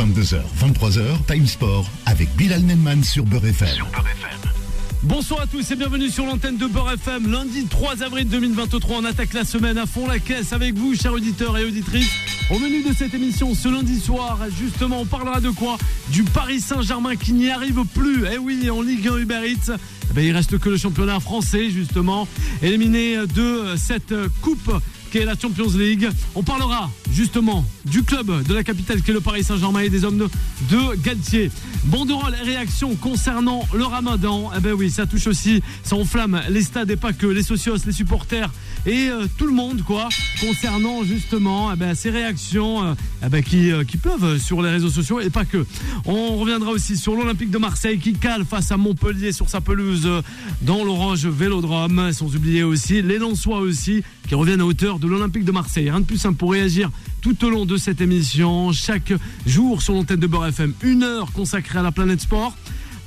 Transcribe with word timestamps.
22h, 0.00 0.40
23h, 0.58 1.26
Time 1.26 1.46
Sport 1.46 1.84
avec 2.06 2.34
Bilal 2.34 2.62
Nenman 2.62 3.04
sur 3.04 3.26
Beurre 3.26 3.44
FM. 3.44 3.84
Bonsoir 5.02 5.42
à 5.42 5.46
tous 5.46 5.70
et 5.70 5.76
bienvenue 5.76 6.08
sur 6.08 6.24
l'antenne 6.24 6.56
de 6.56 6.66
Beurre 6.66 6.92
FM. 6.92 7.30
Lundi 7.30 7.66
3 7.66 8.02
avril 8.02 8.26
2023, 8.26 8.96
on 8.96 9.04
attaque 9.04 9.34
la 9.34 9.44
semaine 9.44 9.76
à 9.76 9.84
fond 9.84 10.06
la 10.06 10.18
caisse 10.18 10.54
avec 10.54 10.74
vous, 10.74 10.94
chers 10.94 11.12
auditeurs 11.12 11.58
et 11.58 11.66
auditrices. 11.66 12.10
Au 12.50 12.58
menu 12.58 12.82
de 12.82 12.94
cette 12.94 13.12
émission, 13.12 13.54
ce 13.54 13.68
lundi 13.68 14.00
soir, 14.00 14.38
justement, 14.58 15.02
on 15.02 15.04
parlera 15.04 15.38
de 15.42 15.50
quoi? 15.50 15.76
Du 16.08 16.22
Paris 16.22 16.60
Saint-Germain 16.60 17.16
qui 17.16 17.34
n'y 17.34 17.50
arrive 17.50 17.84
plus. 17.94 18.24
Eh 18.32 18.38
oui, 18.38 18.70
en 18.70 18.80
Ligue 18.80 19.06
1 19.06 19.18
Uber 19.18 19.50
Eats. 19.50 19.70
Eh 20.10 20.14
ben, 20.14 20.24
il 20.24 20.32
reste 20.34 20.58
que 20.58 20.70
le 20.70 20.78
championnat 20.78 21.20
français, 21.20 21.68
justement, 21.68 22.26
éliminé 22.62 23.18
de 23.34 23.74
cette 23.76 24.14
coupe 24.40 24.72
qui 25.10 25.18
est 25.18 25.24
la 25.24 25.34
Champions 25.38 25.70
League. 25.76 26.08
On 26.34 26.42
parlera 26.42 26.90
justement 27.12 27.64
du 27.84 28.02
club 28.02 28.44
de 28.44 28.54
la 28.54 28.62
capitale 28.62 29.02
qui 29.02 29.10
est 29.10 29.14
le 29.14 29.20
Paris 29.20 29.42
Saint-Germain 29.42 29.80
et 29.80 29.88
des 29.88 30.04
hommes 30.04 30.18
de, 30.18 30.28
de 30.70 30.96
Galtier. 31.02 31.50
Banderole 31.84 32.36
et 32.40 32.44
réaction 32.44 32.94
concernant 32.94 33.66
le 33.74 33.84
ramadan. 33.84 34.50
Eh 34.56 34.60
ben 34.60 34.72
oui, 34.72 34.90
ça 34.90 35.06
touche 35.06 35.26
aussi, 35.26 35.62
ça 35.82 35.96
enflamme 35.96 36.40
les 36.48 36.62
stades 36.62 36.90
et 36.90 36.96
pas 36.96 37.12
que 37.12 37.26
les 37.26 37.42
socios, 37.42 37.76
les 37.84 37.92
supporters 37.92 38.50
et 38.86 39.08
euh, 39.08 39.26
tout 39.36 39.46
le 39.46 39.52
monde 39.52 39.82
quoi. 39.82 40.08
Concernant 40.40 41.02
justement 41.04 41.72
eh 41.72 41.76
ben, 41.76 41.94
ces 41.94 42.10
réactions 42.10 42.84
euh, 42.84 42.94
eh 43.24 43.28
ben, 43.28 43.42
qui, 43.42 43.72
euh, 43.72 43.84
qui 43.84 43.96
peuvent 43.96 44.38
sur 44.38 44.62
les 44.62 44.70
réseaux 44.70 44.90
sociaux 44.90 45.20
et 45.20 45.30
pas 45.30 45.44
que. 45.44 45.66
On 46.06 46.36
reviendra 46.36 46.70
aussi 46.70 46.96
sur 46.96 47.14
l'Olympique 47.14 47.50
de 47.50 47.58
Marseille 47.58 47.98
qui 47.98 48.12
cale 48.12 48.44
face 48.44 48.70
à 48.70 48.76
Montpellier 48.76 49.32
sur 49.32 49.48
sa 49.48 49.60
pelouse 49.60 50.08
dans 50.62 50.84
l'Orange 50.84 51.26
Vélodrome. 51.26 52.12
Sans 52.12 52.34
oublier 52.36 52.62
aussi 52.62 53.02
les 53.02 53.18
Lensois 53.18 53.58
aussi 53.58 54.02
qui 54.28 54.36
reviennent 54.36 54.60
à 54.60 54.64
hauteur 54.64 54.99
de 55.00 55.08
l'Olympique 55.08 55.44
de 55.44 55.52
Marseille. 55.52 55.90
Rien 55.90 56.00
de 56.00 56.04
plus 56.04 56.18
simple 56.18 56.36
pour 56.36 56.52
réagir 56.52 56.90
tout 57.22 57.44
au 57.44 57.50
long 57.50 57.66
de 57.66 57.76
cette 57.76 58.00
émission. 58.00 58.72
Chaque 58.72 59.12
jour 59.46 59.82
sur 59.82 59.94
l'antenne 59.94 60.20
de 60.20 60.26
Beurre 60.26 60.46
FM, 60.48 60.74
une 60.82 61.02
heure 61.02 61.32
consacrée 61.32 61.78
à 61.78 61.82
la 61.82 61.90
planète 61.90 62.20
sport. 62.20 62.54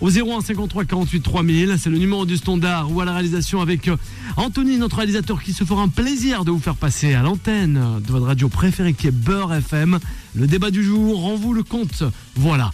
Au 0.02 0.09
01 0.09 0.41
53 0.41 0.83
48 0.83 1.22
3000, 1.22 1.75
c'est 1.80 1.89
le 1.89 1.97
numéro 1.97 2.25
du 2.25 2.35
standard 2.35 2.91
ou 2.91 3.00
à 3.00 3.05
la 3.05 3.13
réalisation 3.13 3.61
avec 3.61 3.88
euh, 3.88 3.95
Anthony, 4.35 4.77
notre 4.77 4.97
réalisateur 4.97 5.41
qui 5.41 5.53
se 5.53 5.63
fera 5.63 5.81
un 5.81 5.88
plaisir 5.88 6.44
de 6.44 6.52
vous 6.52 6.59
faire 6.59 6.75
passer 6.75 7.13
à 7.13 7.22
l'antenne 7.22 7.80
de 8.05 8.11
votre 8.11 8.25
radio 8.25 8.50
préférée 8.50 8.94
qui 8.94 9.07
est 9.07 9.11
Beurre 9.11 9.53
FM. 9.53 10.00
Le 10.35 10.47
débat 10.47 10.72
du 10.72 10.83
jour, 10.83 11.25
en 11.25 11.35
vous 11.35 11.53
le 11.53 11.63
compte. 11.63 12.03
Voilà. 12.35 12.72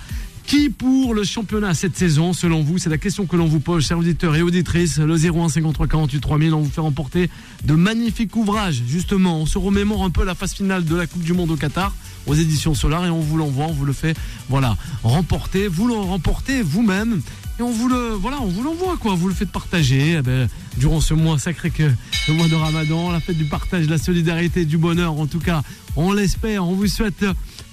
Qui 0.49 0.71
pour 0.71 1.13
le 1.13 1.23
championnat 1.23 1.75
cette 1.75 1.95
saison, 1.95 2.33
selon 2.33 2.63
vous? 2.63 2.79
C'est 2.79 2.89
la 2.89 2.97
question 2.97 3.27
que 3.27 3.35
l'on 3.35 3.45
vous 3.45 3.59
pose, 3.59 3.85
chers 3.85 3.99
auditeurs 3.99 4.35
et 4.35 4.41
auditrices. 4.41 4.97
Le 4.97 5.13
01 5.13 5.47
53 5.47 5.85
48 5.85 6.19
3000, 6.19 6.53
on 6.55 6.61
vous 6.61 6.71
fait 6.71 6.81
remporter 6.81 7.29
de 7.65 7.75
magnifiques 7.75 8.35
ouvrages. 8.35 8.81
Justement, 8.87 9.41
on 9.41 9.45
se 9.45 9.59
remémore 9.59 10.03
un 10.03 10.09
peu 10.09 10.25
la 10.25 10.33
phase 10.33 10.53
finale 10.53 10.85
de 10.85 10.95
la 10.95 11.05
Coupe 11.05 11.21
du 11.21 11.33
Monde 11.33 11.51
au 11.51 11.55
Qatar 11.55 11.93
aux 12.25 12.33
éditions 12.33 12.73
Solar 12.73 13.05
et 13.05 13.11
on 13.11 13.19
vous 13.19 13.37
l'envoie, 13.37 13.65
on 13.65 13.73
vous 13.73 13.85
le 13.85 13.93
fait, 13.93 14.17
voilà, 14.49 14.75
remporter. 15.03 15.67
Vous 15.67 15.87
le 15.87 15.93
remportez 15.93 16.63
vous-même 16.63 17.21
et 17.59 17.61
on 17.61 17.71
vous 17.71 17.87
le, 17.87 18.13
voilà, 18.13 18.41
on 18.41 18.47
vous 18.47 18.63
l'envoie 18.63 18.97
quoi. 18.97 19.13
Vous 19.13 19.27
le 19.27 19.35
faites 19.35 19.51
partager 19.51 20.15
eh 20.17 20.21
ben, 20.23 20.49
durant 20.77 20.99
ce 20.99 21.13
mois 21.13 21.37
sacré 21.37 21.69
que 21.69 21.91
le 22.27 22.33
mois 22.33 22.47
de 22.47 22.55
Ramadan, 22.55 23.11
la 23.11 23.19
fête 23.19 23.37
du 23.37 23.45
partage, 23.45 23.85
de 23.85 23.91
la 23.91 23.99
solidarité, 23.99 24.65
du 24.65 24.79
bonheur. 24.79 25.13
En 25.19 25.27
tout 25.27 25.39
cas, 25.39 25.61
on 25.95 26.11
l'espère. 26.11 26.67
On 26.67 26.73
vous 26.73 26.87
souhaite 26.87 27.23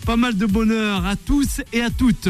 pas 0.04 0.16
mal 0.16 0.36
de 0.36 0.44
bonheur 0.44 1.06
à 1.06 1.16
tous 1.16 1.62
et 1.72 1.80
à 1.80 1.88
toutes. 1.88 2.28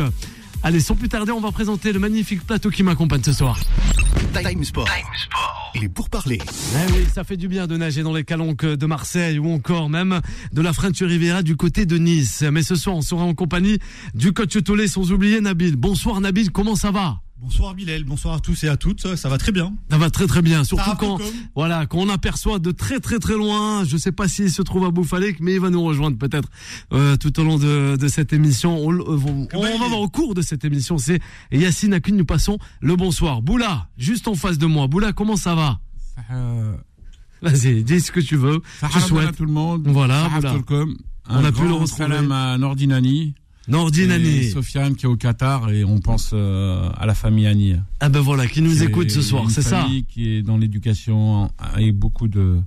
Allez, 0.66 0.80
sans 0.80 0.96
plus 0.96 1.08
tarder, 1.08 1.30
on 1.30 1.38
va 1.38 1.52
présenter 1.52 1.92
le 1.92 2.00
magnifique 2.00 2.44
plateau 2.44 2.70
qui 2.70 2.82
m'accompagne 2.82 3.22
ce 3.22 3.32
soir. 3.32 3.56
Time 4.34 4.64
Sport. 4.64 4.88
Et 5.80 5.88
pour 5.88 6.10
parler, 6.10 6.40
Eh 6.42 6.92
oui, 6.92 7.06
ça 7.14 7.22
fait 7.22 7.36
du 7.36 7.46
bien 7.46 7.68
de 7.68 7.76
nager 7.76 8.02
dans 8.02 8.12
les 8.12 8.24
calanques 8.24 8.64
de 8.66 8.86
Marseille 8.86 9.38
ou 9.38 9.48
encore 9.48 9.88
même 9.88 10.20
de 10.52 10.60
la 10.60 10.72
French 10.72 11.00
Riviera 11.00 11.44
du 11.44 11.54
côté 11.56 11.86
de 11.86 11.98
Nice. 11.98 12.42
Mais 12.50 12.64
ce 12.64 12.74
soir, 12.74 12.96
on 12.96 13.00
sera 13.00 13.22
en 13.22 13.32
compagnie 13.32 13.78
du 14.14 14.32
coach 14.32 14.60
Tolé, 14.64 14.88
sans 14.88 15.12
oublier 15.12 15.40
Nabil. 15.40 15.76
Bonsoir 15.76 16.20
Nabil, 16.20 16.50
comment 16.50 16.74
ça 16.74 16.90
va? 16.90 17.20
Bonsoir 17.38 17.74
Bilal, 17.74 18.02
bonsoir 18.04 18.34
à 18.34 18.40
tous 18.40 18.64
et 18.64 18.68
à 18.68 18.76
toutes, 18.78 19.14
ça 19.14 19.28
va 19.28 19.36
très 19.36 19.52
bien. 19.52 19.74
Ça 19.90 19.98
va 19.98 20.08
très 20.10 20.26
très 20.26 20.40
bien, 20.40 20.64
surtout 20.64 20.90
quand, 20.98 21.18
voilà, 21.54 21.84
quand 21.86 21.98
on 21.98 22.08
aperçoit 22.08 22.58
de 22.58 22.70
très 22.72 22.98
très 22.98 23.18
très 23.18 23.34
loin, 23.34 23.84
je 23.84 23.96
sais 23.98 24.10
pas 24.10 24.26
s'il 24.26 24.50
se 24.50 24.62
trouve 24.62 24.86
à 24.86 24.90
Bouffalek, 24.90 25.38
mais 25.40 25.54
il 25.54 25.60
va 25.60 25.68
nous 25.68 25.82
rejoindre 25.82 26.16
peut-être 26.16 26.48
euh, 26.94 27.16
tout 27.16 27.38
au 27.38 27.44
long 27.44 27.58
de, 27.58 27.96
de 28.00 28.08
cette 28.08 28.32
émission. 28.32 28.78
On, 28.78 28.90
euh, 28.92 29.18
on- 29.26 29.48
on 29.52 29.60
va 29.78 29.88
voir 29.88 30.00
au 30.00 30.08
cours 30.08 30.34
de 30.34 30.40
cette 30.40 30.64
émission, 30.64 30.96
c'est 30.96 31.20
Yacine 31.52 31.92
Akune, 31.92 32.16
nous 32.16 32.24
passons 32.24 32.58
le 32.80 32.96
bonsoir. 32.96 33.42
Boula, 33.42 33.88
juste 33.98 34.28
en 34.28 34.34
face 34.34 34.56
de 34.58 34.66
moi. 34.66 34.86
Boula, 34.88 35.12
comment 35.12 35.36
ça 35.36 35.54
va? 35.54 35.78
Vas-y, 37.42 37.84
dis 37.84 38.00
ce 38.00 38.10
que 38.12 38.20
tu 38.20 38.36
veux. 38.36 38.60
Je 38.82 38.98
souhaite 39.00 39.28
à 39.28 39.32
tout 39.32 39.44
le 39.44 39.52
monde. 39.52 39.86
Voilà. 39.88 40.26
Tolkom. 40.52 40.96
On 41.28 41.44
a 41.44 41.52
pu 41.52 41.62
le 41.64 41.72
retrouver. 41.74 41.86
Salam 41.86 42.32
à 42.32 42.56
Nordinani. 42.56 43.34
Nordine 43.68 44.10
Annie. 44.12 44.50
Sofiane 44.50 44.94
qui 44.94 45.06
est 45.06 45.08
au 45.08 45.16
Qatar 45.16 45.70
et 45.70 45.84
on 45.84 45.98
pense 45.98 46.30
euh, 46.32 46.88
à 46.96 47.06
la 47.06 47.14
famille 47.14 47.46
Annie. 47.46 47.74
Ah 48.00 48.08
ben 48.08 48.20
voilà, 48.20 48.46
qui 48.46 48.62
nous 48.62 48.82
écoute 48.82 49.10
ce 49.10 49.22
soir, 49.22 49.50
c'est 49.50 49.62
ça 49.62 49.86
Qui 50.08 50.28
est 50.36 50.42
dans 50.42 50.56
l'éducation 50.56 51.50
et 51.78 51.92
beaucoup 51.92 52.28
de. 52.28 52.60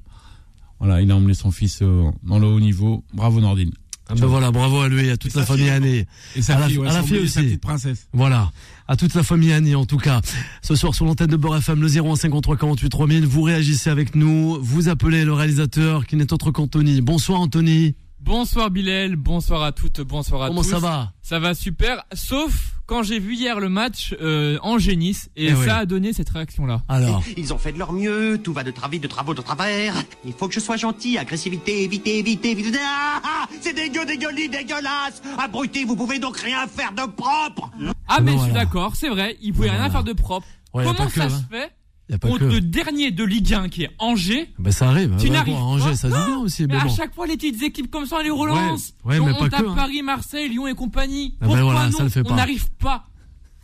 Voilà, 0.79 1.01
il 1.01 1.11
a 1.11 1.15
emmené 1.15 1.33
son 1.33 1.51
fils 1.51 1.79
euh, 1.81 2.09
dans 2.23 2.39
le 2.39 2.47
haut 2.47 2.59
niveau. 2.59 3.03
Bravo 3.13 3.41
Nordine. 3.41 3.71
Ah 4.11 4.15
ben 4.15 4.25
voilà, 4.25 4.49
bravo 4.49 4.79
à 4.79 4.89
lui, 4.89 5.09
à 5.11 5.17
toute 5.17 5.35
Et 5.35 5.37
la 5.39 5.45
famille 5.45 5.69
Annie. 5.69 6.03
Et 6.35 6.41
sa 6.41 6.55
À 6.55 6.59
la- 6.61 6.67
fille, 6.67 6.77
ouais, 6.79 6.87
à 6.87 6.93
la 6.93 7.01
sans 7.01 7.05
fille 7.05 7.17
oublier 7.17 7.29
sa 7.29 7.39
aussi. 7.41 7.47
petite 7.49 7.61
princesse. 7.61 8.07
Voilà, 8.11 8.51
à 8.87 8.95
toute 8.95 9.13
la 9.13 9.21
famille 9.23 9.51
Annie 9.53 9.75
en 9.75 9.85
tout 9.85 9.97
cas. 9.97 10.21
Ce 10.63 10.73
soir 10.75 10.95
sur 10.95 11.05
l'antenne 11.05 11.27
de 11.27 11.35
Beurre 11.37 11.57
FM, 11.57 11.79
le 11.81 11.87
0153 11.87 12.57
48 12.57 12.89
3000, 12.89 13.25
vous 13.27 13.41
réagissez 13.43 13.89
avec 13.91 14.15
nous, 14.15 14.57
vous 14.61 14.89
appelez 14.89 15.25
le 15.25 15.33
réalisateur 15.33 16.07
qui 16.07 16.15
n'est 16.15 16.33
autre 16.33 16.49
qu'Anthony. 16.49 17.01
Bonsoir 17.01 17.39
Anthony, 17.39 17.93
Bonsoir 18.21 18.69
Bilal, 18.69 19.15
bonsoir 19.15 19.63
à 19.63 19.71
toutes, 19.71 20.01
bonsoir 20.01 20.43
à 20.43 20.47
comment 20.49 20.61
tous. 20.61 20.69
ça 20.69 20.79
va? 20.79 21.13
Ça 21.21 21.39
va 21.39 21.53
super, 21.55 22.03
sauf 22.13 22.75
quand 22.85 23.01
j'ai 23.01 23.17
vu 23.19 23.35
hier 23.35 23.59
le 23.59 23.69
match 23.69 24.15
euh, 24.21 24.57
Angers-Nice 24.61 25.29
et 25.35 25.45
Eh 25.47 25.49
ça 25.55 25.59
oui. 25.61 25.69
a 25.69 25.85
donné 25.85 26.11
cette 26.11 26.29
réaction-là. 26.29 26.81
Alors, 26.89 27.23
Ils 27.37 27.53
ont 27.53 27.57
fait 27.57 27.71
de 27.71 27.79
leur 27.79 27.93
mieux, 27.93 28.39
tout 28.43 28.51
va 28.51 28.63
de 28.63 28.71
travail, 28.71 28.99
de 28.99 29.07
travaux, 29.07 29.33
de 29.33 29.41
travers. 29.41 29.93
Il 30.25 30.33
faut 30.33 30.47
que 30.47 30.53
je 30.53 30.59
sois 30.59 30.75
gentil, 30.75 31.17
agressivité, 31.17 31.83
éviter, 31.83 32.17
éviter, 32.19 32.51
éviter. 32.51 32.77
Ah, 32.81 33.21
ah, 33.23 33.47
c'est 33.61 33.73
dégueu, 33.73 34.05
dégueulis, 34.05 34.49
dégueulasse. 34.49 35.21
Abruti, 35.37 35.85
vous 35.85 35.95
pouvez 35.95 36.19
donc 36.19 36.37
rien 36.37 36.67
faire 36.67 36.91
de 36.91 37.09
propre. 37.11 37.69
Ah 38.07 38.19
mais 38.21 38.31
je 38.33 38.37
suis 38.37 38.49
voilà. 38.49 38.65
d'accord, 38.65 38.95
c'est 38.95 39.09
vrai, 39.09 39.37
il 39.41 39.53
pouvait 39.53 39.69
rien 39.71 39.89
faire 39.89 40.03
de 40.03 40.13
propre. 40.13 40.47
Ouais, 40.73 40.83
Comment 40.83 41.05
que, 41.07 41.11
ça 41.13 41.23
hein. 41.25 41.29
se 41.29 41.43
fait 41.55 41.71
contre 42.17 42.39
que. 42.39 42.45
le 42.45 42.61
dernier 42.61 43.11
de 43.11 43.23
Ligue 43.23 43.53
1 43.53 43.69
qui 43.69 43.83
est 43.83 43.89
Angers 43.99 44.51
Ben 44.57 44.71
ça 44.71 44.89
arrive, 44.89 45.15
Tu 45.19 45.27
hein, 45.27 45.31
n'arrives 45.31 45.53
bon, 45.53 45.59
Angers, 45.59 45.95
ça 45.95 46.09
joue 46.09 46.25
bien 46.25 46.37
aussi, 46.39 46.65
mais 46.65 46.75
mais 46.75 46.81
à 46.81 46.87
chaque 46.87 47.13
fois 47.13 47.27
les 47.27 47.37
petites 47.37 47.61
équipes 47.61 47.91
comme 47.91 48.05
ça 48.05 48.17
on 48.19 48.23
les 48.23 48.29
relance. 48.31 48.93
Ouais, 49.05 49.19
ouais, 49.19 49.19
on 49.19 49.25
mais 49.27 49.33
pas 49.37 49.49
tape 49.49 49.61
que, 49.61 49.69
hein. 49.69 49.75
Paris, 49.75 50.01
Marseille, 50.01 50.49
Lyon 50.49 50.67
et 50.67 50.73
compagnie. 50.73 51.35
Ah 51.35 51.45
ben 51.45 51.47
Pourquoi 51.47 51.63
voilà, 51.63 51.89
non 51.89 51.97
ça 51.97 52.03
le 52.03 52.09
fait 52.09 52.23
pas. 52.23 52.31
On 52.31 52.35
n'arrive 52.35 52.69
pas. 52.79 53.05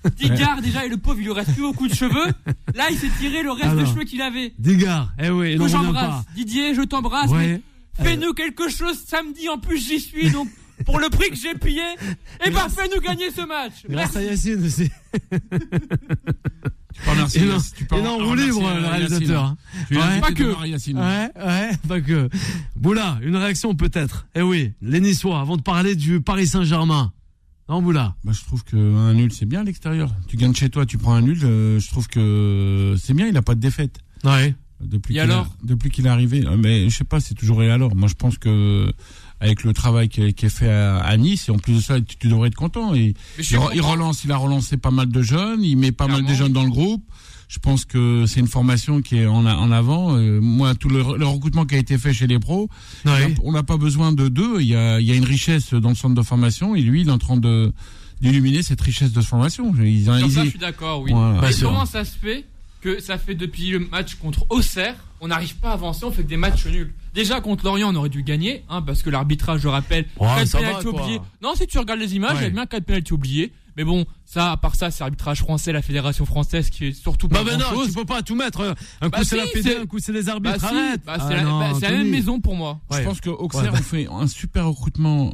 Digard 0.18 0.62
déjà 0.62 0.86
et 0.86 0.90
le 0.90 0.98
pauvre 0.98 1.20
il 1.20 1.26
lui 1.26 1.32
reste 1.34 1.54
plus 1.54 1.64
beaucoup 1.64 1.88
de 1.88 1.96
cheveux. 1.96 2.32
Là 2.76 2.86
il 2.92 2.98
s'est 2.98 3.10
tiré 3.20 3.42
le 3.42 3.52
reste 3.52 3.72
de 3.72 3.80
Alors. 3.80 3.88
cheveux 3.88 4.04
qu'il 4.04 4.22
avait. 4.22 4.54
Digard, 4.60 5.12
eh 5.20 5.30
oui, 5.30 5.58
que 5.58 5.68
j'embrasse. 5.68 6.24
Didier, 6.36 6.76
je 6.76 6.82
t'embrasse. 6.84 7.32
Ouais. 7.32 7.62
Fais-nous 8.02 8.34
quelque 8.34 8.70
chose 8.70 9.00
samedi. 9.06 9.48
En 9.50 9.58
plus, 9.58 9.78
j'y 9.78 10.00
suis. 10.00 10.30
Donc, 10.30 10.50
pour 10.86 11.00
le 11.00 11.10
prix 11.10 11.30
que 11.30 11.36
j'ai 11.38 11.56
payé, 11.56 11.82
eh 12.46 12.50
ben, 12.50 12.68
fais-nous 12.70 13.00
gagner 13.02 13.32
ce 13.32 13.42
match. 13.48 13.86
Grâce 13.90 14.16
à 14.16 14.20
Merci. 14.20 14.50
Yacine 14.50 14.66
aussi. 14.66 14.92
Tu. 17.04 17.40
Et 17.40 17.46
non, 17.46 17.58
tu 17.76 17.86
peux 17.86 17.98
et 17.98 18.02
non, 18.02 18.18
remercier, 18.18 18.46
libre, 18.46 18.74
le 18.74 18.88
réalisateur. 18.88 19.44
hein. 19.44 19.58
Ouais. 19.92 20.22
Pas 20.22 20.32
que. 20.32 20.44
Ouais, 20.44 21.30
ouais, 21.46 21.78
pas 21.88 22.02
que. 22.02 22.30
Boula, 22.76 23.20
une 23.22 23.36
réaction 23.36 23.76
peut-être. 23.76 24.28
Eh 24.36 24.42
oui, 24.42 24.72
les 24.82 25.00
Niçois, 25.02 25.40
avant 25.40 25.58
de 25.58 25.62
parler 25.62 25.96
du 25.96 26.22
Paris 26.22 26.48
Saint-Germain. 26.48 27.12
Non, 27.68 27.82
Boula? 27.82 28.16
Bah, 28.24 28.32
je 28.34 28.42
trouve 28.46 28.64
qu'un 28.64 29.14
nul, 29.14 29.32
c'est 29.34 29.46
bien 29.46 29.62
à 29.62 29.64
l'extérieur. 29.64 30.14
Tu 30.28 30.38
gagnes 30.38 30.54
chez 30.54 30.70
toi, 30.70 30.86
tu 30.86 30.98
prends 30.98 31.14
un 31.16 31.22
nul. 31.22 31.40
euh, 31.44 31.80
je 31.80 31.88
trouve 31.90 32.08
que 32.08 32.96
c'est 33.02 33.14
bien, 33.14 33.28
il 33.28 33.34
n'a 33.34 33.42
pas 33.42 33.56
de 33.56 33.60
défaite. 33.60 33.98
Ouais. 34.24 34.56
Depuis 34.82 35.16
Et 35.16 35.20
a- 35.20 35.24
alors? 35.24 35.48
Depuis 35.64 35.90
qu'il 35.90 36.06
est 36.06 36.10
arrivé. 36.10 36.46
Euh, 36.46 36.58
Mais 36.58 36.90
je 36.90 36.96
sais 36.98 37.04
pas, 37.06 37.20
c'est 37.20 37.34
toujours 37.34 37.64
et 37.64 37.72
alors. 37.72 37.96
Moi, 37.96 38.08
je 38.08 38.14
pense 38.14 38.38
que 38.38 38.92
avec 39.46 39.64
le 39.64 39.74
travail 39.74 40.10
qui 40.10 40.22
est, 40.22 40.34
qui 40.34 40.46
est 40.48 40.50
fait 40.50 40.70
à, 40.70 40.98
à 40.98 41.18
Nice, 41.18 41.48
et 41.50 41.52
en 41.52 41.58
plus 41.58 41.76
de 41.76 41.80
ça, 41.82 42.00
tu, 42.02 42.16
tu 42.18 42.28
devrais 42.28 42.48
être 42.50 42.56
content. 42.56 42.94
Et, 42.94 43.14
il, 43.40 43.82
relance, 43.82 44.24
il 44.24 44.32
a 44.32 44.38
relancé 44.38 44.78
pas 44.78 44.92
mal 44.92 45.08
de 45.10 45.22
jeunes, 45.22 45.64
il 45.64 45.76
met 45.78 45.92
pas 45.92 46.08
mal 46.08 46.24
de 46.26 46.34
jeunes 46.34 46.54
dans 46.54 46.64
le 46.64 46.70
groupe. 46.70 47.04
Je 47.48 47.60
pense 47.60 47.86
que 47.86 48.26
c'est 48.28 48.40
une 48.40 48.48
formation 48.48 49.02
qui 49.04 49.18
est 49.18 49.28
en, 49.28 49.46
avant. 49.72 50.18
Euh, 50.18 50.40
moi, 50.42 50.74
tout 50.74 50.90
le, 50.90 51.04
le 51.18 51.26
recrutement 51.28 51.66
qui 51.66 51.76
a 51.76 51.78
été 51.78 51.98
fait 52.00 52.12
chez 52.12 52.26
les 52.26 52.40
pros, 52.40 52.70
Ouais. 53.06 53.36
on 53.44 53.52
n'a 53.52 53.62
pas 53.62 53.78
besoin 53.78 54.12
de 54.12 54.28
deux. 54.30 54.62
Il 54.62 54.68
y 54.68 54.76
a, 54.76 55.00
il 55.00 55.06
y 55.06 55.12
a 55.12 55.16
une 55.16 55.24
richesse 55.26 55.74
dans 55.74 55.90
le 55.90 55.96
centre 55.96 56.16
de 56.16 56.24
formation, 56.24 56.76
et 56.76 56.82
lui, 56.82 57.02
il 57.02 57.08
est 57.08 57.12
en 57.12 57.18
train 57.20 57.38
de 57.38 57.72
d'illuminer 58.22 58.64
cette 58.64 58.80
richesse 58.82 59.12
de 59.12 59.20
formation. 59.22 59.74
Ils, 59.84 60.06
Sur 60.06 60.18
ils- 60.20 60.32
ça, 60.32 60.44
je 60.46 60.50
suis 60.50 60.58
d'accord, 60.60 61.02
oui. 61.02 61.12
Voilà. 61.14 61.50
Comment 61.62 61.86
ça 61.86 62.04
se 62.06 62.18
fait 62.18 62.46
que 62.86 63.00
ça 63.02 63.18
fait 63.18 63.34
depuis 63.34 63.70
le 63.72 63.80
match 63.80 64.14
contre 64.16 64.46
Auxerre, 64.50 64.96
on 65.22 65.30
n'arrive 65.30 65.56
pas 65.56 65.70
à 65.70 65.74
avancer, 65.74 66.06
on 66.06 66.12
fait 66.12 66.22
que 66.22 66.28
des 66.28 66.38
matchs 66.38 66.68
nuls. 66.68 66.94
Déjà 67.16 67.42
contre 67.42 67.66
Lorient, 67.66 67.92
on 67.92 67.96
aurait 67.96 68.10
dû 68.10 68.22
gagner, 68.22 68.64
hein, 68.70 68.82
parce 68.84 69.02
que 69.02 69.10
l'arbitrage, 69.10 69.62
je 69.62 69.68
rappelle, 69.68 70.06
Ouais, 70.20 70.28
4 70.28 70.48
ça 70.48 70.60
va, 70.60 70.68
pénaltys 70.68 70.88
quoi. 70.92 71.02
oubliés. 71.02 71.20
Non, 71.42 71.56
si 71.56 71.66
tu 71.66 71.80
regardes 71.80 72.00
les 72.00 72.16
images, 72.16 72.38
il 72.40 72.44
y 72.44 72.46
a 72.46 72.50
bien 72.52 72.66
4 72.68 72.84
pénaltys 72.86 73.14
oubliés. 73.14 73.52
Mais 73.78 73.84
bon, 73.84 74.06
ça, 74.24 74.52
à 74.52 74.58
part 74.58 74.76
ça, 74.76 74.92
c'est 74.92 75.04
l'arbitrage 75.04 75.40
français, 75.40 75.72
la 75.74 75.82
fédération 75.82 76.26
française 76.26 76.70
qui 76.70 76.86
est 76.88 76.92
surtout 76.94 77.28
pas 77.28 77.44
Bah, 77.44 77.52
ben 77.52 77.58
non, 77.58 77.66
grand-chose. 77.66 77.88
tu 77.88 77.94
peux 77.94 78.06
pas 78.06 78.22
tout 78.22 78.36
mettre. 78.36 78.62
Un 79.02 79.10
coup 79.10 79.18
Bah 79.18 79.24
c'est 79.24 79.36
la 79.36 79.46
si, 79.48 79.50
fédé, 79.52 79.70
c'est- 79.72 79.78
un 79.80 79.86
coup 79.86 80.00
c'est 80.00 80.14
les 80.14 80.24
Bah 80.24 80.32
arbitres. 80.34 80.60
si, 80.60 80.66
Arrête. 80.66 81.02
bah, 81.06 81.18
Ah 81.20 81.26
c'est 81.28 81.36
la, 81.36 81.42
non, 81.44 81.60
bah, 81.60 81.72
c'est 81.80 81.90
la 81.90 81.98
même 81.98 82.10
maison 82.10 82.40
pour 82.40 82.56
moi. 82.56 82.80
Je 82.92 83.00
pense 83.02 83.20
que 83.20 83.30
Auxerre 83.32 83.64
Ouais, 83.64 83.72
bah. 83.72 83.78
fait 83.82 84.08
un 84.10 84.28
super 84.28 84.68
recrutement 84.68 85.34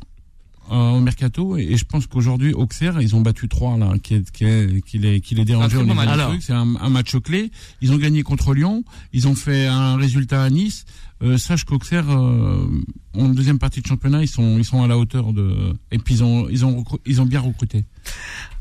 au 0.70 1.00
mercato 1.00 1.58
et, 1.58 1.76
je 1.76 1.84
pense 1.84 2.08
qu'aujourd'hui 2.08 2.54
Auxerre 2.54 3.02
ils 3.02 3.16
ont 3.16 3.22
battu 3.22 3.50
3 3.50 3.78
là 3.78 3.94
qui 4.02 4.16
est, 4.16 4.32
qui 4.32 4.46
est, 4.46 4.86
qui 4.86 5.00
les 5.00 5.20
qui 5.20 5.36
les 5.36 5.44
dérangeait 5.44 5.78
au 5.78 5.84
niveau 5.84 6.02
du 6.02 6.08
truc. 6.08 6.42
c'est 6.42 6.54
un, 6.54 6.76
un 6.80 6.90
match 6.90 7.16
clé. 7.18 7.52
Ils 7.82 7.92
ont 7.92 7.98
gagné 7.98 8.24
contre 8.24 8.54
Lyon. 8.54 8.84
Ils 9.12 9.28
ont 9.28 9.36
fait 9.36 9.68
un 9.68 9.98
résultat 9.98 10.44
à 10.44 10.50
Nice. 10.50 10.86
Euh, 11.24 11.38
sache 11.38 11.66
qu'Auxerre 11.66 12.10
euh, 12.10 12.66
en 13.14 13.30
deuxième 13.30 13.60
partie 13.60 13.82
de 13.82 13.86
championnat 13.86 14.24
ils 14.24 14.28
sont 14.28 14.58
ils 14.58 14.66
sont 14.66 14.82
à 14.82 14.88
la 14.88 14.98
hauteur 14.98 15.34
de 15.34 15.76
et 15.92 16.00
puis 16.00 16.16
ils 16.16 16.24
ont 16.24 16.50
ils 16.50 16.66
ont 16.66 16.84
ils 17.06 17.22
ont 17.22 17.28
bien 17.28 17.42
recruté 17.42 17.86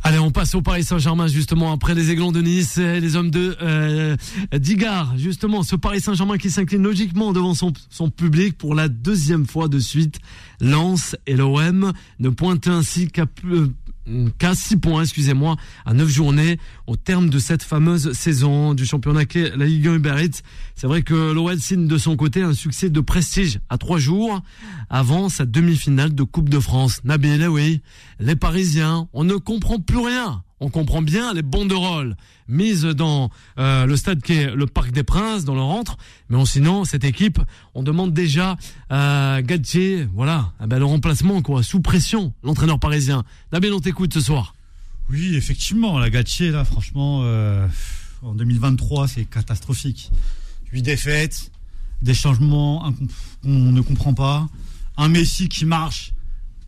Allez, 0.02 0.18
on 0.18 0.30
passe 0.30 0.54
au 0.54 0.62
Paris 0.62 0.82
Saint-Germain 0.82 1.26
justement 1.26 1.72
après 1.72 1.94
les 1.94 2.10
Aiglons 2.10 2.32
de 2.32 2.40
Nice 2.40 2.78
les 2.78 3.16
hommes 3.16 3.30
de 3.30 3.56
euh, 3.60 4.16
Digard. 4.54 5.16
Justement, 5.18 5.62
ce 5.62 5.76
Paris 5.76 6.00
Saint-Germain 6.00 6.38
qui 6.38 6.50
s'incline 6.50 6.82
logiquement 6.82 7.32
devant 7.32 7.52
son, 7.54 7.72
son 7.90 8.08
public 8.08 8.56
pour 8.56 8.74
la 8.74 8.88
deuxième 8.88 9.46
fois 9.46 9.68
de 9.68 9.78
suite. 9.78 10.18
Lens 10.60 11.16
et 11.26 11.36
l'OM 11.36 11.92
ne 12.18 12.28
pointent 12.30 12.68
ainsi 12.68 13.08
qu'à 13.08 13.26
plus- 13.26 13.68
qu'à 14.38 14.54
6 14.54 14.78
points, 14.78 15.02
excusez-moi, 15.02 15.56
à 15.84 15.94
9 15.94 16.08
journées 16.08 16.58
au 16.86 16.96
terme 16.96 17.30
de 17.30 17.38
cette 17.38 17.62
fameuse 17.62 18.12
saison 18.12 18.74
du 18.74 18.84
championnat 18.84 19.24
qu'est 19.24 19.56
la 19.56 19.66
Ligue 19.66 19.88
1 19.88 19.94
Uber 19.96 20.14
Eats. 20.18 20.42
C'est 20.74 20.86
vrai 20.86 21.02
que 21.02 21.32
l'OL 21.32 21.58
signe 21.60 21.86
de 21.86 21.98
son 21.98 22.16
côté 22.16 22.42
un 22.42 22.54
succès 22.54 22.90
de 22.90 23.00
prestige 23.00 23.60
à 23.68 23.78
3 23.78 23.98
jours 23.98 24.42
avant 24.88 25.28
sa 25.28 25.46
demi-finale 25.46 26.14
de 26.14 26.22
Coupe 26.22 26.48
de 26.48 26.60
France. 26.60 27.02
Nabil, 27.04 27.46
oui, 27.48 27.82
les 28.18 28.36
Parisiens, 28.36 29.08
on 29.12 29.24
ne 29.24 29.34
comprend 29.34 29.78
plus 29.78 29.98
rien. 29.98 30.42
On 30.62 30.68
comprend 30.68 31.00
bien 31.00 31.32
les 31.32 31.42
banderoles 31.42 32.16
mises 32.48 32.82
dans 32.82 33.30
euh, 33.58 33.86
le 33.86 33.96
stade 33.96 34.20
qui 34.22 34.34
est 34.34 34.54
le 34.54 34.66
Parc 34.66 34.90
des 34.92 35.02
Princes, 35.04 35.44
dans 35.44 35.54
le 35.54 35.62
rentre. 35.62 35.96
Mais 36.28 36.36
on- 36.36 36.44
sinon, 36.44 36.84
cette 36.84 37.04
équipe, 37.04 37.38
on 37.74 37.82
demande 37.82 38.12
déjà 38.12 38.56
à 38.90 39.40
Galtier, 39.42 40.06
voilà, 40.14 40.52
eh 40.62 40.66
ben, 40.66 40.78
le 40.78 40.84
remplacement, 40.84 41.40
quoi, 41.42 41.62
sous 41.62 41.80
pression, 41.80 42.34
l'entraîneur 42.42 42.78
parisien. 42.78 43.24
Nabil, 43.52 43.72
on 43.72 43.80
t'écoute 43.80 44.12
ce 44.12 44.20
soir. 44.20 44.54
Oui, 45.08 45.34
effectivement, 45.34 45.98
la 45.98 46.10
Gatier, 46.10 46.50
là, 46.50 46.64
franchement, 46.64 47.20
euh, 47.24 47.66
en 48.22 48.34
2023, 48.34 49.08
c'est 49.08 49.24
catastrophique. 49.24 50.10
Huit 50.72 50.82
défaites, 50.82 51.50
des 52.02 52.14
changements 52.14 52.92
qu'on 53.42 53.48
ne 53.48 53.80
comprend 53.80 54.14
pas, 54.14 54.46
un 54.96 55.08
Messi 55.08 55.48
qui 55.48 55.64
marche. 55.64 56.12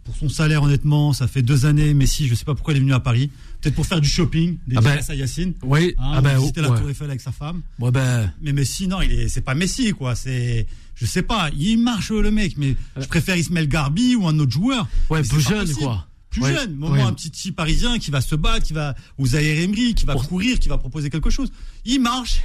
Pour 0.05 0.17
son 0.17 0.29
salaire, 0.29 0.63
honnêtement, 0.65 1.13
ça 1.13 1.29
fait 1.29 1.43
deux 1.43 1.65
années. 1.65 1.95
Messi, 1.95 2.27
je 2.27 2.35
sais 2.35 2.45
pas 2.45 2.55
pourquoi 2.55 2.75
il 2.75 2.79
est 2.79 2.81
venu 2.81 2.93
à 2.93 2.99
Paris. 3.01 3.31
Peut-être 3.61 3.77
pour 3.77 3.87
faire 3.87 4.01
du 4.01 4.09
shopping, 4.09 4.59
des 4.67 4.77
Ah 4.77 4.81
ben, 4.81 4.99
à 5.09 5.15
Yacine. 5.15 5.55
Oui, 5.63 5.95
Hein, 5.97 6.13
ah 6.17 6.21
ben, 6.21 6.39
visiter 6.39 6.61
la 6.61 6.71
ouais. 6.71 6.79
Tour 6.81 6.91
Eiffel 6.91 7.09
avec 7.09 7.21
sa 7.21 7.31
femme. 7.31 7.63
Ouais, 7.79 7.93
ben, 7.93 8.33
Mais 8.43 8.53
Messi, 8.53 8.89
non, 8.89 9.01
il 9.01 9.13
est, 9.13 9.29
c'est 9.29 9.43
pas 9.43 9.55
Messi, 9.55 9.93
quoi. 9.93 10.17
C'est, 10.17 10.67
je 10.97 11.07
sais 11.07 11.23
pas, 11.23 11.51
il 11.57 11.77
marche 11.79 12.11
le 12.11 12.31
mec, 12.33 12.55
mais 12.57 12.75
je 12.99 13.07
préfère 13.07 13.37
Ismaël 13.37 13.69
Garbi 13.69 14.17
ou 14.17 14.27
un 14.27 14.37
autre 14.41 14.51
joueur. 14.51 14.89
ouais, 15.11 15.23
plus 15.23 15.41
jeune, 15.41 15.61
possible. 15.61 15.79
quoi. 15.81 16.09
Plus 16.31 16.43
Ouais, 16.43 16.55
jeune, 16.55 16.71
ouais. 16.83 16.89
moins 16.89 17.07
un 17.07 17.13
petit 17.13 17.31
type 17.31 17.55
parisien 17.55 17.99
qui 18.01 18.11
va 18.11 18.21
se 18.21 18.35
battre, 18.35 18.67
qui 18.67 18.73
va 18.73 18.97
aux 19.19 19.27
Emery, 19.27 19.95
qui 19.95 20.05
va 20.07 20.15
Pour- 20.15 20.27
courir, 20.27 20.59
qui 20.59 20.69
va 20.69 20.79
proposer 20.79 21.11
quelque 21.11 21.31
chose. 21.31 21.53
Il 21.85 22.01
marche. 22.01 22.41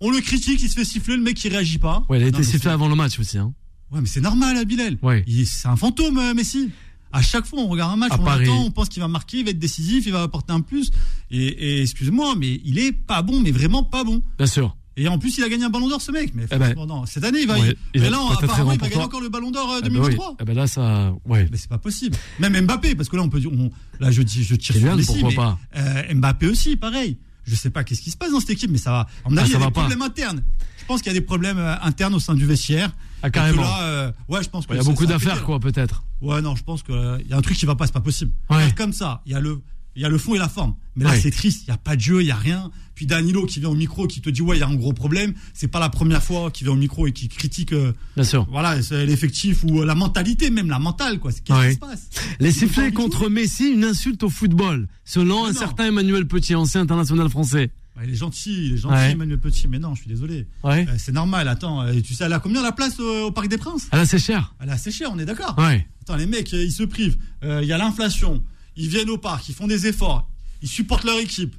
On 0.00 0.10
le 0.10 0.20
critique, 0.20 0.62
il 0.62 0.68
se 0.70 0.74
fait 0.76 0.84
siffler, 0.84 1.16
le 1.16 1.22
mec 1.22 1.44
il 1.44 1.50
réagit 1.50 1.78
pas. 1.78 2.04
Ouais, 2.08 2.18
il 2.18 2.24
a 2.24 2.28
été 2.28 2.42
sifflé 2.44 2.70
avant 2.70 2.88
le 2.88 2.94
match 2.94 3.18
aussi, 3.18 3.36
hein. 3.36 3.52
Ouais, 3.90 4.00
mais 4.00 4.06
c'est 4.06 4.20
normal, 4.20 4.56
à 4.56 4.64
Bilal. 4.64 4.96
Ouais. 5.02 5.24
C'est 5.46 5.68
un 5.68 5.76
fantôme, 5.76 6.18
euh, 6.18 6.34
Messi. 6.34 6.70
À 7.10 7.22
chaque 7.22 7.46
fois, 7.46 7.60
on 7.60 7.68
regarde 7.68 7.92
un 7.94 7.96
match, 7.96 8.12
À 8.12 8.20
on 8.20 8.24
l'attend, 8.24 8.64
on 8.66 8.70
pense 8.70 8.90
qu'il 8.90 9.00
va 9.00 9.08
marquer, 9.08 9.38
il 9.38 9.44
va 9.44 9.50
être 9.50 9.58
décisif, 9.58 10.04
il 10.06 10.12
va 10.12 10.22
apporter 10.22 10.52
un 10.52 10.60
plus. 10.60 10.90
Et, 11.30 11.46
et 11.46 11.82
excuse-moi, 11.82 12.34
mais 12.36 12.60
il 12.64 12.78
est 12.78 12.92
pas 12.92 13.22
bon, 13.22 13.40
mais 13.40 13.50
vraiment 13.50 13.82
pas 13.82 14.04
bon. 14.04 14.22
Bien 14.36 14.46
sûr. 14.46 14.76
Et 14.98 15.06
en 15.08 15.16
plus, 15.18 15.38
il 15.38 15.44
a 15.44 15.48
gagné 15.48 15.64
un 15.64 15.70
ballon 15.70 15.88
d'or, 15.88 16.02
ce 16.02 16.10
mec. 16.12 16.32
Mais 16.34 16.44
Eh 16.50 16.56
ben. 16.58 16.74
non. 16.74 17.06
Cette 17.06 17.24
année, 17.24 17.40
il 17.42 17.46
va. 17.46 17.58
Ouais, 17.58 17.74
il- 17.94 18.00
mais 18.02 18.08
a 18.08 18.10
là, 18.10 18.18
apparemment, 18.32 18.72
il 18.72 18.80
va 18.80 18.88
gagner 18.88 19.02
encore 19.02 19.20
le 19.22 19.28
ballon 19.30 19.50
d'or 19.52 19.70
euh, 19.72 19.76
Ah 19.78 19.88
ben 19.88 19.88
oui. 19.90 19.94
2023. 20.00 20.36
Ah 20.38 20.44
ben 20.44 20.54
là, 20.56 20.66
ça, 20.66 21.14
ouais. 21.24 21.48
Mais 21.50 21.56
c'est 21.56 21.68
pas 21.68 21.78
possible. 21.78 22.16
Même 22.40 22.60
Mbappé, 22.66 22.94
parce 22.94 23.08
que 23.08 23.16
là, 23.16 23.22
on 23.22 23.28
peut 23.30 23.40
dire, 23.40 23.52
on- 23.52 23.70
là, 24.00 24.10
je 24.10 24.20
je 24.22 24.54
tire 24.56 24.76
sur 24.76 24.96
Messi, 24.96 25.06
pourquoi 25.06 25.28
mais, 25.30 25.34
pas? 25.36 25.58
euh, 25.76 26.14
Mbappé 26.14 26.48
aussi, 26.48 26.76
pareil. 26.76 27.16
Je 27.46 27.54
sais 27.54 27.70
pas 27.70 27.84
qu'est-ce 27.84 28.02
qui 28.02 28.10
se 28.10 28.16
passe 28.18 28.32
dans 28.32 28.40
cette 28.40 28.50
équipe, 28.50 28.70
mais 28.70 28.76
ça 28.78 28.90
va. 28.90 29.00
À 29.24 29.30
mon 29.30 29.36
Ah, 29.38 29.44
il 29.46 29.52
y 29.52 29.54
a 29.54 29.58
des 29.58 29.64
pas. 29.64 29.70
problèmes 29.70 30.02
internes. 30.02 30.42
Je 30.80 30.84
pense 30.84 31.00
qu'il 31.00 31.10
y 31.12 31.16
a 31.16 31.18
des 31.18 31.24
problèmes 31.24 31.58
euh, 31.58 31.76
internes 31.80 32.14
au 32.14 32.20
sein 32.20 32.34
du 32.34 32.44
vestiaire. 32.44 32.90
Ah, 33.22 33.30
carrément. 33.30 33.62
là, 33.62 33.82
euh, 33.82 34.12
ouais, 34.28 34.42
je 34.42 34.48
pense 34.48 34.66
que 34.66 34.72
Il 34.74 34.76
y 34.76 34.80
a 34.80 34.84
beaucoup 34.84 35.06
d'affaires, 35.06 35.42
quoi, 35.44 35.58
peut-être. 35.60 36.04
Ouais, 36.20 36.40
non, 36.42 36.56
je 36.56 36.62
pense 36.64 36.82
qu'il 36.82 36.94
y 37.28 37.32
a 37.32 37.36
un 37.36 37.42
truc 37.42 37.56
qui 37.56 37.66
va 37.66 37.74
pas, 37.74 37.86
c'est 37.86 37.92
pas 37.92 38.00
possible. 38.00 38.32
Ouais. 38.50 38.72
Comme 38.76 38.92
ça, 38.92 39.22
il 39.26 39.32
y 39.32 39.34
a 39.34 39.40
le, 39.40 39.60
il 39.96 40.02
y 40.02 40.04
a 40.04 40.08
le 40.08 40.18
fond 40.18 40.34
et 40.34 40.38
la 40.38 40.48
forme. 40.48 40.74
Mais 40.96 41.04
là, 41.04 41.10
Ouais. 41.10 41.20
c'est 41.20 41.30
triste. 41.30 41.62
Il 41.66 41.70
y 41.70 41.72
a 41.72 41.76
pas 41.76 41.96
de 41.96 42.00
jeu, 42.00 42.20
il 42.22 42.26
y 42.26 42.30
a 42.30 42.36
rien. 42.36 42.70
Puis 42.94 43.06
Danilo 43.06 43.46
qui 43.46 43.60
vient 43.60 43.68
au 43.68 43.74
micro, 43.74 44.08
qui 44.08 44.20
te 44.20 44.28
dit 44.30 44.42
ouais, 44.42 44.56
il 44.56 44.60
y 44.60 44.62
a 44.64 44.66
un 44.68 44.74
gros 44.74 44.92
problème. 44.92 45.32
C'est 45.54 45.68
pas 45.68 45.78
la 45.78 45.88
première 45.88 46.22
fois 46.22 46.50
qu'il 46.50 46.64
vient 46.66 46.74
au 46.74 46.78
micro 46.78 47.06
et 47.06 47.12
qui 47.12 47.28
critique, 47.28 47.72
euh, 47.72 47.92
Bien 48.16 48.24
sûr. 48.24 48.46
voilà, 48.50 48.74
l'effectif 49.04 49.62
ou 49.64 49.82
euh, 49.82 49.86
la 49.86 49.94
mentalité, 49.94 50.50
même 50.50 50.68
la 50.68 50.80
mentale, 50.80 51.18
quoi. 51.20 51.30
Qu'est-ce 51.32 51.52
Ouais. 51.58 51.68
qui 51.68 51.74
se 51.74 51.78
passe? 51.78 52.08
Les 52.40 52.50
sifflets 52.52 52.90
contre. 52.92 53.28
Messi, 53.28 53.72
une 53.72 53.84
insulte 53.84 54.22
au 54.24 54.28
football, 54.30 54.88
selon 55.04 55.44
Mais 55.44 55.50
un 55.50 55.52
certain 55.52 55.86
Emmanuel 55.86 56.26
Petit, 56.26 56.54
ancien 56.56 56.80
international 56.80 57.28
français. 57.28 57.70
Ouais, 57.98 58.04
il 58.06 58.12
est 58.12 58.16
gentil, 58.16 58.66
il 58.66 58.72
est 58.74 58.76
gentil, 58.76 58.94
Ouais. 58.94 59.10
Emmanuel 59.12 59.38
Petit, 59.38 59.66
mais 59.68 59.78
non, 59.78 59.94
je 59.94 60.02
suis 60.02 60.08
désolé. 60.08 60.46
Ouais. 60.62 60.86
Euh, 60.88 60.94
c'est 60.98 61.12
normal, 61.12 61.48
attends, 61.48 61.82
euh, 61.82 62.00
tu 62.00 62.14
sais, 62.14 62.24
elle 62.24 62.32
a 62.32 62.38
combien 62.38 62.62
la 62.62 62.72
place 62.72 62.94
euh, 63.00 63.24
au 63.24 63.32
Parc 63.32 63.48
des 63.48 63.58
Princes? 63.58 63.88
Ah 63.90 63.96
là, 63.96 64.06
c'est 64.06 64.18
cher. 64.18 64.54
Elle 64.60 64.68
est 64.68 64.72
assez 64.72 64.90
chère, 64.92 65.10
on 65.12 65.18
est 65.18 65.24
d'accord 65.24 65.56
Ouais. 65.58 65.86
Attends, 66.02 66.16
les 66.16 66.26
mecs, 66.26 66.52
ils 66.52 66.72
se 66.72 66.84
privent, 66.84 67.18
il 67.42 67.64
y 67.64 67.72
a 67.72 67.78
l'inflation, 67.78 68.42
ils 68.76 68.88
viennent 68.88 69.10
au 69.10 69.18
parc, 69.18 69.48
ils 69.48 69.54
font 69.54 69.66
des 69.66 69.86
efforts, 69.86 70.30
ils 70.62 70.68
supportent 70.68 71.04
leur 71.04 71.18
équipe, 71.18 71.54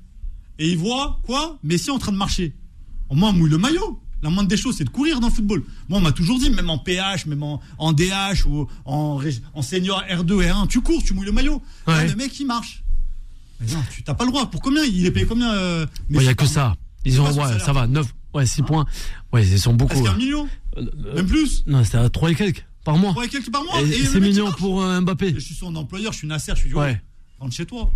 et 0.58 0.70
ils 0.70 0.78
voient, 0.78 1.20
quoi? 1.24 1.60
Messi 1.64 1.92
en 1.92 2.00
train 2.00 2.12
de 2.12 2.18
marcher. 2.18 2.56
Au 3.10 3.16
moins, 3.16 3.30
on 3.30 3.34
mouille 3.34 3.50
le 3.50 3.58
maillot. 3.58 4.02
La 4.22 4.30
moindre 4.30 4.50
des 4.50 4.58
choses, 4.58 4.76
c'est 4.76 4.84
de 4.84 4.90
courir 4.90 5.22
dans 5.22 5.28
le 5.28 5.34
football. 5.34 5.64
Moi, 5.88 5.98
on 6.00 6.02
m'a 6.02 6.12
toujours 6.12 6.38
dit, 6.40 6.50
même 6.50 6.70
en 6.70 6.78
PH, 6.78 7.26
même 7.26 7.42
en, 7.42 7.62
en 7.78 7.94
DH 7.94 8.46
ou 8.48 8.68
en, 8.84 9.22
en 9.54 9.62
senior 9.62 10.04
R2, 10.10 10.44
R1, 10.46 10.68
tu 10.68 10.82
cours, 10.82 11.02
tu 11.02 11.14
mouilles 11.14 11.26
le 11.28 11.32
maillot. 11.32 11.62
Là, 11.88 12.06
le 12.06 12.16
mec, 12.16 12.38
il 12.40 12.46
marche. 12.46 12.84
Non, 13.62 13.84
tu 13.92 14.04
t'as 14.04 14.14
pas 14.14 14.26
le 14.26 14.32
droit. 14.32 14.50
Pour 14.50 14.62
combien 14.62 14.84
Il 14.84 15.06
est 15.06 15.12
payé 15.12 15.26
combien 15.26 15.54
euh, 15.54 15.86
Il 16.10 16.22
y 16.22 16.28
a 16.28 16.34
que 16.34 16.46
ça. 16.46 16.76
Ils 17.06 17.14
C'est 17.14 17.20
ont, 17.20 17.32
ouais, 17.32 17.60
ça 17.60 17.74
va, 17.74 17.88
9, 17.88 18.06
ouais, 18.34 18.46
6 18.46 18.62
points. 18.64 18.86
Ouais, 19.34 19.46
ils 19.46 19.60
sont 19.60 19.74
beaucoup. 19.74 20.02
Qu'un 20.02 20.12
ouais. 20.12 20.18
million? 20.18 20.48
Euh, 20.78 20.86
Même 21.16 21.28
plus? 21.28 21.64
Non, 21.68 21.84
c'était 21.84 21.98
à 21.98 22.10
3 22.10 22.32
et 22.32 22.36
quelques 22.36 22.66
par 22.84 22.98
mois. 22.98 23.14
Ouais, 23.18 23.28
quelques 23.28 23.52
par 23.52 23.64
mois. 23.64 23.82
Et 23.82 23.90
et 23.90 24.06
c'est 24.06 24.20
mignon 24.20 24.52
pour 24.54 24.82
euh, 24.82 25.02
Mbappé. 25.02 25.34
Je 25.36 25.40
suis 25.40 25.56
son 25.56 25.76
employeur, 25.76 26.12
je 26.14 26.20
suis 26.20 26.28
Nasser, 26.28 26.54
je 26.56 26.60
suis 26.62 26.70
du 26.70 26.76
Ouais. 26.76 27.02
rentre 27.40 27.54
chez 27.56 27.66
toi. 27.66 27.92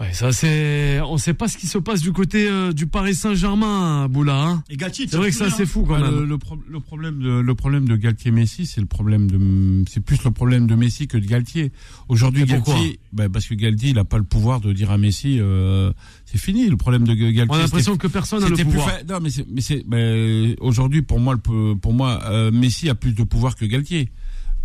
Ouais, 0.00 0.14
ça 0.14 0.32
c'est. 0.32 0.98
On 1.02 1.18
sait 1.18 1.34
pas 1.34 1.46
ce 1.46 1.58
qui 1.58 1.66
se 1.66 1.76
passe 1.76 2.00
du 2.00 2.12
côté 2.12 2.48
euh, 2.48 2.72
du 2.72 2.86
Paris 2.86 3.14
Saint-Germain, 3.14 4.08
Boula. 4.08 4.34
Hein. 4.42 4.64
Et 4.70 4.78
Galtier, 4.78 5.06
C'est 5.06 5.18
vrai 5.18 5.28
que 5.28 5.36
ça 5.36 5.44
plus 5.44 5.54
c'est 5.54 5.66
fou 5.66 5.82
quand 5.86 5.96
Ouais, 5.96 6.00
même. 6.00 6.20
le, 6.20 6.24
le 6.24 6.38
pro- 6.38 6.58
le 6.66 6.80
problème 6.80 7.18
de 7.20 7.28
le 7.40 7.54
problème 7.54 7.86
de 7.86 7.96
Galtier 7.96 8.30
Messi, 8.30 8.64
c'est 8.64 8.80
le 8.80 8.86
problème 8.86 9.30
de 9.30 9.84
c'est 9.90 10.00
plus 10.00 10.24
le 10.24 10.30
problème 10.30 10.66
de 10.66 10.74
Messi 10.74 11.06
que 11.06 11.18
de 11.18 11.26
Galtier. 11.26 11.70
Aujourd'hui, 12.08 12.46
Galtier, 12.46 12.98
bah, 13.12 13.28
parce 13.28 13.44
que 13.46 13.54
Galtier, 13.54 13.90
il 13.90 13.98
a 13.98 14.04
pas 14.04 14.16
le 14.16 14.24
pouvoir 14.24 14.62
de 14.62 14.72
dire 14.72 14.90
à 14.90 14.96
Messi, 14.96 15.36
euh, 15.38 15.92
c'est 16.24 16.38
fini. 16.38 16.70
Le 16.70 16.78
problème 16.78 17.06
de 17.06 17.12
Galtier. 17.12 17.44
On 17.50 17.54
a 17.54 17.58
l'impression 17.58 17.98
que 17.98 18.06
personne 18.06 18.40
n'a 18.40 18.48
le 18.48 18.56
c'était 18.56 18.64
plus 18.70 18.78
pouvoir. 18.78 18.96
fa- 19.00 19.04
Non, 19.04 19.20
mais 19.22 19.28
mais 19.52 19.60
c'est, 19.60 19.84
mais 19.86 20.56
aujourd'hui, 20.60 21.02
pour 21.02 21.20
moi, 21.20 21.34
le, 21.34 21.74
pour 21.74 21.92
moi, 21.92 22.20
euh, 22.24 22.50
Messi 22.50 22.88
a 22.88 22.94
plus 22.94 23.12
de 23.12 23.22
pouvoir 23.22 23.54
que 23.54 23.66
Galtier. 23.66 24.08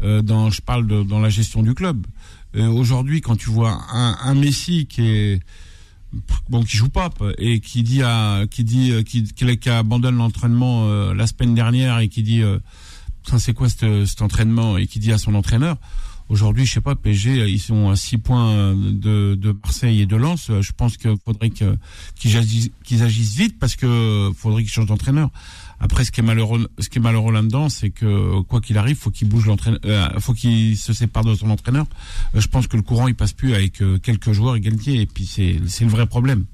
Euh, 0.04 0.22
dans, 0.22 0.50
je 0.50 0.62
parle 0.62 0.88
de, 0.88 1.04
dans 1.04 1.20
la 1.22 1.30
gestion 1.30 1.63
du 1.63 1.74
club. 1.74 2.06
Euh, 2.55 2.67
aujourd'hui, 2.67 3.21
quand 3.21 3.35
tu 3.35 3.50
vois 3.50 3.81
un, 3.91 4.17
un 4.24 4.35
Messi 4.35 4.88
qui 4.88 5.01
est 5.07 5.39
bon, 6.50 6.63
qui 6.63 6.77
joue 6.77 6.89
pas 6.89 7.09
et 7.38 7.59
qui 7.59 7.83
dit 7.83 8.01
à, 8.01 8.45
qui 8.50 8.63
dit, 8.63 8.91
euh, 8.91 9.03
qui, 9.03 9.24
qui, 9.24 9.69
abandonne 9.69 10.17
l'entraînement 10.17 10.88
euh, 10.88 11.13
la 11.13 11.27
semaine 11.27 11.53
dernière 11.53 12.00
et 12.00 12.07
qui 12.07 12.24
dit, 12.24 12.41
Putain, 13.24 13.39
c'est 13.39 13.53
quoi 13.53 13.67
cet 13.69 14.21
entraînement 14.21 14.77
et 14.77 14.88
qui 14.88 15.00
dit 15.00 15.12
à 15.12 15.17
son 15.17 15.35
entraîneur. 15.35 15.77
Aujourd'hui, 16.29 16.65
je 16.65 16.74
sais 16.74 16.82
pas, 16.82 16.96
PSG, 16.96 17.48
ils 17.50 17.60
sont 17.60 17.89
à 17.89 17.96
6 17.96 18.17
points 18.17 18.74
de, 18.75 19.36
de 19.36 19.55
Marseille 19.63 20.01
et 20.01 20.05
de 20.05 20.15
Lens. 20.15 20.50
Je 20.60 20.72
pense 20.72 20.98
qu'il 20.98 21.15
faudrait 21.24 21.51
que, 21.51 21.77
qu'ils 22.15 22.36
agissent, 22.36 22.72
qu'ils 22.84 23.03
agissent 23.03 23.36
vite 23.36 23.60
parce 23.60 23.75
que 23.75 24.32
faudrait 24.36 24.63
qu'ils 24.63 24.72
changent 24.72 24.88
d'entraîneur. 24.88 25.29
Après, 25.79 26.05
ce 26.05 26.12
qui 26.12 26.22
est 26.22 26.24
malheureux, 26.24 26.67
ce 26.79 26.89
qui 26.89 27.00
est 27.00 27.01
malheureux 27.01 27.34
là-dedans, 27.34 27.70
c'est 27.70 27.89
que 27.89 28.41
quoi 28.41 28.62
qu'il 28.62 28.77
arrive, 28.77 28.96
faut 28.96 29.12
qu'il 29.12 29.27
bouge 29.27 29.46
l'entraîneur, 29.46 29.79
euh, 29.86 30.20
faut 30.20 30.34
qu'il 30.34 30.77
se 30.77 30.94
sépare 30.94 31.25
de 31.25 31.36
son 31.36 31.50
entraîneur. 31.50 31.86
Euh, 32.34 32.41
je 32.41 32.48
pense 32.48 32.67
que 32.67 32.77
le 32.77 32.84
courant 32.84 33.08
il 33.08 33.15
passe 33.15 33.34
plus 33.34 33.53
avec 33.53 33.82
euh, 33.82 33.98
quelques 34.00 34.32
joueurs 34.32 34.55
égalités 34.55 35.01
et 35.01 35.05
puis 35.05 35.25
c'est 35.25 35.60
c'est 35.67 35.84
le 35.84 35.91
vrai 35.91 36.08
problème. 36.08 36.46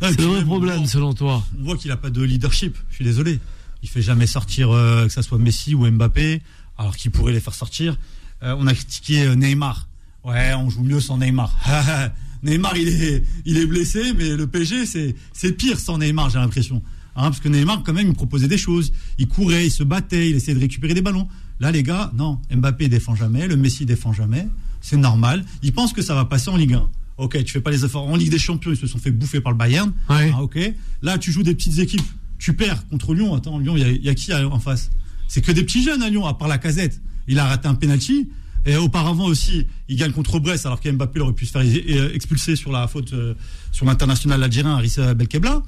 C'est 0.00 0.20
le 0.20 0.26
vrai 0.26 0.44
problème 0.44 0.86
selon 0.86 1.12
toi. 1.12 1.44
On 1.58 1.64
voit 1.64 1.76
qu'il 1.76 1.90
a 1.90 1.96
pas 1.96 2.10
de 2.10 2.22
leadership. 2.22 2.76
Je 2.90 2.96
suis 2.96 3.04
désolé. 3.04 3.40
Il 3.82 3.88
fait 3.88 4.02
jamais 4.02 4.26
sortir 4.26 4.70
euh, 4.70 5.06
que 5.06 5.12
ça 5.12 5.22
soit 5.22 5.38
Messi 5.38 5.74
ou 5.74 5.90
Mbappé, 5.90 6.40
alors 6.78 6.96
qu'il 6.96 7.10
pourrait 7.10 7.32
les 7.32 7.40
faire 7.40 7.54
sortir. 7.54 7.96
Euh, 8.42 8.54
on 8.58 8.66
a 8.66 8.74
critiqué 8.74 9.22
euh, 9.22 9.34
Neymar. 9.34 9.88
Ouais, 10.24 10.54
on 10.54 10.68
joue 10.70 10.82
mieux 10.82 11.00
sans 11.00 11.18
Neymar. 11.18 11.56
Neymar, 12.42 12.76
il 12.76 12.88
est, 12.88 13.24
il 13.44 13.56
est 13.56 13.66
blessé, 13.66 14.12
mais 14.16 14.36
le 14.36 14.46
PSG, 14.46 14.86
c'est, 14.86 15.14
c'est 15.32 15.52
pire 15.52 15.78
sans 15.78 15.98
Neymar, 15.98 16.30
j'ai 16.30 16.38
l'impression. 16.38 16.82
Hein, 17.16 17.30
parce 17.30 17.40
que 17.40 17.48
Neymar, 17.48 17.82
quand 17.82 17.92
même, 17.92 18.08
il 18.08 18.14
proposait 18.14 18.48
des 18.48 18.58
choses. 18.58 18.92
Il 19.18 19.26
courait, 19.26 19.66
il 19.66 19.70
se 19.70 19.82
battait, 19.82 20.28
il 20.28 20.36
essayait 20.36 20.54
de 20.54 20.60
récupérer 20.60 20.94
des 20.94 21.00
ballons. 21.00 21.28
Là, 21.60 21.70
les 21.70 21.82
gars, 21.82 22.10
non, 22.14 22.38
Mbappé 22.54 22.88
défend 22.88 23.14
jamais, 23.14 23.46
le 23.46 23.56
Messi 23.56 23.86
défend 23.86 24.12
jamais. 24.12 24.46
C'est 24.82 24.98
normal. 24.98 25.44
Ils 25.62 25.72
pensent 25.72 25.94
que 25.94 26.02
ça 26.02 26.14
va 26.14 26.26
passer 26.26 26.50
en 26.50 26.56
Ligue 26.56 26.74
1. 26.74 26.88
Ok, 27.18 27.42
tu 27.44 27.52
fais 27.52 27.62
pas 27.62 27.70
les 27.70 27.84
efforts. 27.84 28.06
En 28.06 28.16
Ligue 28.16 28.30
des 28.30 28.38
Champions, 28.38 28.72
ils 28.72 28.76
se 28.76 28.86
sont 28.86 28.98
fait 28.98 29.10
bouffer 29.10 29.40
par 29.40 29.52
le 29.52 29.58
Bayern. 29.58 29.92
Ouais. 30.10 30.30
Ah, 30.34 30.42
ok. 30.42 30.58
Là, 31.00 31.16
tu 31.16 31.32
joues 31.32 31.42
des 31.42 31.54
petites 31.54 31.78
équipes. 31.78 32.02
Tu 32.38 32.52
perds 32.52 32.86
contre 32.88 33.14
Lyon. 33.14 33.34
Attends, 33.34 33.58
Lyon, 33.58 33.74
il 33.78 34.02
y 34.02 34.06
y, 34.06 34.08
a 34.10 34.14
qui 34.14 34.34
en 34.34 34.60
face? 34.60 34.90
C'est 35.26 35.40
que 35.40 35.50
des 35.50 35.64
petits 35.64 35.82
jeunes 35.82 36.02
à 36.02 36.10
Lyon, 36.10 36.26
à 36.26 36.34
part 36.34 36.48
la 36.48 36.58
casette. 36.58 37.00
Il 37.28 37.38
a 37.38 37.46
raté 37.46 37.68
un 37.68 37.74
penalty. 37.74 38.28
Et 38.64 38.76
auparavant 38.76 39.26
aussi, 39.26 39.64
il 39.88 39.96
gagne 39.96 40.10
contre 40.10 40.40
Brest, 40.40 40.66
alors 40.66 40.80
qu'Mbappé 40.80 41.20
aurait 41.20 41.34
pu 41.34 41.46
se 41.46 41.52
faire 41.52 41.62
expulser 42.12 42.56
sur 42.56 42.72
la 42.72 42.88
faute 42.88 43.12
euh, 43.12 43.34
sur 43.70 43.86
l'international 43.86 44.42
algérien 44.42 44.74
Aris 44.74 44.96
Belkebla. 45.14 45.62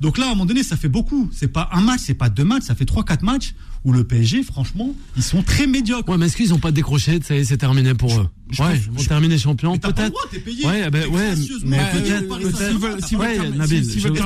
Donc 0.00 0.16
là, 0.16 0.24
à 0.24 0.28
un 0.28 0.30
moment 0.30 0.46
donné, 0.46 0.62
ça 0.62 0.78
fait 0.78 0.88
beaucoup. 0.88 1.28
C'est 1.32 1.48
pas 1.48 1.68
un 1.72 1.82
match, 1.82 2.00
c'est 2.06 2.14
pas 2.14 2.30
deux 2.30 2.44
matchs, 2.44 2.62
ça 2.62 2.74
fait 2.74 2.86
trois, 2.86 3.04
quatre 3.04 3.22
matchs 3.22 3.54
où 3.88 3.92
le 3.92 4.04
PSG, 4.04 4.42
franchement, 4.42 4.94
ils 5.16 5.22
sont 5.22 5.42
très 5.42 5.66
médiocres. 5.66 6.08
Ouais, 6.10 6.18
mais 6.18 6.26
est-ce 6.26 6.36
qu'ils 6.36 6.52
ont 6.52 6.58
pas 6.58 6.72
décroché 6.72 7.20
Ça 7.22 7.34
y 7.34 7.38
est, 7.38 7.44
c'est 7.44 7.56
terminé 7.56 7.94
pour 7.94 8.12
eux. 8.20 8.28
je 8.50 8.62
ouais, 8.62 8.68
pense- 8.74 8.78
ils 8.84 8.90
vont 8.92 8.98
je- 9.02 9.08
terminer 9.08 9.38
champion, 9.38 9.78
peut-être. 9.78 10.28
t'es 10.30 10.38
payé. 10.40 10.66
Ouais, 10.66 10.90
ben, 10.90 11.04
T'es 11.04 11.08
ouais, 11.08 11.34
mais 11.64 11.78
peut-être- 11.92 12.06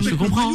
je, 0.03 0.15
comprends. 0.17 0.51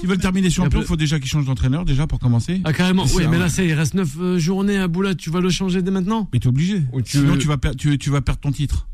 S'ils 0.00 0.08
veulent 0.08 0.18
terminer 0.18 0.50
champion, 0.50 0.80
Il 0.80 0.86
faut 0.86 0.96
déjà 0.96 1.18
qu'ils 1.20 1.28
changent 1.28 1.46
d'entraîneur 1.46 1.84
déjà 1.84 2.06
pour 2.08 2.18
commencer. 2.18 2.60
Ah 2.64 2.72
carrément. 2.72 3.06
C'est 3.06 3.16
Oui, 3.16 3.24
mais 3.30 3.38
là, 3.38 3.48
c'est 3.48 3.66
il 3.66 3.72
reste 3.72 3.94
9 3.94 4.38
journées 4.38 4.78
à 4.78 4.88
Boula. 4.88 5.14
Tu 5.14 5.30
vas 5.30 5.40
le 5.40 5.50
changer 5.50 5.80
dès 5.82 5.90
maintenant 5.92 6.28
Mais 6.32 6.40
t'es 6.40 6.48
obligé. 6.48 6.82
Sinon 7.04 7.36
tu 7.36 7.46
vas 8.10 8.20
perdre 8.20 8.40
ton 8.40 8.50
titre. 8.52 8.88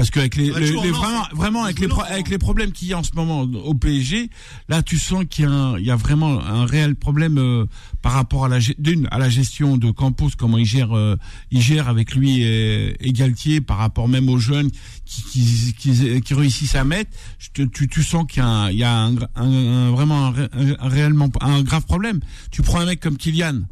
Parce 0.00 0.10
qu'avec 0.10 0.34
les, 0.36 0.50
Ouais, 0.50 0.60
les- 0.60 0.90
vraiment, 0.90 1.22
vraiment 1.34 1.64
avec 1.64 1.78
les, 1.78 1.88
pro- 1.88 2.02
c'est 2.06 2.12
avec 2.14 2.28
les 2.30 2.38
problèmes 2.38 2.72
qu'il 2.72 2.88
y 2.88 2.94
a 2.94 2.98
en 2.98 3.02
ce 3.02 3.10
moment 3.14 3.42
au 3.42 3.74
PSG, 3.74 4.30
là 4.70 4.82
tu 4.82 4.96
sens 4.98 5.24
qu'il 5.28 5.44
y 5.44 5.46
a, 5.46 5.50
un- 5.50 5.78
il 5.78 5.84
y 5.84 5.90
a 5.90 5.96
vraiment 5.96 6.40
un 6.40 6.64
réel 6.64 6.94
problème 6.96 7.36
euh, 7.38 7.66
par 8.00 8.12
rapport 8.12 8.46
à 8.46 8.48
la 8.48 8.58
d'une 8.78 9.06
à 9.10 9.18
la 9.18 9.28
gestion 9.28 9.76
de 9.76 9.90
Campos, 9.90 10.30
comment 10.38 10.56
il 10.56 10.64
gère, 10.64 10.96
euh, 10.96 11.16
il 11.50 11.60
gère 11.60 11.88
avec 11.88 12.14
lui 12.14 12.40
et, 12.40 12.96
et 13.06 13.12
Galtier 13.12 13.60
par 13.60 13.76
rapport 13.76 14.08
même 14.08 14.30
aux 14.30 14.38
jeunes 14.38 14.70
qui, 15.04 15.22
qui, 15.22 15.74
qui, 15.78 16.20
qui 16.22 16.34
réussissent 16.34 16.76
à 16.76 16.84
mettre. 16.84 17.10
Te- 17.52 17.62
tu, 17.62 17.86
tu 17.88 18.02
sens 18.02 18.24
qu'il 18.26 18.42
y 18.42 18.46
a, 18.46 18.48
un, 18.48 18.70
il 18.70 18.78
y 18.78 18.84
a 18.84 18.96
un, 19.02 19.16
un- 19.16 19.20
un- 19.36 19.90
vraiment 19.90 20.26
un, 20.28 20.30
ré- 20.30 20.48
un- 20.52 20.76
un 20.86 20.88
réellement 20.88 21.28
un 21.42 21.62
grave 21.62 21.84
problème. 21.84 22.20
Tu 22.50 22.62
prends 22.62 22.80
un 22.80 22.86
mec 22.86 23.00
comme 23.00 23.16
Kylian. 23.18 23.62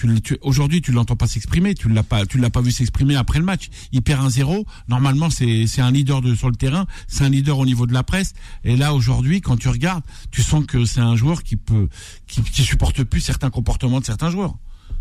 Tu, 0.00 0.20
tu- 0.22 0.38
aujourd'hui, 0.40 0.80
tu 0.80 0.92
l'entends 0.92 1.16
pas 1.16 1.26
s'exprimer. 1.26 1.74
Tu 1.74 1.90
l'as 1.90 2.02
pas, 2.02 2.24
tu 2.24 2.38
l'as 2.38 2.48
pas 2.48 2.62
vu 2.62 2.70
s'exprimer 2.72 3.16
après 3.16 3.38
le 3.38 3.44
match. 3.44 3.68
Il 3.92 4.00
perd 4.00 4.24
un 4.24 4.30
zéro. 4.30 4.64
Normalement, 4.88 5.28
c'est 5.28 5.66
c'est 5.66 5.82
un 5.82 5.90
leader 5.90 6.22
de 6.22 6.34
sur 6.34 6.48
le 6.48 6.56
terrain. 6.56 6.86
C'est 7.06 7.22
un 7.24 7.28
leader 7.28 7.58
au 7.58 7.66
niveau 7.66 7.86
de 7.86 7.92
la 7.92 8.02
presse. 8.02 8.32
Et 8.64 8.76
là, 8.76 8.94
aujourd'hui, 8.94 9.42
quand 9.42 9.58
tu 9.58 9.68
regardes, 9.68 10.02
tu 10.30 10.40
sens 10.42 10.64
que 10.64 10.86
c'est 10.86 11.00
un 11.00 11.16
joueur 11.16 11.42
qui 11.42 11.56
peut, 11.56 11.88
qui, 12.26 12.40
qui 12.42 12.62
supporte 12.62 13.02
plus 13.04 13.20
certains 13.20 13.50
comportements 13.50 14.00
de 14.00 14.06
certains 14.06 14.30
joueurs. 14.30 14.54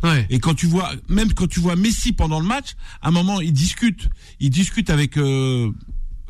Ouais. 0.03 0.27
Et 0.29 0.39
quand 0.39 0.53
tu 0.53 0.65
vois, 0.65 0.91
même 1.08 1.34
quand 1.34 1.48
tu 1.48 1.62
vois 1.62 1.77
Messi 1.77 2.12
pendant 2.12 2.41
le 2.41 2.46
match, 2.48 2.75
à 3.01 3.08
un 3.08 3.12
moment, 3.12 3.39
il 3.39 3.53
discute. 3.53 4.10
Il 4.41 4.50
discute 4.50 4.89
avec 4.89 5.15
euh, 5.18 5.72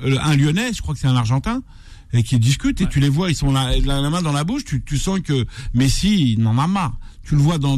euh, 0.04 0.18
un 0.22 0.36
Lyonnais, 0.36 0.74
je 0.74 0.82
crois 0.84 0.94
que 0.94 1.00
c'est 1.00 1.08
un 1.08 1.16
Argentin, 1.16 1.64
et 2.14 2.22
qui 2.24 2.38
discute. 2.40 2.82
Et 2.82 2.88
tu 2.88 3.00
les 3.00 3.10
vois, 3.10 3.30
ils 3.32 3.36
sont 3.36 3.52
la, 3.52 3.76
la, 3.80 4.00
la 4.00 4.10
main 4.12 4.22
dans 4.22 4.32
la 4.32 4.44
bouche. 4.44 4.64
Tu, 4.64 4.84
tu 4.84 4.98
sens 5.00 5.20
que 5.22 5.46
Messi, 5.74 6.34
il 6.34 6.46
en 6.46 6.58
a 6.60 6.68
marre. 6.68 6.98
Tu 7.24 7.36
le 7.36 7.42
vois 7.42 7.58
dans, 7.60 7.78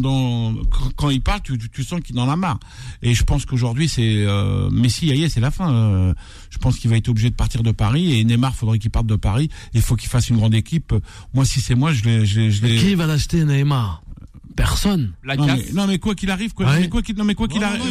quand, 0.96 1.10
il 1.10 1.22
parle, 1.22 1.42
tu, 1.42 1.58
tu, 1.58 1.84
sens 1.84 2.00
qu'il 2.02 2.18
en 2.20 2.30
a 2.30 2.36
marre. 2.36 2.60
Et 3.02 3.14
je 3.14 3.24
pense 3.24 3.46
qu'aujourd'hui, 3.46 3.90
c'est 3.90 4.24
euh, 4.26 4.70
Messi, 4.70 5.10
ça 5.10 5.16
y 5.16 5.24
est, 5.24 5.30
c'est 5.30 5.42
la 5.42 5.52
fin. 5.52 5.74
Euh, 5.74 6.14
je 6.50 6.58
pense 6.58 6.78
qu'il 6.78 6.90
va 6.90 6.98
être 6.98 7.10
obligé 7.10 7.30
de 7.30 7.36
partir 7.36 7.62
de 7.64 7.72
Paris. 7.72 8.18
Et 8.18 8.24
Neymar, 8.24 8.56
faudrait 8.56 8.80
qu'il 8.80 8.92
parte 8.92 9.08
de 9.08 9.16
Paris. 9.16 9.50
Il 9.74 9.82
faut 9.82 9.96
qu'il 9.96 10.10
fasse 10.10 10.30
une 10.30 10.38
grande 10.38 10.54
équipe. 10.54 10.94
Moi, 11.34 11.44
si 11.44 11.60
c'est 11.60 11.76
moi, 11.76 11.92
je 11.92 12.04
l'ai- 12.06 12.78
Qui 12.78 12.96
va 12.96 13.08
l'acheter, 13.08 13.44
Neymar? 13.44 14.04
Personne. 14.56 15.14
La 15.24 15.36
non 15.36 15.46
mais, 15.46 15.66
non 15.74 15.88
mais 15.88 16.00
quoi 16.00 16.16
qu'il 16.16 16.30
arrive 16.32 16.54
quoi, 16.54 16.66
Ouais. 16.66 16.80
mais 16.82 16.90
quoi 16.90 17.02
qu'il 17.02 17.16
non 17.16 17.24
mais 17.24 17.36
quoi 17.36 17.48
qu'il 17.48 17.64
arrive 17.64 17.82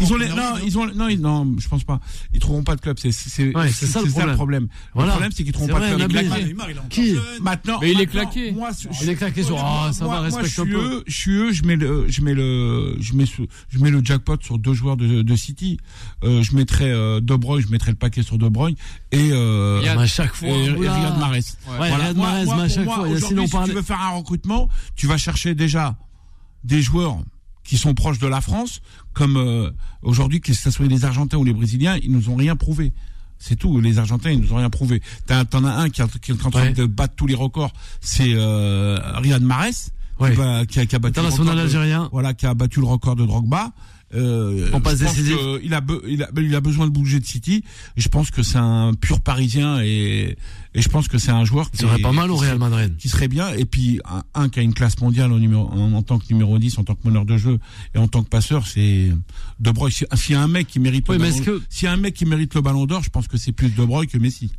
ils 0.00 0.12
ont 0.12 0.16
les, 0.16 0.28
non 0.28 0.54
ils 0.64 0.78
ont 0.78 0.86
non 0.94 1.08
ils, 1.08 1.20
non 1.20 1.54
je 1.58 1.68
pense 1.68 1.84
pas 1.84 2.00
ils 2.32 2.40
trouveront 2.40 2.62
pas 2.62 2.76
de 2.76 2.80
club 2.80 2.98
c'est 2.98 3.12
c'est 3.12 3.54
Ouais, 3.56 3.70
c'est 3.70 3.86
ça 3.86 4.00
le 4.02 4.34
problème. 4.34 4.68
Voilà. 4.94 5.08
le 5.08 5.12
problème 5.12 5.32
c'est 5.34 5.44
qu'ils 5.44 5.52
trouveront 5.52 5.78
pas 5.78 5.90
de 5.90 5.94
club 6.06 6.88
Qui 6.90 7.14
maintenant 7.40 7.78
Mais 7.80 7.92
il 7.92 8.00
est 8.00 8.06
claqué. 8.06 8.52
moi 8.52 8.70
je- 8.78 8.88
Il 9.02 9.08
est 9.10 9.14
claqué 9.16 9.42
sur. 9.42 9.58
Ah, 9.58 9.90
ça 9.92 10.04
moi, 10.04 10.14
va, 10.16 10.20
respecte 10.22 10.46
je 10.46 10.60
un 10.60 10.64
suis 10.64 10.72
peu. 10.74 10.78
eux, 10.80 11.04
je 11.06 11.14
suis 11.14 11.32
eux, 11.32 11.52
je 11.52 11.62
mets 11.64 11.76
le, 11.76 12.06
je 12.08 12.20
mets 12.22 12.34
le, 12.34 12.96
je 13.00 13.14
mets 13.14 13.26
ce, 13.26 13.42
je 13.70 13.78
mets 13.78 13.90
le 13.90 14.00
jackpot 14.04 14.36
sur 14.40 14.58
deux 14.58 14.72
joueurs 14.74 14.96
de, 14.96 15.22
de 15.22 15.36
City. 15.36 15.78
Euh, 16.24 16.42
je 16.42 16.54
mettrais 16.54 16.90
euh, 16.90 17.20
De 17.20 17.34
Bruyne, 17.36 17.64
je 17.66 17.70
mettrais 17.70 17.90
le 17.90 17.96
paquet 17.96 18.22
sur 18.22 18.38
De 18.38 18.48
Bruyne 18.48 18.76
et 19.12 19.30
euh, 19.32 19.82
à 19.98 20.06
chaque 20.06 20.34
fois. 20.34 20.48
Riyad 20.48 21.18
Mahrez. 21.18 21.40
Ouais, 21.80 21.92
Riyad 21.94 22.16
Mahrez, 22.16 22.50
à 22.50 22.68
chaque 22.68 22.84
fois, 22.84 23.06
si 23.18 23.28
tu 23.28 23.72
veux 23.72 23.82
faire 23.82 24.00
un 24.00 24.10
recrutement, 24.16 24.68
tu 24.96 25.06
vas 25.06 25.16
chercher 25.18 25.54
déjà 25.54 25.93
des 26.64 26.82
joueurs 26.82 27.18
qui 27.62 27.78
sont 27.78 27.94
proches 27.94 28.18
de 28.18 28.26
la 28.26 28.40
France, 28.40 28.82
comme 29.14 29.36
euh, 29.36 29.70
aujourd'hui, 30.02 30.40
que 30.40 30.52
ce 30.52 30.70
soit 30.70 30.86
les 30.86 31.04
Argentins 31.04 31.38
ou 31.38 31.44
les 31.44 31.54
Brésiliens, 31.54 31.96
ils 32.02 32.10
nous 32.12 32.28
ont 32.28 32.36
rien 32.36 32.56
prouvé. 32.56 32.92
C'est 33.38 33.56
tout. 33.56 33.80
Les 33.80 33.98
Argentins, 33.98 34.30
ils 34.30 34.40
nous 34.40 34.52
ont 34.52 34.56
rien 34.56 34.70
prouvé. 34.70 35.02
T'en 35.26 35.64
as 35.64 35.72
un 35.72 35.88
qui, 35.90 36.00
est 36.02 36.04
en 36.44 36.50
train 36.50 36.62
Ouais. 36.62 36.72
de 36.72 36.86
battre 36.86 37.14
tous 37.16 37.26
les 37.26 37.34
records, 37.34 37.72
c'est 38.00 38.32
euh, 38.34 38.98
Riyad 39.16 39.42
Mahrez, 39.42 39.70
Ouais. 40.20 40.30
qui, 40.30 40.36
va- 40.36 40.64
qui 40.66 40.78
a, 40.80 40.86
qui 40.86 40.94
a 40.94 40.98
battu 40.98 41.20
le 41.20 41.26
International 41.26 41.54
record 41.54 41.56
de- 41.56 41.76
algérien. 41.76 42.08
voilà, 42.12 42.34
qui 42.34 42.46
a 42.46 42.54
battu 42.54 42.80
le 42.80 42.86
record 42.86 43.16
de 43.16 43.24
Drogba. 43.26 43.72
Euh, 44.14 44.70
passe 44.80 45.00
il 45.62 45.74
a, 45.74 45.80
il 46.08 46.22
a 46.22 46.30
il 46.36 46.54
a 46.54 46.60
besoin 46.60 46.86
de 46.86 46.92
bouger 46.92 47.18
de 47.20 47.24
City. 47.26 47.64
Je 47.96 48.08
pense 48.08 48.30
que 48.30 48.42
c'est 48.42 48.58
un 48.58 48.92
pur 48.94 49.20
Parisien 49.20 49.80
et 49.82 50.36
et 50.76 50.82
je 50.82 50.88
pense 50.88 51.06
que 51.06 51.18
c'est 51.18 51.30
un 51.30 51.44
joueur 51.44 51.70
qui 51.70 51.78
serait 51.78 52.00
pas 52.02 52.10
mal 52.12 52.30
au 52.32 52.36
Real 52.36 52.58
Madrid. 52.58 52.96
qui 52.96 53.08
serait 53.08 53.28
bien 53.28 53.50
et 53.54 53.64
puis 53.64 54.00
un, 54.04 54.22
un 54.34 54.48
qui 54.48 54.58
a 54.58 54.62
une 54.62 54.74
classe 54.74 55.00
mondiale 55.00 55.30
au 55.32 55.38
numéro, 55.38 55.68
en, 55.68 55.92
en 55.92 56.02
tant 56.02 56.18
que 56.18 56.24
numéro 56.30 56.58
10 56.58 56.78
en 56.78 56.84
tant 56.84 56.94
que 56.96 57.06
meneur 57.06 57.24
de 57.24 57.36
jeu 57.36 57.58
et 57.94 57.98
en 57.98 58.08
tant 58.08 58.24
que 58.24 58.28
passeur 58.28 58.66
c'est 58.66 59.12
De 59.60 59.70
Bruyne 59.70 59.92
Si- 59.92 60.04
s'il 60.14 60.32
y 60.32 60.34
a 60.36 60.42
un 60.42 60.48
mec 60.48 60.66
qui 60.66 60.80
mérite 60.80 61.06
Oui, 61.08 61.16
le 61.16 61.22
ballon, 61.22 61.44
que- 61.44 61.62
s'il 61.68 61.86
y 61.86 61.88
a 61.88 61.92
un 61.92 61.96
mec 61.96 62.14
qui 62.14 62.26
mérite 62.26 62.54
le 62.56 62.60
ballon 62.60 62.86
d'or 62.86 63.02
je 63.04 63.10
pense 63.10 63.28
que 63.28 63.36
c'est 63.36 63.52
plus 63.52 63.68
De 63.70 63.84
Bruyne 63.84 64.08
que 64.10 64.18
Messi 64.18 64.50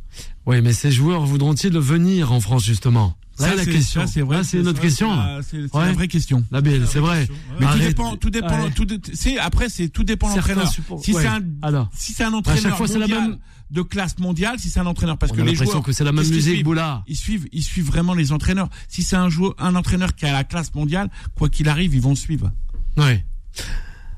Oui, 0.46 0.60
mais 0.62 0.72
ces 0.72 0.90
joueurs 0.92 1.26
voudront-ils 1.26 1.76
venir 1.78 2.32
en 2.32 2.40
France, 2.40 2.64
justement? 2.64 3.16
Là, 3.38 3.54
la 3.54 3.64
c'est- 3.64 3.70
question. 3.70 4.06
c'est 4.06 4.22
vrai 4.22 4.42
c'est 4.44 4.62
vrai, 4.62 4.72
question. 4.80 5.10
c'est 5.14 5.16
la- 5.20 5.42
c'est 5.42 5.68
c'est 5.70 5.76
Ouais. 5.76 5.86
la 5.86 5.92
vraie 5.92 6.08
question 6.08 6.42
Nabil, 6.50 6.86
c'est 6.86 7.00
vrai. 7.00 7.28
mais 7.60 7.66
tout 7.70 7.78
dépend 7.80 8.16
tout 8.16 8.30
dépend 8.30 8.62
Ouais. 8.62 8.70
tout 8.70 8.86
c'est 9.12 9.36
après 9.38 9.68
c'est 9.68 9.90
tout 9.90 10.04
dépend 10.04 10.30
de 10.30 10.36
l'entraîneur 10.36 10.72
si 11.02 11.12
ouais. 11.12 11.20
c'est 11.20 11.26
un 11.28 11.42
Alors. 11.60 11.90
si 11.94 12.12
c'est 12.14 12.24
un 12.24 12.32
À 12.32 12.36
entraîneur 12.36 12.62
chaque 12.62 12.76
fois, 12.76 12.88
c'est 12.88 12.98
la 12.98 13.06
même- 13.08 13.36
de 13.70 13.82
classe 13.82 14.18
mondiale 14.18 14.58
si 14.58 14.70
c'est 14.70 14.80
un 14.80 14.86
entraîneur 14.86 15.18
parce 15.18 15.32
On 15.32 15.34
que 15.34 15.40
a 15.42 15.44
les 15.44 15.50
l'impression 15.50 15.72
joueurs 15.72 15.84
que 15.84 15.92
c'est 15.92 16.04
la 16.04 16.12
même 16.12 16.26
musique, 16.26 16.64
Boula. 16.64 17.02
ils 17.08 17.16
suivent 17.16 17.46
ils 17.52 17.62
suivent 17.62 17.84
vraiment 17.88 18.14
les 18.14 18.32
entraîneurs 18.32 18.70
si 18.88 19.02
c'est 19.02 19.16
un 19.16 19.28
joueur 19.28 19.54
un 19.58 19.74
entraîneur 19.74 20.14
qui 20.14 20.24
a 20.24 20.32
la 20.32 20.44
classe 20.44 20.74
mondiale 20.74 21.10
quoi 21.36 21.50
qu'il 21.50 21.68
arrive 21.68 21.94
ils 21.94 22.00
vont 22.00 22.10
le 22.10 22.16
suivre 22.16 22.50
Ouais. 22.96 23.22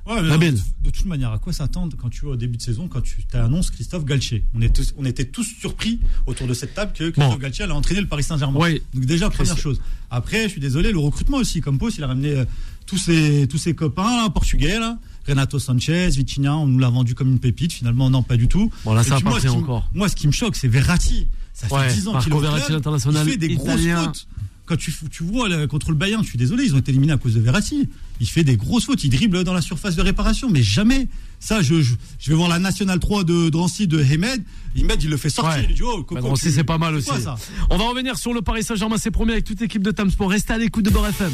Ouais, 0.08 0.22
mais 0.22 0.28
Nabil. 0.28 0.54
non, 0.54 0.60
de 0.84 0.90
toute 0.90 1.04
manière, 1.04 1.32
à 1.32 1.38
quoi 1.38 1.52
s'attendre 1.52 1.96
quand 1.96 2.08
tu 2.08 2.22
vois 2.22 2.32
au 2.32 2.36
début 2.36 2.56
de 2.56 2.62
saison, 2.62 2.88
quand 2.88 3.02
tu 3.02 3.22
t'annonces 3.24 3.70
Christophe 3.70 4.04
Galtier? 4.04 4.42
On, 4.54 4.62
est 4.62 4.74
tous- 4.74 4.94
on 4.96 5.04
était 5.04 5.26
tous 5.26 5.44
surpris 5.44 6.00
autour 6.26 6.46
de 6.46 6.54
cette 6.54 6.74
table 6.74 6.92
que 6.94 7.10
Christophe 7.10 7.34
Bon. 7.34 7.38
Galtier 7.38 7.64
allait 7.64 7.74
entraîner 7.74 8.00
le 8.00 8.06
Paris 8.06 8.22
Saint-Germain. 8.22 8.58
Ouais. 8.58 8.82
Donc 8.94 9.04
déjà, 9.04 9.28
première 9.28 9.58
chose. 9.58 9.80
Après, 10.10 10.44
je 10.44 10.48
suis 10.48 10.60
désolé, 10.60 10.92
le 10.92 10.98
recrutement 10.98 11.36
aussi, 11.36 11.60
comme 11.60 11.78
Pos, 11.78 11.90
il 11.90 12.02
a 12.04 12.06
ramené 12.06 12.30
euh, 12.30 12.44
tous 12.86 12.96
ses, 12.96 13.46
tous 13.48 13.58
ses 13.58 13.74
copains 13.74 14.16
là, 14.22 14.30
portugais, 14.30 14.78
là. 14.78 14.98
Renato 15.26 15.58
Sanchez, 15.58 16.08
Vitinha, 16.08 16.56
on 16.56 16.66
nous 16.66 16.78
l'a 16.78 16.88
vendu 16.88 17.14
comme 17.14 17.28
une 17.28 17.38
pépite, 17.38 17.74
finalement, 17.74 18.08
non, 18.08 18.22
pas 18.22 18.38
du 18.38 18.48
tout. 18.48 18.72
Bon, 18.86 18.94
là, 18.94 19.04
ça 19.04 19.16
a 19.16 19.20
pas 19.20 19.28
moi, 19.28 19.38
pris 19.38 19.42
ce 19.48 19.52
qui 19.52 19.58
me- 19.58 19.62
encore. 19.62 19.90
Moi, 19.92 20.08
ce 20.08 20.16
qui 20.16 20.26
me 20.26 20.32
choque, 20.32 20.56
c'est 20.56 20.68
Verratti. 20.68 21.26
Ça 21.52 21.66
fait 21.68 21.74
Ouais, 21.74 21.92
10 21.92 22.08
ans 22.08 22.18
qu'il 22.20 22.32
est 22.32 22.68
l'international 22.70 23.26
Il 23.26 23.30
fait 23.32 23.36
des 23.36 23.54
grosses 23.56 23.80
fautes. 23.84 24.28
Quand 24.68 24.76
tu, 24.76 24.92
tu 25.10 25.22
vois 25.24 25.48
là, 25.48 25.66
contre 25.66 25.90
le 25.90 25.96
Bayern, 25.96 26.22
je 26.22 26.28
suis 26.28 26.36
désolé, 26.38 26.64
ils 26.64 26.74
ont 26.74 26.78
été 26.78 26.90
éliminés 26.90 27.14
à 27.14 27.16
cause 27.16 27.34
de 27.34 27.40
Verratti. 27.40 27.88
Il 28.20 28.28
fait 28.28 28.44
des 28.44 28.56
grosses 28.58 28.84
fautes, 28.84 29.02
il 29.02 29.08
dribble 29.10 29.42
dans 29.44 29.54
la 29.54 29.62
surface 29.62 29.96
de 29.96 30.02
réparation, 30.02 30.50
mais 30.50 30.62
jamais. 30.62 31.08
Ça, 31.40 31.62
je, 31.62 31.80
je, 31.80 31.94
je 32.18 32.30
vais 32.30 32.36
voir 32.36 32.48
la 32.48 32.58
Nationale 32.58 32.98
3 32.98 33.24
de 33.24 33.48
Drancy 33.48 33.86
de 33.86 33.98
Hemed. 34.00 34.42
Hemed, 34.76 35.02
il 35.02 35.08
le 35.08 35.16
fait 35.16 35.30
sortir. 35.30 35.60
Ouais. 35.62 35.66
Il 35.70 35.74
dit, 35.74 35.82
oh, 35.82 35.98
Coco, 36.02 36.16
Bah, 36.16 36.20
Drancy, 36.20 36.48
tu- 36.48 36.52
c'est 36.52 36.64
pas 36.64 36.76
mal 36.78 37.02
quoi, 37.02 37.14
aussi. 37.14 37.22
ça 37.24 37.36
On 37.70 37.78
va 37.78 37.84
revenir 37.88 38.18
sur 38.18 38.34
le 38.34 38.42
Paris 38.42 38.62
Saint-Germain, 38.62 38.96
c'est 38.98 39.10
promis 39.10 39.32
avec 39.32 39.44
toute 39.44 39.60
l'équipe 39.60 39.82
de 39.82 39.90
Tam 39.90 40.10
Sport. 40.10 40.30
Restez 40.30 40.52
à 40.52 40.58
l'écoute 40.58 40.84
de 40.84 40.90
Beurre 40.90 41.06
FM. 41.08 41.32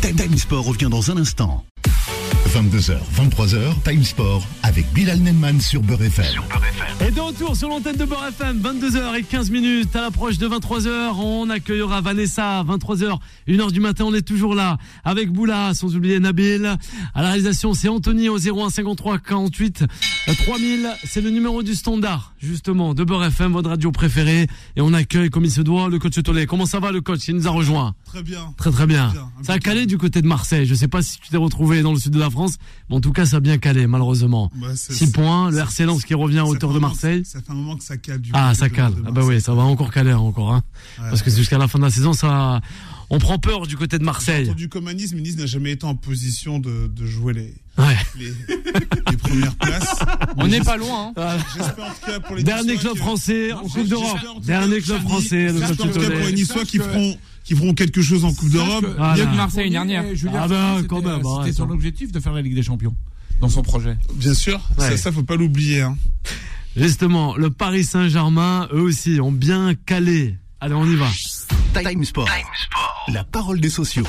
Time 0.00 0.38
Sport 0.38 0.64
revient 0.64 0.88
dans 0.90 1.10
un 1.10 1.16
instant. 1.18 1.64
22h, 2.52 2.98
23h, 3.16 3.82
Time 3.82 4.04
Sport 4.04 4.46
avec 4.62 4.84
Bilal 4.92 5.20
Nenman 5.20 5.58
sur 5.58 5.80
Beurre 5.80 6.02
FM. 6.02 6.26
Et 7.00 7.10
de 7.10 7.18
retour 7.18 7.56
sur 7.56 7.70
l'antenne 7.70 7.96
de 7.96 8.04
Beurre 8.04 8.26
FM, 8.26 8.60
22h15 8.60 9.50
minutes, 9.50 9.96
à 9.96 10.02
l'approche 10.02 10.36
de 10.36 10.46
23h, 10.46 11.14
on 11.18 11.48
accueillera 11.48 12.02
Vanessa, 12.02 12.62
23h, 12.64 13.18
1h 13.48 13.72
du 13.72 13.80
matin, 13.80 14.04
on 14.06 14.12
est 14.12 14.20
toujours 14.20 14.54
là, 14.54 14.76
avec 15.02 15.30
Boula, 15.32 15.72
sans 15.72 15.96
oublier 15.96 16.20
Nabil. 16.20 16.66
À 17.14 17.22
la 17.22 17.28
réalisation, 17.28 17.72
c'est 17.72 17.88
Anthony 17.88 18.28
au 18.28 18.36
01 18.36 18.68
53 18.68 19.18
48 19.18 19.84
euh, 20.28 20.34
3000, 20.44 20.90
c'est 21.04 21.22
le 21.22 21.30
numéro 21.30 21.62
du 21.62 21.74
standard, 21.74 22.34
justement, 22.38 22.92
de 22.92 23.02
Beurre 23.02 23.24
FM, 23.24 23.52
votre 23.52 23.70
radio 23.70 23.92
préférée. 23.92 24.46
Et 24.76 24.82
on 24.82 24.92
accueille, 24.92 25.30
comme 25.30 25.46
il 25.46 25.50
se 25.50 25.62
doit, 25.62 25.88
le 25.88 25.98
coach 25.98 26.22
Tollet. 26.22 26.44
Comment 26.44 26.66
ça 26.66 26.80
va, 26.80 26.92
le 26.92 27.00
coach? 27.00 27.28
Il 27.28 27.36
nous 27.36 27.48
a 27.48 27.50
rejoint. 27.50 27.94
Très 28.04 28.22
bien. 28.22 28.52
Très 28.58 28.70
très 28.70 28.86
bien. 28.86 29.08
Bien, 29.08 29.30
Ça 29.42 29.54
a 29.54 29.58
calé 29.58 29.86
du 29.86 29.96
côté 29.96 30.20
de 30.20 30.26
Marseille. 30.26 30.66
Je 30.66 30.74
sais 30.74 30.88
pas 30.88 31.00
si 31.00 31.18
tu 31.18 31.30
t'es 31.30 31.38
retrouvé 31.38 31.80
dans 31.80 31.92
le 31.92 31.98
sud 31.98 32.12
de 32.12 32.18
la 32.18 32.28
France, 32.28 32.41
mais 32.88 32.96
en 32.96 33.00
tout 33.00 33.12
cas 33.12 33.26
ça 33.26 33.36
a 33.36 33.40
bien 33.40 33.58
calé 33.58 33.86
malheureusement. 33.86 34.50
Ouais, 34.60 34.68
c'est- 34.76 34.92
6 34.92 35.12
points, 35.12 35.50
le 35.50 35.58
RC 35.58 35.84
Lens 35.84 36.04
qui 36.04 36.14
revient 36.14 36.38
à 36.40 36.44
hauteur 36.46 36.72
de 36.72 36.78
Marseille. 36.78 37.24
Ça 37.24 37.40
fait 37.40 37.50
un 37.52 37.54
moment 37.54 37.76
que 37.76 37.84
ça 37.84 37.96
cale 37.96 38.20
du 38.20 38.30
Ah 38.34 38.54
ça 38.54 38.68
cale. 38.68 38.94
Ah 39.06 39.10
bah 39.10 39.22
oui, 39.24 39.40
ça 39.40 39.54
va 39.54 39.62
encore 39.62 39.90
caler 39.92 40.10
hein, 40.12 40.18
encore 40.18 40.52
hein. 40.54 40.62
Ouais. 40.98 41.08
Parce 41.10 41.22
que 41.22 41.30
jusqu'à 41.30 41.58
la 41.58 41.68
fin 41.68 41.78
de 41.78 41.84
la 41.84 41.90
saison 41.90 42.12
ça 42.12 42.60
on 43.10 43.18
prend 43.18 43.38
peur 43.38 43.66
du 43.66 43.76
côté 43.76 43.98
de 43.98 44.04
Marseille. 44.04 44.50
comme 44.70 44.88
à 44.88 44.94
Nice, 44.94 45.12
n'a 45.14 45.46
jamais 45.46 45.72
été 45.72 45.84
en 45.84 45.94
position 45.94 46.58
de, 46.58 46.86
de 46.88 47.06
jouer 47.06 47.34
les, 47.34 47.54
Ouais. 47.78 47.96
les, 48.18 48.32
les 49.10 49.16
premières 49.18 49.54
places. 49.56 49.96
On 50.38 50.46
n'est 50.46 50.60
pas 50.60 50.76
loin. 50.78 51.08
hein. 51.08 51.12
Voilà. 51.16 51.38
J'espère 51.54 51.84
en 51.84 51.90
tout 51.90 52.06
cas 52.06 52.20
pour 52.20 52.36
les 52.36 52.42
Dernier 52.42 52.76
club 52.76 52.96
français 52.96 53.52
en 53.52 53.60
Coupe 53.60 53.70
j'espère 53.76 53.88
d'Europe. 53.98 54.42
Dernier 54.44 54.80
club 54.80 55.02
français, 55.02 55.48
j'espère 55.48 55.70
en 55.86 55.88
tout 55.90 56.00
cas 56.00 56.10
pour 56.10 56.26
les. 56.26 56.32
Niçois 56.32 56.64
qui 56.64 56.78
feront, 56.78 57.16
qui 57.44 57.54
feront 57.56 57.74
quelque 57.74 58.02
chose 58.02 58.24
en 58.24 58.32
Coupe 58.32 58.50
d'Europe. 58.50 58.86
Voilà. 58.96 59.16
Mieux 59.16 59.24
que 59.30 59.36
Marseille 59.36 59.70
l'année 59.70 59.92
dernière. 59.94 60.04
Ah 60.34 60.48
ben, 60.48 60.82
quand 60.88 60.96
c'était- 60.98 61.08
même, 61.08 61.16
C'était 61.18 61.28
arrête, 61.38 61.54
son 61.54 61.64
hein. 61.64 61.70
objectif 61.70 62.12
de 62.12 62.20
faire 62.20 62.32
la 62.32 62.42
Ligue 62.42 62.54
des 62.54 62.62
Champions. 62.62 62.94
dans 63.40 63.48
son 63.48 63.62
projet. 63.62 63.96
Bien 64.14 64.34
sûr, 64.34 64.60
Ouais. 64.78 64.90
ça, 64.90 64.96
ça 64.96 65.10
faut 65.12 65.24
pas 65.24 65.34
l'oublier. 65.34 65.80
Hein. 65.80 65.96
Justement, 66.76 67.36
le 67.36 67.50
Paris 67.50 67.82
Saint-Germain, 67.84 68.68
eux 68.72 68.80
aussi, 68.82 69.20
ont 69.20 69.32
bien 69.32 69.74
calé. 69.74 70.36
Allez, 70.60 70.74
on 70.74 70.86
y 70.86 70.94
va. 70.94 71.08
Time 71.74 72.04
Sport. 72.04 72.28
La 73.08 73.24
parole 73.24 73.58
des 73.60 73.70
sociaux. 73.70 74.04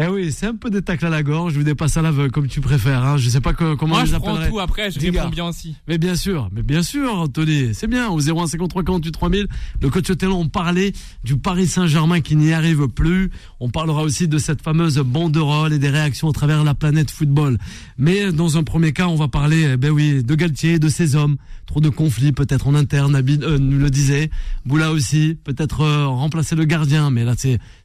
Eh 0.00 0.08
oui, 0.08 0.32
c'est 0.32 0.46
un 0.46 0.56
peu 0.56 0.70
des 0.70 0.82
tacles 0.82 1.06
à 1.06 1.08
la 1.08 1.22
gorge, 1.22 1.56
ou 1.56 1.62
des 1.62 1.76
passes 1.76 1.96
à 1.96 2.02
l'aveugle, 2.02 2.32
comme 2.32 2.48
tu 2.48 2.60
préfères. 2.60 3.04
Hein. 3.04 3.16
Je 3.16 3.28
sais 3.28 3.40
pas 3.40 3.52
que- 3.52 3.74
comment 3.76 3.94
Moi, 3.94 4.04
je 4.04 4.12
les 4.12 4.18
prends 4.18 4.36
tout 4.48 4.58
après, 4.58 4.90
je 4.90 4.98
Diga. 4.98 5.20
réponds 5.22 5.32
bien 5.32 5.44
aussi. 5.46 5.76
Mais 5.86 5.98
bien 5.98 6.16
sûr, 6.16 6.48
mais 6.52 6.62
bien 6.62 6.82
sûr, 6.82 7.14
Anthony, 7.14 7.74
c'est 7.74 7.86
bien. 7.86 8.08
Au 8.08 8.18
0153 8.18 8.82
48 8.82 9.12
3000, 9.12 9.46
le 9.80 9.90
coach 9.90 10.10
Othello, 10.10 10.34
on 10.34 10.48
parlait 10.48 10.92
du 11.22 11.36
Paris 11.36 11.68
Saint-Germain 11.68 12.20
qui 12.20 12.34
n'y 12.34 12.52
arrive 12.52 12.88
plus. 12.88 13.30
On 13.60 13.70
parlera 13.70 14.02
aussi 14.02 14.26
de 14.26 14.38
cette 14.38 14.62
fameuse 14.62 14.98
banderole 14.98 15.72
et 15.72 15.78
des 15.78 15.90
réactions 15.90 16.28
à 16.28 16.32
travers 16.32 16.64
la 16.64 16.74
planète 16.74 17.12
football. 17.12 17.56
Mais 17.96 18.32
dans 18.32 18.58
un 18.58 18.64
premier 18.64 18.92
cas, 18.92 19.06
on 19.06 19.14
va 19.16 19.28
parler, 19.28 19.70
eh 19.74 19.76
ben 19.76 19.90
oui, 19.92 20.24
de 20.24 20.34
Galtier, 20.34 20.80
de 20.80 20.88
ses 20.88 21.14
hommes. 21.14 21.36
Trop 21.66 21.80
de 21.80 21.88
conflits 21.88 22.32
peut-être 22.32 22.66
en 22.66 22.74
interne, 22.74 23.12
Nabil 23.12 23.42
euh, 23.42 23.58
nous 23.58 23.78
le 23.78 23.90
disait. 23.90 24.30
Boula 24.66 24.92
aussi, 24.92 25.36
peut-être 25.44 25.80
euh, 25.80 26.06
remplacer 26.06 26.54
le 26.54 26.64
gardien, 26.66 27.10
mais 27.10 27.24
là 27.24 27.34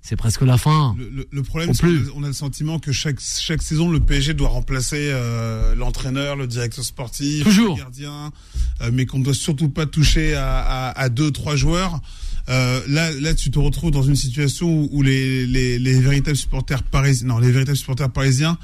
c'est 0.02 0.16
presque 0.16 0.42
la 0.42 0.58
fin. 0.58 0.96
Le, 0.98 1.10
le- 1.10 1.28
le 1.32 1.44
problème, 1.44 1.74
c'est 1.74 1.84
qu'on 1.84 1.88
a- 1.88 2.12
on 2.18 2.24
a 2.24 2.28
le 2.28 2.34
sentiment 2.34 2.80
que 2.80 2.92
chaque, 2.92 3.20
chaque 3.20 3.62
saison, 3.62 3.90
le 3.90 4.00
PSG 4.00 4.34
doit 4.34 4.50
remplacer 4.50 5.10
euh, 5.12 5.76
l'entraîneur, 5.76 6.36
le 6.36 6.46
directeur 6.48 6.84
sportif, 6.84 7.44
Toujours. 7.46 7.76
le 7.78 7.82
gardien, 7.84 8.32
mais 8.92 9.06
qu'on 9.06 9.20
ne 9.20 9.24
doit 9.24 9.34
surtout 9.34 9.70
pas 9.70 9.86
toucher 9.86 10.36
à, 10.36 10.60
à, 10.60 11.00
à 11.00 11.10
deux, 11.10 11.32
trois 11.32 11.56
joueurs. 11.56 12.00
Euh, 12.50 12.82
là, 12.88 13.12
là, 13.12 13.36
tu 13.36 13.52
te 13.52 13.60
retrouves 13.60 13.92
dans 13.92 14.02
une 14.02 14.16
situation 14.16 14.68
où, 14.68 14.90
où 14.92 15.02
les, 15.04 15.46
les, 15.46 15.78
les 15.78 16.00
véritables 16.02 16.36
supporters 16.38 16.82
parisiens, 16.84 17.28
non, 17.28 17.38
les 17.38 17.52
véritables 17.52 17.78
supporters 17.78 18.10
parisiens 18.10 18.58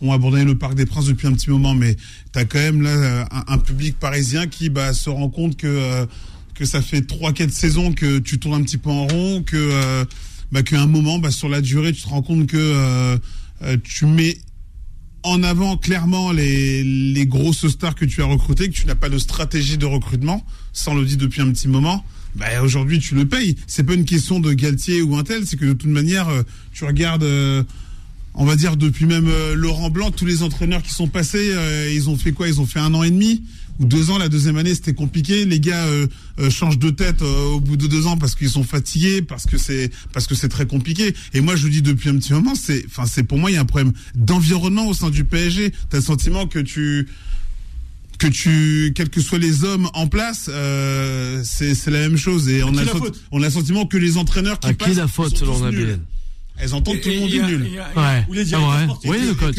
ont 0.00 0.12
abandonné 0.12 0.44
le 0.44 0.56
Parc 0.56 0.74
des 0.74 0.86
Princes 0.86 1.06
depuis 1.06 1.26
un 1.26 1.32
petit 1.32 1.50
moment, 1.50 1.74
mais 1.74 1.96
tu 2.32 2.38
as 2.38 2.44
quand 2.44 2.58
même 2.58 2.82
là 2.82 3.28
un, 3.46 3.58
public 3.58 3.98
parisien 3.98 4.46
qui 4.46 4.70
bah, 4.70 4.92
se 4.92 5.10
rend 5.10 5.28
compte 5.28 5.56
que 5.56 5.66
euh, 5.66 6.06
que 6.54 6.64
ça 6.64 6.82
fait 6.82 7.02
trois 7.02 7.32
quatre 7.32 7.52
saisons 7.52 7.92
que 7.92 8.18
tu 8.18 8.38
tournes 8.38 8.60
un 8.60 8.64
petit 8.64 8.78
peu 8.78 8.90
en 8.90 9.06
rond, 9.06 9.42
que 9.42 9.56
euh, 9.56 10.04
bah, 10.50 10.62
qu'à 10.62 10.80
un 10.80 10.86
moment, 10.86 11.18
bah, 11.18 11.30
sur 11.30 11.48
la 11.48 11.60
durée, 11.60 11.92
tu 11.92 12.02
te 12.02 12.08
rends 12.08 12.22
compte 12.22 12.46
que 12.46 12.56
euh, 12.56 13.16
tu 13.84 14.06
mets 14.06 14.38
en 15.22 15.42
avant 15.42 15.76
clairement 15.76 16.32
les, 16.32 16.82
les 16.84 17.26
grosses 17.26 17.66
stars 17.68 17.94
que 17.94 18.04
tu 18.04 18.22
as 18.22 18.24
recrutées, 18.24 18.68
que 18.68 18.74
tu 18.74 18.86
n'as 18.86 18.94
pas 18.94 19.08
de 19.08 19.18
stratégie 19.18 19.78
de 19.78 19.86
recrutement, 19.86 20.44
on 20.86 20.94
le 20.94 21.04
dit 21.04 21.16
depuis 21.16 21.42
un 21.42 21.50
petit 21.50 21.68
moment. 21.68 22.04
Aujourd'hui 22.62 23.00
tu 23.00 23.16
le 23.16 23.26
payes. 23.26 23.56
C'est 23.66 23.82
pas 23.82 23.94
une 23.94 24.04
question 24.04 24.38
de 24.38 24.52
Galtier 24.52 25.02
ou 25.02 25.16
un 25.16 25.24
tel, 25.24 25.44
c'est 25.44 25.56
que 25.56 25.64
de 25.64 25.72
toute 25.72 25.90
manière 25.90 26.28
tu 26.72 26.84
regardes, 26.84 27.26
on 28.34 28.44
va 28.44 28.56
dire 28.56 28.76
depuis 28.76 29.06
même 29.06 29.28
euh, 29.28 29.54
Laurent 29.54 29.90
Blanc, 29.90 30.10
tous 30.10 30.26
les 30.26 30.42
entraîneurs 30.42 30.82
qui 30.82 30.92
sont 30.92 31.08
passés, 31.08 31.50
euh, 31.52 31.90
ils 31.92 32.08
ont 32.08 32.16
fait 32.16 32.32
quoi? 32.32 32.48
Ils 32.48 32.60
ont 32.60 32.66
fait 32.66 32.78
un 32.78 32.94
an 32.94 33.02
et 33.02 33.10
demi 33.10 33.42
ou 33.80 33.84
deux 33.84 34.10
ans. 34.10 34.18
La 34.18 34.28
deuxième 34.28 34.56
année 34.56 34.74
c'était 34.74 34.94
compliqué. 34.94 35.44
Les 35.44 35.60
gars 35.60 35.86
euh, 35.86 36.06
changent 36.50 36.78
de 36.78 36.90
tête 36.90 37.22
au 37.22 37.60
bout 37.60 37.76
de 37.76 37.86
deux 37.86 38.06
ans 38.06 38.16
parce 38.16 38.34
qu'ils 38.34 38.50
sont 38.50 38.64
fatigués, 38.64 39.22
parce 39.22 39.46
que 39.46 39.58
c'est 39.58 39.90
parce 40.12 40.26
que 40.26 40.34
c'est 40.34 40.48
très 40.48 40.66
compliqué. 40.66 41.14
Et 41.34 41.40
moi 41.40 41.56
je 41.56 41.64
le 41.64 41.70
dis 41.70 41.82
depuis 41.82 42.10
un 42.10 42.16
petit 42.16 42.32
moment, 42.32 42.54
c'est 42.54 42.84
enfin 42.86 43.06
c'est 43.06 43.24
pour 43.24 43.38
moi 43.38 43.50
il 43.50 43.54
y 43.54 43.56
a 43.56 43.60
un 43.60 43.66
problème 43.66 43.92
d'environnement 44.14 44.86
au 44.86 44.94
sein 44.94 45.10
du 45.10 45.24
PSG. 45.24 45.72
T'as 45.90 45.98
le 45.98 46.04
sentiment 46.04 46.46
que 46.46 46.58
tu 46.60 47.08
que 48.18 48.26
tu, 48.26 48.92
quels 48.94 49.10
que 49.10 49.20
soient 49.20 49.38
les 49.38 49.64
hommes 49.64 49.88
en 49.94 50.08
place, 50.08 50.50
euh, 50.52 51.42
c'est 51.44 51.86
la 51.86 52.00
même 52.00 52.16
chose. 52.16 52.48
Et 52.48 52.62
on 52.62 52.76
a, 52.76 52.82
on 53.30 53.42
a 53.42 53.46
le 53.46 53.50
sentiment 53.52 53.86
que 53.86 53.96
les 53.96 54.16
entraîneurs 54.16 54.58
qui 54.58 54.68
À 54.68 54.74
passent 54.74 54.88
qui 54.88 54.94
la 54.96 55.08
faute 55.08 55.30
sont 55.30 55.44
selon 55.44 55.60
Nabil. 55.60 56.00
Elles 56.60 56.74
entendent 56.74 57.00
tout 57.00 57.08
le 57.08 57.20
monde 57.20 57.30
est 57.32 57.42
nul. 57.42 57.80
Ou 58.28 58.32
les 58.32 58.40
c'est 58.44 58.56
directeurs. 58.56 58.98
Oui, 59.04 59.16
et, 59.16 59.20
le 59.20 59.34
que- 59.34 59.40
coach. 59.40 59.50
et 59.50 59.56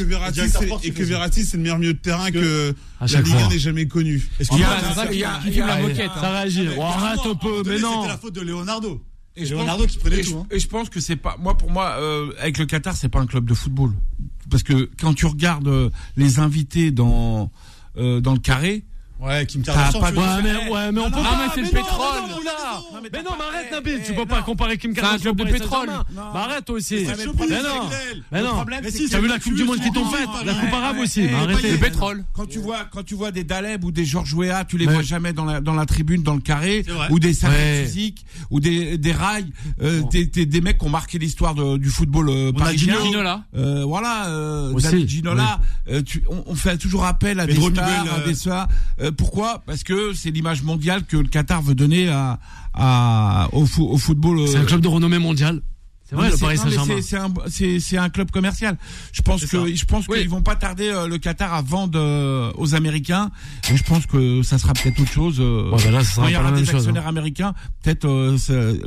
que 0.92 1.04
Verratti, 1.04 1.44
c'est- 1.46 1.56
le 1.58 1.64
meilleur 1.64 1.78
milieu 1.80 1.94
de 1.94 2.00
terrain 2.00 2.30
que 2.32 2.76
la 3.00 3.08
Ligue 3.08 3.18
1 3.18 3.24
fois. 3.40 3.48
n'ait 3.50 3.60
jamais 3.60 3.88
connu. 3.88 4.16
Il 4.16 4.18
y 4.18 4.42
Excusez-moi, 4.42 4.68
a 4.74 4.92
un 4.92 4.94
ça, 4.96 5.08
qui- 5.08 5.14
il 5.16 5.20
y 5.20 5.24
a- 5.24 5.40
qui 5.52 5.62
a- 5.62 5.68
la 5.68 5.78
moquette. 5.82 6.12
Ça 6.20 6.30
réagit. 6.32 6.68
Arrête 6.82 7.20
un 7.26 7.36
peu, 7.36 7.64
mais 7.66 7.80
non. 7.80 8.02
C'était 8.02 8.08
la 8.14 8.18
faute 8.18 8.36
de 8.36 8.42
Leonardo. 8.42 9.02
Et 9.36 9.46
je 9.46 9.56
Leonardo 9.56 9.84
pense- 9.84 9.92
qui 9.94 9.98
prenait 10.00 10.20
et 10.20 10.24
tout. 10.26 10.38
hein. 10.40 10.48
Et 10.52 10.60
je 10.60 10.68
pense 10.68 10.90
que 10.90 11.00
c'est 11.00 11.16
pas 11.16 11.38
moi 11.40 11.58
pour 11.58 11.72
moi 11.72 11.96
euh, 12.00 12.32
avec 12.40 12.58
le 12.58 12.66
Qatar 12.66 12.96
c'est 12.98 13.08
pas 13.08 13.20
un 13.22 13.26
club 13.28 13.46
de 13.46 13.54
football 13.54 13.94
parce 14.50 14.64
que 14.64 14.90
quand 15.00 15.14
tu 15.14 15.28
regardes 15.28 15.68
euh, 15.70 15.90
les 16.18 16.40
invités 16.40 16.92
dans 16.92 17.50
euh, 17.98 18.20
dans 18.20 18.34
le 18.34 18.40
carré 18.40 18.84
Ouais, 19.20 19.46
Kim 19.46 19.62
T'as 19.64 19.74
Kardashian. 19.74 20.00
pas 20.00 20.12
tu 20.12 20.16
de- 20.16 20.22
veux 20.22 20.26
Ouais, 20.28 20.42
mais, 20.44 20.72
ouais, 20.72 20.92
mais 20.94 21.00
on 21.02 21.10
non, 21.10 21.12
peut 21.12 21.22
pas. 21.22 21.38
mais 21.38 21.52
c'est 21.54 21.62
le 21.62 21.68
pétrole. 21.70 22.22
mais 22.26 22.34
non, 22.34 22.40
mais 22.94 23.00
Mais 23.02 23.10
mais 23.12 23.24
pas- 23.24 23.48
arrête, 23.52 23.72
Nabil. 23.72 24.00
Tu 24.06 24.14
peux 24.14 24.26
pas 24.26 24.42
comparer 24.42 24.78
Kim 24.78 24.94
Kardashian 24.94 25.34
club 25.34 25.38
de 25.38 25.44
au 25.44 25.46
pétrole. 25.60 25.88
Non. 25.90 26.04
Bah, 26.34 26.44
arrête 26.50 26.64
toi 26.66 26.76
aussi. 26.76 26.96
Mais 27.06 27.16
Mais 27.18 27.26
non. 27.26 27.34
Mais 28.32 28.40
le 28.40 28.46
non. 28.48 28.66
Mais 28.66 28.82
T'as 29.10 29.20
vu 29.20 29.28
la 29.28 29.40
Coupe 29.40 29.56
du 29.56 29.64
Monde 29.66 29.80
qui 29.82 29.92
t'ont 29.92 30.06
faite 30.06 30.30
La 30.46 30.54
non, 30.54 30.60
Coupe 30.62 30.74
arabe 30.74 30.96
eh, 31.00 31.04
aussi. 31.04 31.22
Mais 31.24 31.28
pas 31.32 31.38
arrêtez. 31.40 31.72
Le 31.72 31.78
pétrole. 31.78 32.24
quand 32.34 32.48
tu 32.48 32.60
vois 32.60 32.86
quand 32.92 33.04
tu 33.04 33.16
vois 33.16 33.32
des 33.32 33.44
Daleb 33.44 33.84
ou 33.84 33.92
des 33.92 34.06
Georges 34.06 34.34
Weah 34.34 34.64
tu 34.66 34.78
les 34.78 34.86
Mais- 34.86 34.94
vois 34.94 35.02
jamais 35.02 35.34
dans 35.34 35.46
la 35.46 35.60
dans 35.60 35.74
la 35.74 35.86
tribune 35.86 36.24
dans 36.24 36.36
le 36.36 36.42
carré 36.42 36.84
C'est 36.86 36.92
vrai. 36.94 37.08
ou 37.10 37.20
des 37.20 37.44
Ouais. 37.46 37.84
physiques 37.86 38.26
ou 38.52 38.60
des 38.62 38.98
des 38.98 39.12
rails 39.12 39.52
euh, 39.82 40.02
des, 40.12 40.62
mecs 40.62 40.78
qui 40.78 40.86
ont 40.86 40.90
marqué 40.90 41.18
l'histoire 41.20 41.56
du 41.78 41.90
football 41.90 42.30
euh, 42.30 42.52
parisien 42.54 42.94
Gino. 42.96 43.06
Ginola. 43.06 43.44
Euh, 43.56 43.84
voilà, 43.86 44.28
euh, 44.28 44.78
Ginola, 45.08 45.60
euh, 45.90 46.02
tu, 46.04 46.24
on, 46.30 46.44
on 46.48 46.56
fait 46.56 46.78
toujours 46.78 47.06
appel 47.06 47.40
à 47.40 47.48
des 47.48 47.56
stars, 47.60 48.14
à 48.16 48.20
des 48.22 48.34
ça. 48.36 48.68
Euh, 49.10 49.12
pourquoi? 49.12 49.62
Parce 49.66 49.84
que 49.84 50.14
c'est 50.14 50.32
l'image 50.32 50.64
mondiale 50.64 51.04
que 51.06 51.18
le 51.18 51.28
Qatar 51.28 51.62
veut 51.62 51.76
donner 51.76 52.10
à, 52.10 52.40
à 52.74 53.50
au, 53.54 53.66
fo- 53.66 53.90
au 53.90 53.98
football. 53.98 54.40
euh, 54.40 54.48
C'est 54.48 54.58
un 54.58 54.66
club 54.66 54.82
de 54.82 54.88
renommée 54.88 55.20
mondiale. 55.20 55.62
C'est 56.10 56.16
vrai, 56.16 56.32
le 56.32 56.38
Paris 56.38 56.58
Saint-Germain. 56.58 56.96
c'est- 57.80 57.98
un, 57.98 58.10
club 58.10 58.32
commercial. 58.32 58.78
Je 59.14 59.22
pense 59.22 59.42
que, 59.42 59.48
ça. 59.48 59.76
je 59.76 59.86
pense 59.86 60.08
Oui. 60.08 60.22
qu'ils 60.22 60.30
vont 60.30 60.42
pas 60.42 60.56
tarder 60.56 60.88
euh, 60.90 61.08
le 61.08 61.20
Qatar 61.20 61.54
à 61.54 61.62
vendre 61.62 62.00
euh, 62.00 62.52
aux 62.56 62.74
Américains. 62.74 63.30
Et 63.72 63.78
je 63.78 63.84
pense 63.84 64.08
que 64.08 64.42
ça 64.42 64.58
sera 64.58 64.74
peut-être 64.74 65.00
autre 65.00 65.12
chose. 65.12 65.38
euh, 65.40 65.70
Ouais, 65.70 65.78
bah 65.86 65.92
là, 65.92 66.04
ça 66.04 66.10
sera 66.16 66.22
quand 66.24 66.30
il 66.30 66.34
y 66.34 66.38
aura 66.38 66.52
des 66.52 66.66
chose, 66.66 66.76
actionnaires 66.78 67.06
hein. 67.06 67.10
américains, 67.10 67.54
peut-être 67.84 68.06
euh, 68.06 68.36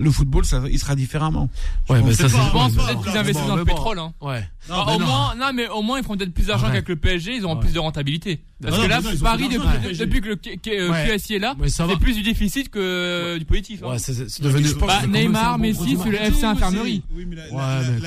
le 0.00 0.10
football, 0.10 0.44
ça, 0.44 0.62
il 0.68 0.80
sera 0.80 0.96
différemment. 0.96 1.48
Ouais, 1.88 2.02
mais 2.02 2.10
On 2.10 2.12
ça 2.12 2.24
pas, 2.24 2.28
Je 2.44 2.50
pense 2.50 2.72
peut-être 2.72 3.02
qu'ils 3.04 3.16
investissent 3.16 3.46
dans 3.46 3.54
le 3.56 3.64
pétrole. 3.64 4.00
Hein. 4.00 4.12
Ouais. 4.20 4.44
Non, 4.68 4.76
Ah, 4.78 4.84
mais 4.86 4.94
au 4.94 4.98
non. 5.00 5.06
moins, 5.06 5.34
non, 5.36 5.52
mais 5.54 5.68
au 5.68 5.82
moins 5.82 5.98
ils 5.98 6.04
feront 6.04 6.16
peut-être 6.16 6.32
plus 6.32 6.46
d'argent 6.46 6.68
qu'avec 6.68 6.88
le 6.88 6.96
PSG, 6.96 7.36
ils 7.36 7.44
auront 7.44 7.56
plus 7.56 7.72
de 7.72 7.78
rentabilité. 7.78 8.40
Parce 8.62 8.78
que 8.80 8.86
là, 8.86 9.00
Paris, 9.20 9.48
plus 9.48 9.58
depuis, 9.98 10.20
que 10.20 10.28
le 10.28 10.36
depuis 10.36 10.58
que 10.60 10.70
euh. 10.70 11.16
QSI 11.16 11.34
est 11.34 11.38
là, 11.40 11.56
Mais 11.58 11.68
ça 11.68 11.84
va. 11.84 11.94
c'est 11.94 11.98
plus 11.98 12.14
du 12.14 12.22
déficit 12.22 12.68
que 12.68 12.78
euh, 12.78 13.38
du 13.40 13.44
positif. 13.44 13.80
hein. 13.82 13.88
Ouais, 13.90 13.98
c'est 13.98 14.40
devenu. 14.40 14.68
Bah, 14.78 15.02
Neymar, 15.08 15.58
Messi, 15.58 15.98
c'est 16.00 16.10
le 16.10 16.16
FC. 16.22 16.44
Infirmerie. 16.44 17.02
Oui, 17.12 17.26
mais 17.28 17.34
la, 17.36 17.42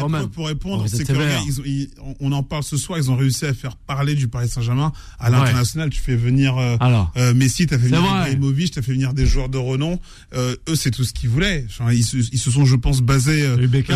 la- 0.07 0.27
pour 0.27 0.47
répondre, 0.47 0.85
c'est 0.87 1.05
que 1.05 1.13
on- 2.21 2.31
en 2.31 2.43
parle 2.43 2.63
ce 2.63 2.77
soir, 2.77 2.97
ils 2.99 3.11
ont 3.11 3.17
réussi 3.17 3.45
à 3.45 3.53
faire 3.53 3.75
parler 3.75 4.15
du 4.15 4.27
Paris 4.29 4.47
Saint-Germain 4.47 4.91
à 5.19 5.29
l'international. 5.29 5.89
Tu 5.89 5.99
fais 6.01 6.15
venir 6.15 6.55
euh, 6.57 7.33
Messi, 7.33 7.67
t'as 7.67 7.77
fait 7.77 7.87
venir. 7.87 7.99
Ibrahimovic, 7.99 8.71
t'as 8.75 8.81
fait 8.81 8.93
venir 8.93 9.13
des 9.13 9.25
joueurs 9.25 9.49
de 9.49 9.57
renom. 9.57 9.99
Eux, 10.35 10.57
c'est 10.75 10.91
tout 10.91 11.03
ce 11.03 11.11
qu'ils 11.11 11.29
voulaient. 11.29 11.65
Ils, 11.91 12.03
se, 12.05 12.51
sont, 12.51 12.63
je 12.63 12.75
pense, 12.77 13.01
basés 13.01 13.45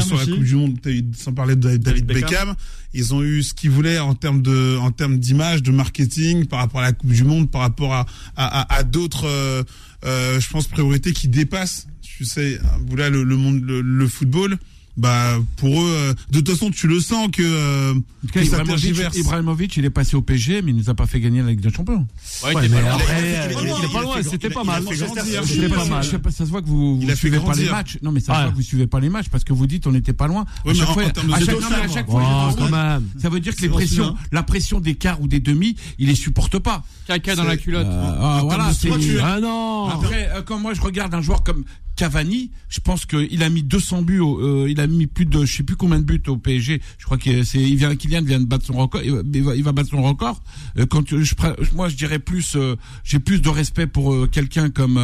sur 0.02 0.18
la. 0.18 0.26
Coupe 0.26 0.44
du 0.44 0.56
Monde, 0.56 0.78
sans 1.16 1.34
parler 1.34 1.56
de 1.56 1.78
David 1.78 2.06
Beckham. 2.06 2.49
Ils 2.94 3.14
ont 3.14 3.24
eu 3.24 3.44
ce 3.44 3.54
qu'ils 3.54 3.72
voulaient 3.72 4.00
en 4.00 4.16
termes 4.16 4.42
d'image, 4.42 5.64
de 5.64 5.72
marketing, 5.72 6.46
par 6.46 6.60
rapport 6.60 6.82
à 6.82 6.84
la 6.84 6.94
Coupe 6.94 7.12
du 7.12 7.24
Monde, 7.24 7.50
par 7.50 7.62
rapport 7.62 8.06
à, 8.36 8.84
d'autres, 8.84 9.28
euh, 9.28 9.64
euh, 10.06 10.40
je 10.40 10.50
pense, 10.50 10.68
priorités 10.68 11.14
qui 11.14 11.28
dépassent, 11.28 11.88
tu 12.02 12.26
sais, 12.26 12.60
voilà, 12.88 13.10
le, 13.10 13.24
monde, 13.36 13.64
le 13.64 14.08
football. 14.08 14.58
Bah, 14.98 15.38
pour 15.56 15.82
eux, 15.82 15.88
euh, 15.90 16.14
de 16.32 16.40
toute 16.42 16.50
façon, 16.50 16.72
tu 16.72 16.88
le 16.88 17.00
sens 17.00 17.30
que, 17.32 17.42
euh, 17.42 17.92
En 17.94 17.96
tout 18.28 18.34
cas, 18.34 18.42
que 18.42 18.46
Ibrahimovic. 18.46 19.16
Ibrahimovic, 19.16 19.78
il 19.78 19.86
est 19.86 19.90
passé 19.90 20.18
au 20.18 20.22
PSG, 20.22 20.62
mais 20.62 20.72
il 20.72 20.78
nous 20.78 20.90
a 20.90 20.94
pas 20.94 21.06
fait 21.06 21.22
gagner 21.22 21.42
la 21.42 21.52
Ligue 21.52 21.62
des 21.62 21.72
Champions. 21.72 22.06
Ouais, 22.44 22.54
Ouais, 22.54 22.68
mais 22.68 22.76
pas 22.76 22.82
loin. 22.82 22.92
après, 22.96 23.50
Il 23.64 23.86
est 23.86 23.94
pas 23.94 24.02
loin, 24.02 24.16
c'était 24.24 24.50
pas 24.50 24.64
mal. 24.66 24.84
grandir. 24.84 25.08
C'était 25.46 25.70
pas 25.70 25.86
mal. 25.86 26.04
ça 26.04 26.46
se 26.46 26.50
voit 26.50 26.62
que 26.62 26.68
vous, 26.68 27.00
vous 27.00 27.16
suivez 27.16 27.38
pas 27.38 27.44
les 27.44 27.50
grandir. 27.66 27.72
matchs. 27.72 27.98
Non, 28.02 28.12
mais 28.12 28.20
ça 28.20 28.26
se 28.26 28.32
Ouais. 28.38 28.44
voit 28.44 28.52
que 28.52 28.56
vous 28.58 28.62
suivez 28.62 28.88
pas 28.88 29.00
les 29.00 29.10
matchs 29.10 29.30
parce 29.30 29.44
que 29.46 29.54
vous 29.54 29.68
dites 29.68 29.88
on 29.88 29.92
n'était 29.92 30.12
pas 30.14 30.28
loin. 30.28 30.46
Ouais, 30.66 30.72
à 30.72 30.74
chaque 30.76 30.90
en- 30.90 30.94
fois, 30.94 31.04
en 31.04 31.08
à 31.08 31.40
chaque, 31.40 32.08
non, 32.10 32.18
à 32.18 32.52
fois, 32.52 32.54
dans- 32.60 32.70
même. 32.70 33.04
ça 33.22 33.30
veut 33.30 33.40
dire 33.40 33.56
que 33.56 33.62
les 33.62 33.68
C'est 33.68 33.74
pressions, 33.74 34.16
la 34.32 34.44
pression 34.44 34.80
des 34.82 34.96
quarts 34.96 35.22
ou 35.22 35.28
des 35.28 35.40
demi, 35.40 35.76
il 35.98 36.08
les 36.08 36.16
supporte 36.16 36.60
pas. 36.60 36.84
Caca 37.08 37.36
dans 37.36 37.44
la 37.44 37.52
C'est- 37.52 37.58
culotte. 37.60 37.88
Euh, 37.88 38.16
ah, 38.20 38.42
voilà, 38.44 38.74
c'est. 38.74 38.90
Ah 39.24 39.40
non. 39.40 39.88
Après, 39.90 40.30
euh, 40.34 40.42
quand 40.42 40.60
moi 40.60 40.74
je 40.74 40.82
regarde 40.82 41.14
un 41.14 41.22
joueur 41.22 41.44
comme 41.44 41.64
Cavani, 41.96 42.52
je 42.70 42.80
pense 42.80 43.06
qu'il 43.06 43.44
a 43.44 43.50
mis 43.50 43.62
200 43.64 44.02
buts, 44.04 44.22
il 44.70 44.80
a 44.80 44.88
mis 44.90 45.08
plus 45.08 45.26
de, 45.26 45.46
je 45.46 45.58
sais 45.58 45.64
plus 45.64 45.76
combien 45.76 46.00
de 46.00 46.04
buts 46.04 46.22
au 46.28 46.38
PSG. 46.38 46.82
Je 46.98 47.06
crois 47.06 47.18
que 47.18 47.44
c'est, 47.44 47.60
il 47.60 47.76
vient, 47.76 47.96
Kylian 47.96 48.24
vient 48.24 48.40
de 48.40 48.46
battre 48.46 48.66
son 48.66 48.74
record, 48.74 49.02
il 49.04 49.64
va, 49.64 49.72
battre 49.72 49.90
son 49.90 50.02
record. 50.02 50.42
Euh, 50.78 50.86
quand 50.86 51.08
je, 51.08 51.36
moi 51.76 51.90
je 51.90 51.96
dirais 51.96 52.20
plus, 52.20 52.56
euh, 52.56 52.76
j'ai 53.04 53.20
plus 53.20 53.42
de 53.42 53.50
respect 53.50 53.88
pour 53.88 54.14
euh, 54.14 54.28
quelqu'un 54.28 54.70
comme 54.70 55.00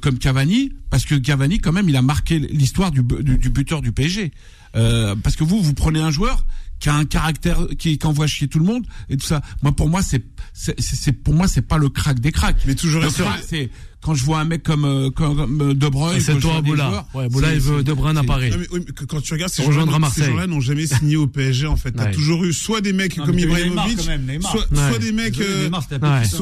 comme 0.00 0.18
Cavani, 0.18 0.72
parce 0.88 1.04
que 1.04 1.14
Cavani 1.16 1.58
quand 1.58 1.72
même, 1.72 1.90
il 1.90 1.96
a 1.96 2.02
marqué 2.02 2.38
l'histoire 2.38 2.90
du, 2.90 3.02
du, 3.02 3.50
buteur 3.50 3.82
du 3.82 3.92
PSG. 3.92 4.32
Parce 4.72 5.36
que 5.36 5.44
vous, 5.44 5.60
vous 5.60 5.74
prenez 5.74 6.00
un 6.00 6.10
joueur 6.10 6.46
qui 6.80 6.88
a 6.88 6.94
un 6.94 7.04
caractère 7.04 7.66
qui, 7.78 7.98
qui 7.98 8.06
envoie 8.06 8.26
chier 8.26 8.48
tout 8.48 8.58
le 8.58 8.64
monde 8.66 8.84
et 9.08 9.16
tout 9.16 9.26
ça. 9.26 9.40
Moi, 9.62 9.72
pour 9.72 9.88
moi, 9.88 10.02
c'est, 10.02 10.22
c'est, 10.52 10.78
c'est 10.78 11.12
pour 11.12 11.34
moi, 11.34 11.48
c'est 11.48 11.62
pas 11.62 11.78
le 11.78 11.88
crack 11.88 12.20
des 12.20 12.32
cracks. 12.32 12.56
Mais 12.66 12.74
toujours 12.74 13.02
Le 13.02 13.10
crack, 13.10 13.42
c'est 13.48 13.70
quand 14.02 14.14
je 14.14 14.24
vois 14.24 14.38
un 14.40 14.44
mec 14.44 14.62
comme, 14.62 14.84
euh, 14.84 15.10
comme, 15.10 15.60
euh, 15.62 15.74
De 15.74 15.88
Bruyne. 15.88 16.20
C'est 16.20 16.32
quand 16.34 16.38
je 16.38 16.42
toi, 16.46 16.60
Boula. 16.60 17.06
Ouais, 17.14 17.28
Boula, 17.28 17.48
c'est- 17.48 17.54
il 17.54 17.60
veut 17.60 17.78
c'est- 17.78 17.84
De 17.84 17.92
Bruyne 17.92 18.16
à 18.18 18.20
c'est- 18.20 18.26
Paris. 18.26 18.50
Non, 18.50 18.56
mais, 18.60 18.66
oui, 18.70 18.80
mais 18.86 18.92
que- 18.92 19.04
quand 19.04 19.20
tu 19.20 19.32
regardes 19.32 19.50
ces 19.52 19.66
Marseille. 19.66 20.10
ces 20.24 20.24
joueurs-là 20.30 20.46
n'ont 20.46 20.60
jamais 20.60 20.86
signé 20.86 21.16
au 21.16 21.26
PSG 21.26 21.66
en 21.66 21.76
fait. 21.76 21.92
T'as 21.92 22.04
Ouais. 22.04 22.10
toujours 22.12 22.44
eu 22.44 22.52
soit 22.52 22.80
des 22.82 22.92
mecs 22.92 23.16
Non, 23.16 23.24
comme 23.26 23.38
Ibrahimovic, 23.38 23.98
soit, 24.00 24.12
Ouais. 24.14 24.88
soit 24.90 24.98
des 24.98 25.12
mecs, 25.12 25.32
Désolé, 25.36 25.48
euh, 25.48 25.62
Neymar, 25.64 25.82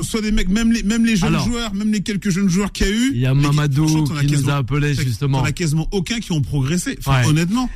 soit 0.03 0.21
des 0.21 0.33
mecs, 0.33 0.49
même 0.49 0.73
les, 0.73 0.83
même 0.83 1.07
les 1.07 1.17
jeunes 1.17 1.29
Alors. 1.35 1.47
joueurs, 1.47 1.73
même 1.75 1.93
les 1.93 2.03
quelques 2.03 2.31
jeunes 2.31 2.49
joueurs 2.51 2.73
qu'il 2.73 2.87
y 2.87 2.91
a 2.91 2.93
eu. 2.93 3.11
Il 3.15 3.21
y 3.21 3.27
a 3.27 3.35
Mamadou 3.35 4.05
qui 4.05 4.27
nous 4.33 4.51
a 4.51 4.57
appelé 4.57 4.95
t'en- 4.95 5.03
justement. 5.03 5.43
As 5.45 5.53
quasiment 5.53 5.89
aucun 5.93 6.19
qui 6.19 6.33
ont 6.33 6.43
progressé. 6.43 6.99
Honnêtement. 7.27 7.71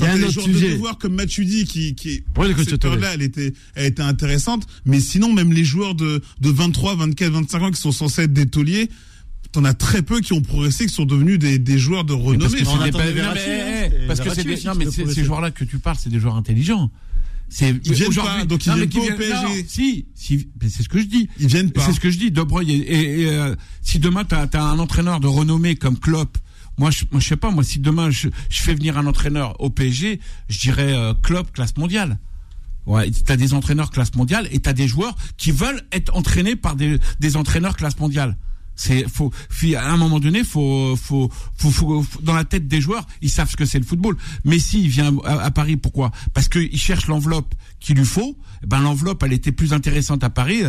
Il 0.00 0.04
y 0.04 0.08
a 0.08 0.12
un 0.12 0.16
autre 0.16 0.26
des 0.26 0.32
joueurs 0.32 0.46
sujet. 0.46 0.68
de 0.68 0.72
devoir 0.74 0.98
comme 0.98 1.14
Matuidi 1.14 1.64
qui, 1.64 1.94
qui 1.94 2.22
coach 2.34 2.56
cette 2.68 2.80
période-là, 2.80 3.14
elle 3.14 3.22
était, 3.22 3.52
elle 3.74 3.86
était 3.86 4.02
intéressante. 4.02 4.66
Mais 4.86 5.00
sinon, 5.00 5.32
même 5.32 5.52
les 5.52 5.64
joueurs 5.64 5.94
de, 5.94 6.20
de 6.40 6.50
23, 6.50 6.96
24, 6.96 7.30
25 7.32 7.62
ans 7.62 7.70
qui 7.70 7.80
sont 7.80 7.92
censés 7.92 8.22
être 8.22 8.32
des 8.32 8.46
tauliers, 8.46 8.88
t'en 9.52 9.64
as 9.64 9.74
très 9.74 10.02
peu 10.02 10.20
qui 10.20 10.32
ont 10.32 10.42
progressé, 10.42 10.86
qui 10.86 10.92
sont 10.94 11.04
devenus 11.06 11.38
des, 11.38 11.58
des 11.58 11.78
joueurs 11.78 12.04
de 12.04 12.12
parce 12.14 12.24
renommée. 12.24 12.58
que 12.62 12.66
on 12.68 12.78
c'est 12.78 12.84
des 12.84 12.90
non, 12.92 12.98
mais, 12.98 13.20
hein, 13.20 13.90
eh, 14.02 14.06
parce 14.06 14.20
que 14.20 14.34
c'est 14.34 14.44
des, 14.44 14.56
non, 14.64 14.72
mais 14.76 14.86
ces 14.90 15.24
joueurs-là 15.24 15.50
que 15.50 15.64
tu 15.64 15.78
parles, 15.78 15.96
c'est 16.00 16.10
des 16.10 16.20
joueurs 16.20 16.36
intelligents. 16.36 16.90
C'est 17.52 17.70
Ils 17.84 17.94
viennent 17.94 18.08
aujourd'hui- 18.10 18.38
pas, 18.38 18.44
donc 18.44 18.64
ils 18.64 18.68
non, 18.68 18.76
mais 18.76 18.86
viennent 18.86 18.90
pas 18.92 18.98
au 19.00 19.02
viennent- 19.02 19.16
PSG. 19.18 19.42
non, 19.42 19.64
si, 19.66 20.06
si, 20.14 20.48
mais 20.62 20.68
c'est 20.68 20.84
ce 20.84 20.88
que 20.88 21.00
je 21.00 21.06
dis. 21.06 21.28
Ils 21.40 21.48
viennent 21.48 21.72
pas. 21.72 21.84
C'est 21.84 21.92
ce 21.94 21.98
que 21.98 22.08
je 22.08 22.16
dis. 22.16 22.30
De 22.30 22.42
Bruyne 22.44 22.68
et, 22.70 22.74
et- 22.74 23.20
et, 23.22 23.26
euh, 23.28 23.56
si 23.82 23.98
demain 23.98 24.22
t'as 24.24 24.46
as 24.52 24.62
un 24.62 24.78
entraîneur 24.78 25.18
de 25.18 25.26
renommée 25.26 25.74
comme 25.74 25.98
Klopp, 25.98 26.38
moi 26.80 26.90
je, 26.90 27.04
moi, 27.12 27.20
je 27.20 27.28
sais 27.28 27.36
pas. 27.36 27.50
Moi, 27.50 27.62
si 27.62 27.78
demain 27.78 28.10
je, 28.10 28.28
je 28.48 28.62
fais 28.62 28.74
venir 28.74 28.96
un 28.98 29.06
entraîneur 29.06 29.60
au 29.60 29.68
PSG, 29.70 30.18
je 30.48 30.58
dirais 30.58 30.92
euh, 30.94 31.12
Klopp 31.22 31.52
classe 31.52 31.76
mondiale. 31.76 32.18
Ouais, 32.86 33.10
t'as 33.26 33.36
des 33.36 33.52
entraîneurs 33.52 33.90
classe 33.90 34.14
mondiale 34.14 34.48
et 34.50 34.60
t'as 34.60 34.72
des 34.72 34.88
joueurs 34.88 35.14
qui 35.36 35.52
veulent 35.52 35.82
être 35.92 36.16
entraînés 36.16 36.56
par 36.56 36.74
des, 36.76 36.98
des 37.20 37.36
entraîneurs 37.36 37.76
classe 37.76 37.98
mondiale. 37.98 38.36
C'est 38.74 39.06
faut, 39.06 39.30
à 39.76 39.92
un 39.92 39.98
moment 39.98 40.20
donné, 40.20 40.42
faut, 40.42 40.96
faut, 40.96 41.30
faut, 41.58 41.70
faut- 41.70 42.04
dans 42.22 42.32
la 42.32 42.44
tête 42.46 42.66
des 42.66 42.80
joueurs, 42.80 43.06
ils 43.20 43.28
savent 43.28 43.50
ce 43.50 43.56
que 43.56 43.66
c'est 43.66 43.78
le 43.78 43.84
football. 43.84 44.16
Messi 44.46 44.80
il 44.82 44.88
vient 44.88 45.12
à, 45.24 45.32
à 45.42 45.50
Paris, 45.50 45.76
pourquoi? 45.76 46.10
Parce 46.32 46.48
qu'il 46.48 46.78
cherche 46.78 47.06
l'enveloppe 47.06 47.54
qu'il 47.78 47.96
lui 47.98 48.06
faut. 48.06 48.38
Eh 48.62 48.66
Ben 48.66 48.80
l'enveloppe, 48.80 49.22
elle 49.22 49.34
était 49.34 49.52
plus 49.52 49.74
intéressante 49.74 50.24
à 50.24 50.30
Paris. 50.30 50.62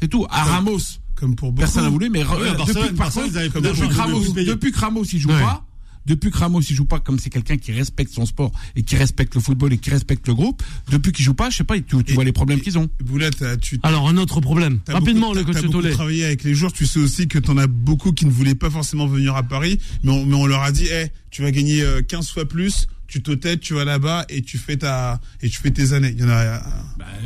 C'est 0.00 0.08
tout. 0.08 0.26
À 0.28 0.42
Ramos, 0.42 0.80
Comme 1.22 1.36
pour 1.36 1.52
beaucoup. 1.52 1.60
personne 1.60 1.84
n'a 1.84 1.88
voulu, 1.88 2.10
mais 2.10 2.24
Ouais, 2.24 2.48
euh, 2.48 2.54
depuis, 2.66 2.94
par 2.96 3.12
contre, 3.12 3.30
plus 3.30 4.44
depuis 4.44 4.72
il 5.12 5.20
joue 5.20 5.28
Ouais. 5.28 5.38
pas, 5.40 5.64
depuis 6.04 6.32
que 6.32 6.36
Ramos 6.38 6.60
il 6.62 6.74
joue 6.74 6.84
pas 6.84 6.98
comme 6.98 7.20
c'est 7.20 7.30
quelqu'un 7.30 7.56
qui 7.58 7.70
respecte 7.70 8.12
son 8.12 8.26
sport 8.26 8.50
et 8.74 8.82
qui 8.82 8.96
respecte 8.96 9.36
le 9.36 9.40
football 9.40 9.72
et 9.72 9.78
qui 9.78 9.90
respecte 9.90 10.26
le 10.26 10.34
groupe, 10.34 10.60
depuis 10.90 11.12
qu'il 11.12 11.24
joue 11.24 11.34
pas, 11.34 11.48
je 11.48 11.58
sais 11.58 11.62
pas, 11.62 11.76
tu, 11.78 11.84
tu 12.02 12.10
Et- 12.10 12.14
vois 12.14 12.24
les 12.24 12.32
problèmes 12.32 12.60
qu'ils 12.60 12.76
ont. 12.76 12.88
Boulette, 13.04 13.44
tu, 13.60 13.78
Alors, 13.84 14.08
un 14.08 14.16
autre 14.16 14.40
problème. 14.40 14.80
Rapidement, 14.88 15.28
beaucoup- 15.32 15.38
le 15.38 15.44
coach 15.44 15.90
travaillé 15.92 16.24
avec 16.24 16.42
les 16.42 16.54
joueurs. 16.56 16.72
Tu 16.72 16.86
sais 16.86 16.98
aussi 16.98 17.28
que 17.28 17.38
t'en 17.38 17.56
as 17.56 17.68
beaucoup 17.68 18.10
qui 18.10 18.26
ne 18.26 18.32
voulaient 18.32 18.56
pas 18.56 18.68
forcément 18.68 19.06
venir 19.06 19.36
à 19.36 19.44
Paris, 19.44 19.78
mais 20.02 20.10
on, 20.10 20.26
mais 20.26 20.34
on 20.34 20.46
leur 20.46 20.62
a 20.62 20.72
dit, 20.72 20.88
eh, 20.90 21.06
tu 21.30 21.42
vas 21.42 21.52
gagner 21.52 21.82
euh, 21.82 22.02
15 22.02 22.30
fois 22.32 22.46
plus. 22.46 22.88
Tu 23.12 23.22
te 23.22 23.30
têtes, 23.32 23.60
tu 23.60 23.74
vas 23.74 23.84
là-bas 23.84 24.24
et 24.30 24.40
tu 24.40 24.56
fais 24.56 24.78
ta 24.78 25.20
et 25.42 25.50
tu 25.50 25.60
fais 25.60 25.70
tes 25.70 25.92
années. 25.92 26.14
Il 26.16 26.20
y 26.22 26.24
en 26.24 26.30
a, 26.30 26.32
euh, 26.32 26.58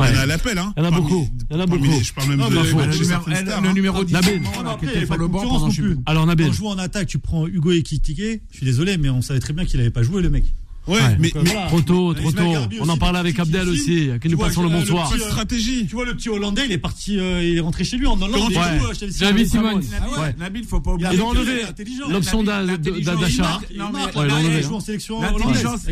il 0.01 0.05
y 0.05 0.17
en 0.17 0.19
a 0.19 0.23
à 0.23 0.27
l'appel, 0.27 0.59
hein. 0.59 0.75
Il 0.77 0.83
y 0.83 0.85
en 0.85 0.89
a 0.89 0.91
beaucoup. 0.91 1.29
Il 1.49 1.55
y 1.57 1.61
en 1.61 1.63
a 1.63 1.67
beaucoup. 1.67 2.03
Je 2.03 2.13
parle 2.13 2.29
même 2.31 2.39
Non, 2.41 2.49
de, 2.49 2.57
le, 2.57 2.63
numéro, 2.65 2.93
certaines 3.05 3.35
eh, 3.35 3.47
stars, 3.47 3.61
le 3.63 3.69
hein. 3.69 3.73
numéro 3.73 4.03
10 4.05 4.13
Nabil. 4.13 4.43
là, 4.43 4.49
Non, 4.49 4.51
qui 4.51 4.59
après, 4.67 4.87
était 4.89 4.95
il 4.97 5.01
y 5.01 5.03
a 5.05 5.07
sur 5.07 5.09
pas 5.11 5.17
le 5.17 5.23
de 5.29 5.33
banc 5.33 5.39
concurrence 5.43 5.59
pendant 5.61 5.67
non 5.67 5.71
je 5.71 5.77
sais 5.77 5.83
plus. 5.83 5.95
plus. 5.95 6.03
Alors, 6.07 6.23
Quand 6.25 6.27
Nabil. 6.27 6.47
on 6.49 6.53
joue 6.53 6.67
en 6.67 6.79
attaque, 6.79 7.07
tu 7.07 7.21
prends 7.21 7.47
Hugo 7.47 7.71
Ekitike. 7.71 8.43
Je 8.51 8.57
suis 8.57 8.67
désolé, 8.67 8.97
mais 8.99 9.11
on 9.11 9.23
savait 9.23 9.39
très 9.39 9.53
bien 9.53 9.65
qu'il 9.65 9.79
avait 9.79 9.91
pas 9.91 10.03
joué 10.03 10.23
le 10.23 10.29
mec. 10.31 10.45
Ouais, 10.87 11.01
Ouais. 11.01 11.17
mais, 11.19 11.31
Donc, 11.31 11.43
mais 11.45 11.51
voilà. 11.51 11.67
Trop 11.67 11.81
tôt, 11.81 12.15
trop 12.15 12.31
tôt. 12.33 12.53
Garbi 12.53 12.79
On 12.81 12.85
en 12.85 12.91
aussi, 12.91 12.99
parlait 13.01 13.19
avec 13.19 13.39
Abdel 13.39 13.69
aussi, 13.69 13.85
filment. 13.85 14.19
qui 14.21 14.29
nous 14.29 14.39
passons 14.39 14.63
le 14.63 14.69
le 14.69 14.75
bonsoir. 14.79 15.09
petit, 15.11 15.19
pas 15.19 15.25
de 15.25 15.31
stratégie. 15.31 15.87
Tu 15.89 15.95
vois 15.97 16.05
le 16.05 16.15
petit 16.15 16.29
Hollandais, 16.29 16.63
il 16.67 16.73
est 16.73 16.79
parti, 16.79 17.19
euh, 17.19 17.43
il 17.43 17.57
est 17.57 17.61
rentré 17.61 17.83
chez 17.85 17.97
lui 17.97 18.07
en 18.07 18.21
Hollande. 18.21 18.51
Ouais. 18.53 18.57
euh, 18.57 19.45
Simone. 19.45 19.83
incroyable. 19.83 20.21
Ouais. 20.21 20.35
Nabil, 20.39 20.65
faut 20.65 20.81
pas 20.81 20.91
Il 20.93 20.95
oublier. 20.95 21.09
a 21.09 21.15
Ils 21.15 21.21
ont 21.23 21.33
il 21.33 21.37
est 21.37 21.41
enlevé 21.41 21.63
l'option 22.09 22.43
d'achat. 22.45 23.61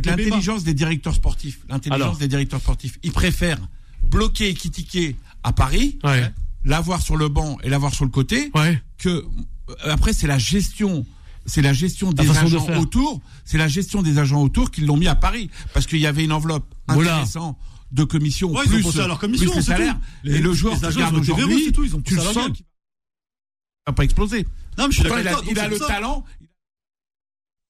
L'intelligence, 0.05 0.65
des 0.65 0.75
directeurs 0.75 1.15
sportifs, 1.15 1.59
l'intelligence 1.69 2.19
des 2.19 2.29
directeurs 2.29 2.61
sportifs, 2.61 2.99
ils 3.03 3.13
préfèrent 3.13 3.59
bloquer 4.11 4.49
et 4.51 4.55
critiquer 4.55 5.17
à 5.43 5.53
Paris, 5.53 5.99
Ouais. 6.05 6.31
l'avoir 6.65 7.03
sur 7.03 7.17
le 7.17 7.29
banc 7.29 7.59
et 7.63 7.69
l'avoir 7.71 7.95
sur 7.95 8.05
le 8.05 8.11
côté, 8.11 8.51
Ouais. 8.55 8.81
que 8.99 9.09
euh, 9.09 9.25
après 9.85 10.13
c'est 10.13 10.27
la 10.27 10.39
gestion 10.39 11.05
c'est 11.47 11.63
la 11.63 11.73
gestion 11.73 12.13
des 12.13 12.29
agents 12.31 12.67
autour 12.81 13.21
c'est 13.45 13.59
la 13.59 13.69
gestion 13.69 14.03
des 14.03 14.19
agents 14.19 14.43
autour 14.43 14.71
qui 14.71 14.81
l'ont 14.83 14.97
mis 14.97 15.09
à 15.09 15.15
Paris 15.15 15.51
parce 15.73 15.87
qu'il 15.87 15.99
y 15.99 16.07
avait 16.07 16.25
une 16.25 16.33
enveloppe 16.33 16.65
Voilà. 16.89 17.13
intéressante 17.17 17.59
de 17.93 18.05
commission 18.05 18.51
Ouais, 18.53 18.63
ils 18.65 18.69
ont 18.71 18.75
plus, 18.75 18.83
pensé 18.83 19.01
à 19.01 19.07
leur 19.07 19.19
commission, 19.19 19.51
plus 19.51 19.57
les 19.59 19.63
salaires 19.63 19.95
tout. 20.23 20.29
et 20.29 20.33
Les- 20.33 20.39
le 20.41 20.53
joueur 20.53 20.75
les 20.75 20.81
qui 20.81 20.87
agents, 20.87 20.97
regarde 20.97 21.17
aujourd'hui 21.17 21.73
tu 21.73 22.15
le 22.15 22.21
sens 22.21 22.49
qu'il 22.53 22.65
va 23.87 23.93
pas 23.93 24.05
exploser 24.05 24.47
Non, 24.79 24.87
mais 24.87 24.91
je 24.93 25.01
suis 25.01 25.03
Pourtant, 25.05 25.19
il 25.21 25.29
a, 25.29 25.33
avec 25.33 25.45
toi, 25.45 25.53
il 25.53 25.59
a 25.59 25.63
donc 25.65 25.73
le 25.73 25.79
ça. 25.79 25.87
talent 25.87 26.25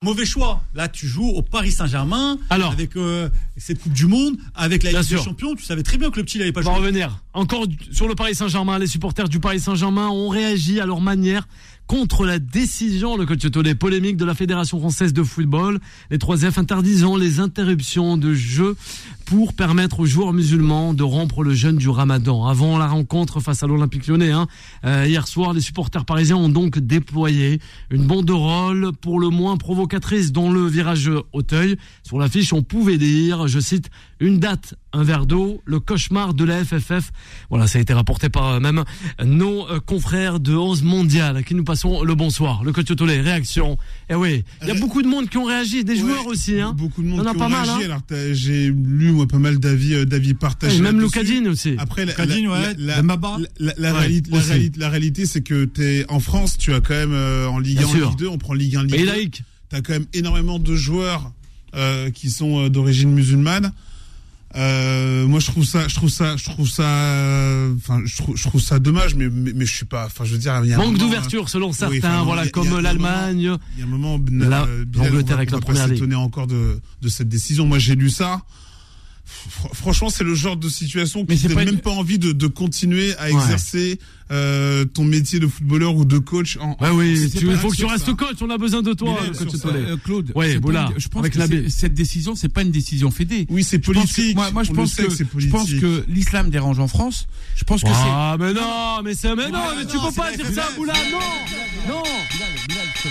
Mauvais 0.03 0.27
choix. 0.27 0.63
Là, 0.75 0.89
tu 0.89 1.07
joues 1.07 1.31
au 1.31 1.41
Paris 1.41 1.73
Saint-Germain. 1.73 2.37
Alors. 2.51 2.73
Avec 2.73 2.95
euh, 2.97 3.31
cette 3.57 3.81
Coupe 3.81 3.95
du 3.95 4.07
Monde, 4.07 4.37
avec 4.55 4.83
la 4.83 4.93
Ligue 4.93 5.09
des. 5.09 5.17
Champions, 5.17 5.55
tu 5.55 5.65
savais 5.65 5.83
très 5.83 5.97
bien 5.97 6.11
que 6.11 6.17
le 6.19 6.25
petit, 6.25 6.37
il 6.37 6.43
avait 6.43 6.53
pas 6.53 6.61
On 6.61 6.65
va 6.65 6.71
joué. 6.77 6.81
revenir. 6.89 7.25
Encore 7.33 7.65
sur 7.91 8.07
le 8.07 8.15
Paris 8.15 8.35
Saint-Germain. 8.35 8.79
Les 8.79 8.87
supporters 8.87 9.31
du 9.31 9.41
Paris 9.41 9.61
Saint-Germain 9.61 10.09
ont 10.09 10.29
réagi 10.29 10.79
à 10.79 10.85
leur 10.85 11.01
manière 11.01 11.49
contre 11.87 12.25
la 12.25 12.39
décision, 12.39 13.17
le 13.17 13.27
coach 13.27 13.51
Tollet, 13.51 13.75
polémique 13.75 14.17
de 14.17 14.25
la 14.25 14.35
Fédération 14.35 14.79
française 14.79 15.13
de 15.13 15.23
football. 15.23 15.79
Les 16.11 16.19
3F 16.19 16.59
interdisant 16.59 17.17
les 17.17 17.41
interruptions 17.41 18.17
de 18.17 18.35
jeu 18.35 18.77
pour 19.25 19.55
permettre 19.55 20.01
aux 20.01 20.07
joueurs 20.07 20.33
musulmans 20.33 20.95
de 20.95 21.03
rompre 21.03 21.43
le 21.43 21.55
jeûne 21.55 21.77
du 21.77 21.89
ramadan. 21.89 22.47
Avant 22.47 22.79
la 22.79 22.87
rencontre 22.87 23.41
face 23.41 23.63
à 23.63 23.67
l'Olympique 23.67 24.07
lyonnais, 24.07 24.31
hein, 24.31 24.47
euh, 24.85 25.07
hier 25.07 25.27
soir, 25.27 25.53
les 25.53 25.61
supporters 25.61 26.05
parisiens 26.05 26.37
ont 26.37 26.49
donc 26.49 26.79
déployé 26.79 27.61
une 27.91 28.07
banderole 28.07 28.93
pour 29.01 29.21
le 29.21 29.29
moins 29.29 29.57
provocatrice 29.57 30.33
dans 30.33 30.51
le 30.51 30.67
virage 30.67 31.11
Auteuil. 31.33 31.77
Sur 32.03 32.19
l'affiche, 32.19 32.53
on 32.53 32.63
pouvait 32.63 32.99
dire, 32.99 33.49
je 33.49 33.61
cite, 33.61 33.91
une 34.21 34.39
date, 34.39 34.75
un 34.93 35.03
verre 35.03 35.27
d'eau, 35.27 35.61
le 35.65 35.81
cauchemar 35.81 36.35
de 36.35 36.45
la 36.45 36.65
FFF. 36.65 37.11
Voilà, 37.51 37.67
ça 37.67 37.79
a 37.79 37.83
été 37.83 37.93
rapporté 37.93 38.29
par 38.29 38.47
euh, 38.47 38.61
même 38.61 38.85
nos 39.23 39.69
euh, 39.69 39.81
confrères 39.81 40.41
de 40.41 40.55
11 40.55 40.83
mondial 40.83 41.45
qui 41.45 41.55
nous 41.55 41.65
passons 41.75 42.05
le 42.05 42.15
bonsoir. 42.15 42.63
Le 42.63 42.73
coach 42.73 42.87
Tollet, 42.95 43.21
réaction. 43.21 43.77
Eh 44.09 44.15
oui, 44.15 44.45
il 44.63 44.69
y 44.69 44.71
a 44.71 44.75
Ré- 44.75 44.81
beaucoup 44.81 45.03
de 45.03 45.09
monde 45.09 45.29
qui 45.29 45.39
ont 45.39 45.45
réagi, 45.45 45.83
des 45.83 45.97
joueurs 45.97 46.25
Ouais, 46.25 46.31
aussi. 46.33 46.61
Hein. 46.61 46.73
Beaucoup 46.79 47.03
de 47.03 47.09
monde 47.09 47.21
On 47.21 47.23
en 47.25 47.27
a 47.27 47.33
qui 47.33 47.39
pas 47.39 47.47
ont 47.47 47.49
mal, 47.49 47.69
réagi. 47.69 47.85
hein. 47.91 48.01
Alors 48.09 48.35
j'ai 48.35 48.67
lu 48.69 49.11
moi 49.11 49.27
pas 49.27 49.39
mal 49.39 49.59
d'avis 49.59 49.95
euh, 49.95 50.05
d'avis 50.05 50.35
partagés. 50.35 50.77
Et 50.77 50.81
même. 50.81 51.01
Lucadine 51.01 51.49
aussi. 51.49 51.75
Après, 51.79 52.05
la, 52.05 52.13
Lucadine, 52.13 52.45
la- 52.47 52.53
ouais, 52.53 52.75
la, 52.79 53.03
Mbaba. 53.03 53.39
la, 53.41 53.49
la, 53.59 53.75
la 53.79 53.93
Ouais, 53.93 53.99
réalité, 53.99 54.31
la, 54.31 54.39
aussi. 54.39 54.49
réalité, 54.51 54.79
la 54.81 54.89
réalité, 54.89 55.27
c'est 55.27 55.41
que 55.43 55.65
t'es 55.65 56.05
en 56.09 56.21
France, 56.21 56.57
tu 56.59 56.73
as 56.73 56.81
quand 56.81 56.95
même 56.95 57.13
euh, 57.13 57.49
en 57.49 57.59
Ligue 57.59 57.79
Bien 57.79 57.89
1, 57.89 57.91
en. 57.91 58.11
Ligue 58.11 58.19
2, 58.19 58.29
on 58.29 58.39
prend 58.39 58.55
Ligue 58.55 58.77
1, 58.77 58.85
Ligue 58.85 58.95
Et 58.95 58.99
2. 59.01 59.05
laïque. 59.07 59.43
T'as 59.69 59.81
quand 59.81 59.95
même 59.95 60.07
énormément 60.15 60.61
de 60.61 60.77
joueurs 60.77 61.33
euh, 61.75 62.11
qui 62.11 62.31
sont 62.31 62.67
euh, 62.67 62.69
d'origine 62.71 63.11
musulmane. 63.11 63.73
Euh, 64.57 65.27
moi, 65.27 65.41
je 65.41 65.47
trouve 65.47 65.65
ça, 65.65 65.89
je 65.89 65.95
trouve 65.97 66.09
ça, 66.11 66.37
je 66.37 66.45
trouve 66.45 66.69
ça, 66.69 66.83
euh, 66.85 67.75
enfin, 67.77 68.01
je 68.05 68.17
trouve, 68.17 68.37
je 68.37 68.43
trouve 68.45 68.61
ça 68.61 68.79
dommage, 68.79 69.17
mais, 69.17 69.29
mais, 69.29 69.53
mais 69.53 69.67
je 69.67 69.75
suis 69.75 69.85
pas, 69.85 70.07
enfin, 70.07 70.25
je 70.25 70.33
veux 70.33 70.39
dire, 70.39 70.61
il 70.63 70.71
y 70.71 70.73
a 70.73 70.77
un 70.77 70.85
Manque 70.85 70.97
d'ouverture 70.99 71.49
selon 71.49 71.73
certains, 71.73 71.93
oui, 71.93 71.99
enfin, 72.03 72.23
voilà, 72.23 72.43
a- 72.43 72.49
comme 72.49 72.79
l'Allemagne. 72.81 73.49
euh, 73.49 73.57
Il 73.75 73.81
y 73.81 73.83
a 73.83 73.87
un 73.87 73.89
moment, 73.89 74.15
euh, 74.67 74.85
l'Angleterre 74.95 75.29
va- 75.29 75.35
avec 75.35 75.51
la 75.51 75.59
première 75.61 75.83
s'étonner 75.97 76.15
encore 76.15 76.47
de, 76.47 76.79
de 77.03 77.09
cette 77.09 77.29
décision. 77.29 77.67
Moi, 77.67 77.79
j'ai 77.81 77.97
lu 77.97 78.11
ça. 78.11 78.43
Fr- 79.27 79.75
Franchement, 79.75 80.11
c'est 80.11 80.23
le 80.25 80.35
genre 80.35 80.57
de 80.57 80.69
situation 80.69 81.25
qui 81.25 81.27
une- 81.49 81.55
même 81.73 81.81
pas 81.81 81.91
envie 81.91 82.19
de, 82.19 82.33
de 82.33 82.47
continuer 82.47 83.17
à 83.17 83.31
exercer 83.31 83.99
euh, 84.31 84.85
ton 84.85 85.05
métier 85.05 85.39
de 85.39 85.47
footballeur 85.47 85.95
ou 85.97 86.05
de 86.05 86.19
coach. 86.19 86.57
En, 86.61 86.77
Ouais, 86.81 86.91
oui, 86.91 87.31
il 87.35 87.57
faut 87.57 87.69
que 87.71 87.77
tu 87.77 87.85
restes 87.85 88.07
ça. 88.07 88.13
coach, 88.15 88.37
on 88.41 88.51
a 88.51 88.59
besoin 88.59 88.83
de 88.83 88.93
toi, 88.95 89.17
Mais 89.29 89.35
sur 89.37 89.47
coach 89.47 89.57
ça. 89.57 89.69
Euh, 89.69 89.97
Claude, 89.99 90.33
Ouais, 90.35 90.57
voilà. 90.59 90.91
une- 90.95 91.01
je 91.01 91.09
pense 91.09 91.21
Avec 91.21 91.33
que 91.35 91.69
cette 91.69 91.95
décision, 91.95 92.35
c'est 92.35 92.49
pas 92.49 92.63
une 92.63 92.71
décision 92.71 93.11
fédée. 93.11 93.47
Oui, 93.51 93.63
c'est 93.65 93.79
que- 93.81 93.87
politique. 93.87 94.35
moi, 94.35 94.51
moi, 94.51 94.63
je 94.63 94.71
On 94.73 94.75
pense 94.75 94.95
que, 94.95 95.05
je 95.11 95.49
pense 95.49 95.71
que 95.73 96.05
l'islam 96.09 96.51
dérange 96.51 96.79
en 96.79 96.89
France. 96.89 97.27
Je 97.57 97.65
pense 97.65 97.83
que 97.83 97.89
c'est 97.89 97.95
Ah, 97.97 98.37
mais 98.39 98.53
non, 98.53 99.03
mais 99.05 99.15
c'est, 99.15 99.35
mais 99.37 99.51
non, 99.51 99.59
Ah, 99.63 99.75
mais 99.79 99.87
tu 99.87 99.99
peux 99.99 100.13
pas 100.15 100.35
dire 100.35 100.47
ça, 100.53 100.69
Boula, 100.77 100.95
non, 101.13 101.95
non, 101.95 102.03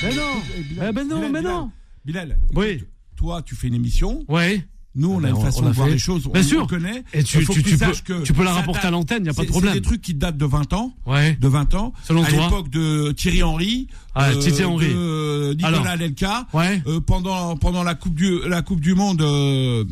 mais 0.02 0.16
non, 0.16 0.42
Eh 0.90 0.92
ben 0.92 1.08
non, 1.08 1.30
mais 1.30 1.42
non. 1.42 1.72
Bilal, 2.06 2.38
Oui. 2.56 2.84
toi, 3.16 3.42
tu 3.42 3.56
fais 3.56 3.68
une 3.68 3.76
émission. 3.76 4.26
Ouais. 4.28 4.66
Nous, 4.96 5.10
on 5.12 5.18
Ben, 5.18 5.26
a 5.26 5.30
une 5.30 5.36
on- 5.38 5.42
façon 5.42 5.64
de 5.64 5.72
voir 5.72 5.88
les 5.88 5.98
choses. 5.98 6.28
Bien 6.32 6.42
on, 6.42 6.44
sûr. 6.44 6.64
on 6.64 6.68
connaît. 6.68 7.04
Et 7.14 7.24
tu, 7.24 7.40
Il 7.40 7.46
faut 7.46 7.54
tu, 7.54 7.64
tu 7.64 7.78
peux, 7.78 7.92
que 8.06 8.22
tu 8.24 8.32
peux 8.34 8.44
la 8.44 8.54
rapporter 8.54 8.86
à 8.88 8.92
l'antenne, 8.92 9.26
y 9.26 9.30
a 9.30 9.34
pas 9.34 9.42
de 9.44 9.48
problème. 9.48 9.74
C'est 9.74 9.80
des 9.80 9.86
trucs 9.86 10.02
qui 10.02 10.14
datent 10.14 10.38
de 10.38 10.46
20 10.46 10.72
ans. 10.74 10.94
Ouais. 11.08 11.36
De 11.42 11.48
20 11.48 11.74
ans. 11.74 11.94
Selon 12.04 12.24
à 12.24 12.30
l'époque 12.30 12.70
de 12.70 13.12
Thierry 13.12 13.42
Henry. 13.42 13.88
Ah, 14.14 14.30
Thierry 14.36 14.64
Henry. 14.66 14.90
De 14.94 15.54
Nicolas 15.56 15.68
Alors. 15.80 15.88
Anelka. 15.88 16.48
Ouais. 16.54 16.82
Euh, 16.86 17.00
pendant 17.00 17.56
pendant 17.58 17.84
la 17.84 17.96
coupe 17.96 18.14
du 18.16 18.38
la 18.48 18.62
coupe 18.62 18.82
du 18.82 18.94
monde 18.94 19.22
euh, 19.24 19.84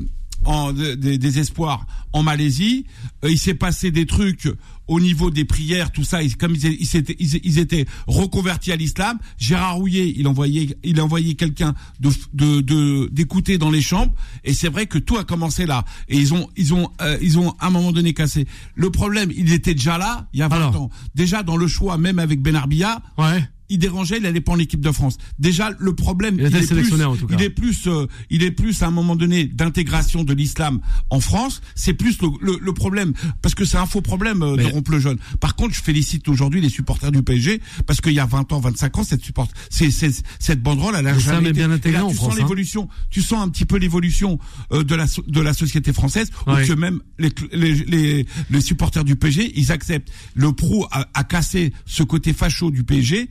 en, 0.46 0.74
des, 0.74 1.18
des 1.18 1.40
espoirs 1.40 1.86
en 2.14 2.24
Malaisie. 2.24 2.86
Euh, 3.24 3.32
il 3.32 3.38
s'est 3.38 3.54
passé 3.54 3.92
des 3.92 4.06
trucs 4.06 4.48
au 4.88 5.00
niveau 5.00 5.32
des 5.32 5.46
prières, 5.46 5.92
tout 5.92 6.04
ça. 6.04 6.22
Ils, 6.22 6.36
comme 6.36 6.54
ils, 6.56 6.78
ils, 6.80 6.98
étaient, 6.98 7.16
ils, 7.20 7.60
étaient 7.60 7.86
reconvertis 8.08 8.72
à 8.72 8.76
l'islam. 8.76 9.18
Gérard 9.38 9.76
Rouillet, 9.76 10.14
il 10.18 10.28
envoyait, 10.28 10.76
il 10.84 11.00
a 11.00 11.04
envoyé 11.04 11.36
quelqu'un 11.36 11.74
de, 12.00 12.12
de, 12.34 13.08
d'écouter 13.12 13.58
dans 13.58 13.72
les 13.72 13.82
chambres. 13.82 14.14
Et 14.44 14.54
c'est 14.54 14.70
vrai 14.70 14.88
que 14.88 14.98
tout 14.98 15.18
a 15.18 15.24
commencé 15.24 15.66
là. 15.66 15.86
Et 16.10 16.18
ils 16.18 16.34
ont, 16.34 16.50
ils 16.58 16.74
ont, 16.74 16.92
euh, 17.02 17.18
ils 17.22 17.40
ont 17.40 17.52
à 17.60 17.68
un 17.68 17.70
moment 17.70 17.92
donné 17.92 18.14
cassé. 18.14 18.48
Le 18.76 18.90
problème, 18.90 19.32
il 19.36 19.54
était 19.54 19.74
déjà 19.74 19.98
là, 19.98 20.28
il 20.34 20.40
y 20.40 20.44
a 20.44 20.48
20 20.48 20.76
ans. 20.76 20.90
Déjà 21.16 21.44
dans 21.44 21.58
le 21.58 21.68
choix, 21.68 21.98
même 21.98 22.20
avec 22.20 22.42
Benarbia. 22.42 23.02
Ouais 23.18 23.44
il 23.72 23.78
dérangeait, 23.78 24.18
il 24.18 24.26
allait 24.26 24.42
pas 24.42 24.52
en 24.52 24.60
équipe 24.60 24.82
de 24.82 24.92
France. 24.92 25.18
Déjà, 25.40 25.72
le 25.80 25.96
problème, 25.96 26.36
il, 26.38 26.46
est, 26.46 26.68
plus, 26.68 26.92
il 27.30 27.42
est 27.42 27.50
plus, 27.50 27.88
euh, 27.88 28.06
il 28.30 28.44
est 28.44 28.52
plus 28.52 28.84
à 28.84 28.88
un 28.88 28.92
moment 28.92 29.16
donné 29.16 29.46
d'intégration 29.46 30.26
de 30.26 30.34
l'islam 30.34 30.82
en 31.10 31.22
France. 31.22 31.62
C'est 31.74 31.94
plus 31.94 32.18
le, 32.22 32.58
le, 32.62 32.74
problème 32.74 33.14
parce 33.42 33.56
que 33.56 33.64
c'est 33.64 33.78
un 33.78 33.86
faux 33.86 34.02
problème 34.02 34.44
euh, 34.44 34.58
de 34.58 34.66
rompre 34.66 34.92
le 34.92 35.00
jeune. 35.00 35.18
Par 35.40 35.56
contre, 35.56 35.74
je 35.74 35.82
félicite 35.82 36.28
aujourd'hui 36.28 36.60
les 36.60 36.68
supporters 36.70 37.12
du 37.14 37.24
PSG 37.24 37.62
parce 37.88 38.02
qu'il 38.02 38.12
y 38.12 38.20
a 38.20 38.26
20 38.26 38.52
ans, 38.52 38.60
25 38.60 38.98
ans, 38.98 39.04
cette 39.06 39.24
support, 39.24 39.48
c'est, 39.70 39.90
cette 39.90 40.62
banderole, 40.62 40.96
elle 40.98 41.08
a 41.08 41.18
jamais 41.18 41.50
été, 41.50 41.60
bien 41.60 41.72
intégrée 41.72 42.02
en 42.02 42.10
tu 42.10 42.18
Sens 42.18 42.34
hein. 42.34 42.38
l'évolution, 42.38 42.90
tu 43.10 43.22
sens 43.22 43.42
un 43.42 43.50
petit 43.50 43.66
peu 43.66 43.78
l'évolution 43.78 44.38
euh, 44.74 44.84
de 44.84 44.96
la 44.96 45.06
de 45.28 45.42
la 45.42 45.54
société 45.54 45.94
française 45.94 46.30
où 46.46 46.52
que 46.52 46.74
même 46.74 47.00
les, 47.20 47.30
les, 47.54 48.26
les, 48.50 48.62
supporters 48.62 49.04
du 49.04 49.16
PSG, 49.16 49.54
ils 49.56 49.72
acceptent. 49.72 50.12
Le 50.36 50.52
pro 50.52 50.88
a, 50.92 51.08
a 51.14 51.24
cassé 51.24 51.74
ce 51.86 52.04
côté 52.04 52.34
facho 52.34 52.70
du 52.70 52.84
PSG 52.84 53.30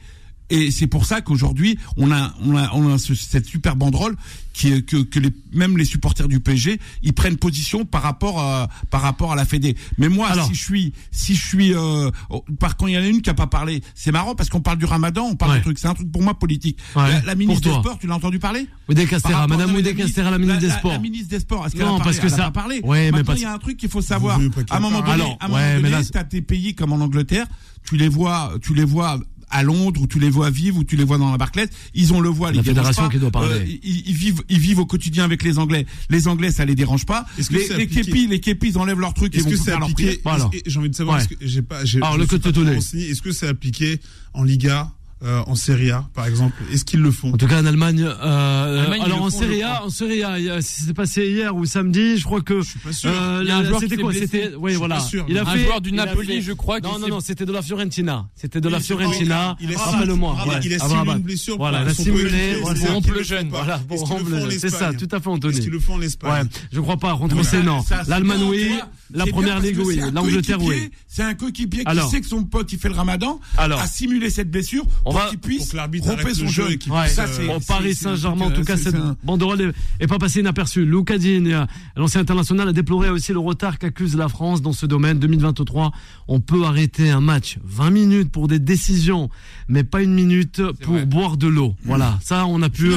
et 0.50 0.70
c'est 0.70 0.86
pour 0.86 1.06
ça 1.06 1.20
qu'aujourd'hui, 1.20 1.78
on 1.96 2.10
a, 2.10 2.34
on 2.44 2.56
a, 2.56 2.70
on 2.74 2.92
a 2.92 2.98
cette 2.98 3.46
super 3.46 3.76
banderole 3.76 4.16
qui, 4.52 4.84
que, 4.84 4.96
que 4.96 5.18
les, 5.18 5.30
même 5.52 5.78
les 5.78 5.84
supporters 5.84 6.28
du 6.28 6.40
PSG, 6.40 6.80
ils 7.02 7.12
prennent 7.12 7.36
position 7.36 7.84
par 7.84 8.02
rapport 8.02 8.40
à, 8.40 8.68
par 8.90 9.00
rapport 9.00 9.32
à 9.32 9.36
la 9.36 9.44
Fédé. 9.44 9.76
Mais 9.96 10.08
moi, 10.08 10.28
si 10.46 10.54
je 10.54 10.62
suis, 10.62 10.92
si 11.10 11.34
je 11.34 11.46
suis, 11.46 11.74
euh, 11.74 12.10
par 12.58 12.76
quand 12.76 12.86
il 12.88 12.94
y 12.94 12.98
en 12.98 13.02
a 13.02 13.06
une 13.06 13.22
qui 13.22 13.30
a 13.30 13.34
pas 13.34 13.46
parlé, 13.46 13.82
c'est 13.94 14.12
marrant 14.12 14.34
parce 14.34 14.48
qu'on 14.48 14.60
parle 14.60 14.78
du 14.78 14.84
Ramadan, 14.84 15.24
on 15.24 15.36
parle 15.36 15.58
de 15.58 15.62
truc, 15.62 15.78
c'est 15.78 15.88
un 15.88 15.94
truc 15.94 16.10
pour 16.10 16.22
moi 16.22 16.34
politique. 16.34 16.78
la, 16.96 17.34
ministre 17.34 17.68
des 17.68 17.74
Sports, 17.74 17.98
tu 17.98 18.06
l'as 18.06 18.16
entendu 18.16 18.38
parler? 18.38 18.66
Oudé 18.88 19.06
Castera, 19.06 19.46
Madame 19.46 19.74
Oudé 19.74 19.94
Castera, 19.94 20.30
la 20.30 20.38
ministre 20.38 20.60
des 20.60 20.70
Sports. 20.70 20.92
La, 20.92 20.98
ministre 20.98 21.28
des 21.28 21.40
Sports, 21.40 21.66
est-ce 21.66 21.76
qu'elle 21.76 21.82
a 21.82 21.86
parlé 21.86 22.04
parce 22.04 22.18
que 22.18 22.28
ça 22.28 22.46
a 22.46 22.50
parlé. 22.50 22.80
Ouais, 22.82 23.10
mais 23.12 23.22
il 23.36 23.42
y 23.42 23.44
a 23.44 23.52
un 23.52 23.58
truc 23.58 23.76
qu'il 23.76 23.88
faut 23.88 24.02
savoir. 24.02 24.40
À 24.70 24.76
un 24.76 24.80
moment 24.80 25.00
donné, 25.00 25.12
Alors, 25.12 25.36
à 25.40 25.46
un 25.46 25.48
moment 25.48 25.88
donné, 25.88 26.04
t'as 26.12 26.24
tes 26.24 26.42
pays 26.42 26.74
comme 26.74 26.92
en 26.92 27.00
Angleterre, 27.00 27.46
tu 27.84 27.96
les 27.96 28.08
vois, 28.08 28.52
tu 28.62 28.74
les 28.74 28.84
vois 28.84 29.18
à 29.50 29.62
Londres 29.62 30.00
où 30.00 30.06
tu 30.06 30.18
les 30.18 30.30
vois 30.30 30.50
vivre, 30.50 30.78
où 30.78 30.84
tu 30.84 30.96
les 30.96 31.04
vois 31.04 31.18
dans 31.18 31.30
la 31.30 31.38
Barclays, 31.38 31.68
ils 31.94 32.12
ont 32.12 32.20
le 32.20 32.28
voile. 32.28 32.54
La 32.54 32.62
fédération 32.62 33.08
qui 33.08 33.18
doit 33.18 33.30
parler. 33.30 33.56
Euh, 33.56 33.78
ils, 33.82 34.14
vivent, 34.14 34.42
ils 34.48 34.58
vivent 34.58 34.80
au 34.80 34.86
quotidien 34.86 35.24
avec 35.24 35.42
les 35.42 35.58
Anglais. 35.58 35.86
Les 36.08 36.28
Anglais, 36.28 36.50
ça 36.50 36.64
les 36.64 36.74
dérange 36.74 37.06
pas. 37.06 37.26
Les, 37.50 37.68
les 37.76 37.86
képis, 37.86 38.26
les 38.26 38.40
képis, 38.40 38.68
ils 38.68 38.78
enlèvent 38.78 39.00
leur 39.00 39.14
truc. 39.14 39.34
Est-ce 39.34 39.48
que 39.48 39.56
c'est 39.56 39.72
appliqué 39.72 40.20
J'ai 40.66 40.78
envie 40.78 40.90
de 40.90 40.94
savoir. 40.94 41.18
Ouais. 41.18 41.22
Est-ce 41.22 41.34
que 41.34 41.46
j'ai 41.46 41.62
pas. 41.62 41.80
Alors 42.02 42.18
le 42.18 42.26
code 42.26 42.46
Est-ce 42.46 43.22
que 43.22 43.32
c'est 43.32 43.48
appliqué 43.48 44.00
en 44.32 44.44
Liga 44.44 44.92
euh, 45.22 45.42
en 45.46 45.54
Serie 45.54 45.90
A, 45.90 46.06
par 46.14 46.26
exemple 46.26 46.54
Est-ce 46.72 46.84
qu'ils 46.84 47.00
le 47.00 47.10
font? 47.10 47.32
En 47.32 47.36
tout 47.36 47.46
cas, 47.46 47.60
en 47.60 47.66
Allemagne. 47.66 48.02
Euh, 48.02 48.90
alors 49.02 49.22
en 49.22 49.30
Serie 49.30 49.62
A, 49.62 49.84
en 49.84 49.90
Serie 49.90 50.22
A, 50.22 50.62
si 50.62 50.82
c'est 50.84 50.94
passé 50.94 51.26
hier 51.26 51.54
ou 51.54 51.66
samedi, 51.66 52.16
je 52.16 52.24
crois 52.24 52.40
que. 52.40 52.62
Je 52.62 52.68
suis 52.70 52.78
pas 52.78 52.92
sûr. 52.92 53.10
Euh, 53.10 53.78
c'était 53.80 53.96
quoi? 53.98 54.14
C'était, 54.14 54.52
oui, 54.58 54.74
voilà. 54.74 54.98
Il 55.28 55.36
a 55.36 55.42
un 55.42 55.44
fait, 55.44 55.64
joueur 55.64 55.80
du 55.80 55.92
Napoli, 55.92 56.40
je 56.40 56.52
crois. 56.52 56.80
Non, 56.80 56.98
non, 56.98 57.08
non, 57.08 57.20
c'était 57.20 57.44
de 57.44 57.52
la 57.52 57.62
Fiorentina. 57.62 58.26
C'était 58.34 58.60
de 58.60 58.68
la 58.68 58.80
Fiorentina. 58.80 59.56
Rappelle-moi. 59.76 60.36
Il 60.64 60.74
a 60.74 60.78
simulé 60.78 61.12
une 61.12 61.18
blessure. 61.18 61.56
Voilà, 61.56 61.82
il 61.82 61.88
a 61.88 61.94
simulé. 61.94 62.56
Pour 63.02 63.12
le 63.12 63.22
jeune. 63.22 63.48
Voilà, 63.50 63.78
pour 63.78 64.08
C'est 64.50 64.70
ça, 64.70 64.92
tout 64.92 65.08
à 65.10 65.20
fait, 65.20 65.28
Anthony. 65.28 65.52
Est-ce 65.52 65.60
qu'ils 65.62 65.70
le 65.70 65.80
font 65.80 65.94
en 65.94 66.02
Espagne? 66.02 66.44
Ouais, 66.44 66.48
je 66.72 66.80
crois 66.80 66.96
pas. 66.96 67.16
Contre 67.16 67.44
c'est 67.44 67.62
non. 67.62 67.84
L'Allemagne, 68.08 68.42
oui. 68.48 68.72
La 69.12 69.26
première 69.26 69.60
ligue, 69.60 69.78
oui. 69.84 70.00
L'Angleterre, 70.12 70.62
oui. 70.62 70.90
C'est 71.06 71.22
un 71.22 71.34
coéquipier 71.34 71.84
qui 71.84 72.08
sait 72.10 72.20
que 72.20 72.26
son 72.26 72.44
pote, 72.44 72.72
il 72.72 72.78
fait 72.78 72.88
le 72.88 72.94
ramadan, 72.94 73.40
a 73.56 73.86
simulé 73.86 74.30
cette 74.30 74.50
blessure 74.50 74.86
pour 75.04 75.28
qu'il 75.28 75.38
puisse 75.38 75.68
tromper 75.68 76.34
son 76.34 76.48
jeu. 76.48 76.68
Ça, 77.08 77.26
c'est 77.26 77.48
Paris 77.66 77.94
Saint-Germain, 77.94 78.46
en 78.46 78.50
tout 78.50 78.64
cas, 78.64 78.76
cette 78.76 78.96
banderole 79.22 79.72
est 79.98 80.06
pas 80.06 80.18
passée 80.18 80.40
inaperçue. 80.40 80.84
Luca 80.84 81.18
Digne, 81.18 81.66
l'ancien 81.96 82.20
international, 82.20 82.68
a 82.68 82.72
déploré 82.72 83.10
aussi 83.10 83.32
le 83.32 83.38
retard 83.38 83.78
qu'accuse 83.78 84.16
la 84.16 84.28
France 84.28 84.62
dans 84.62 84.72
ce 84.72 84.86
domaine. 84.86 85.18
2023, 85.18 85.92
on 86.28 86.40
peut 86.40 86.64
arrêter 86.64 87.10
un 87.10 87.20
match 87.20 87.58
20 87.64 87.90
minutes 87.90 88.30
pour 88.30 88.48
des 88.48 88.58
décisions, 88.58 89.28
mais 89.68 89.84
pas 89.84 90.02
une 90.02 90.14
minute 90.14 90.62
pour 90.82 90.98
boire 91.06 91.36
de 91.36 91.48
l'eau. 91.48 91.74
Voilà, 91.84 92.18
ça, 92.22 92.46
on 92.46 92.62
a 92.62 92.68
pu 92.70 92.92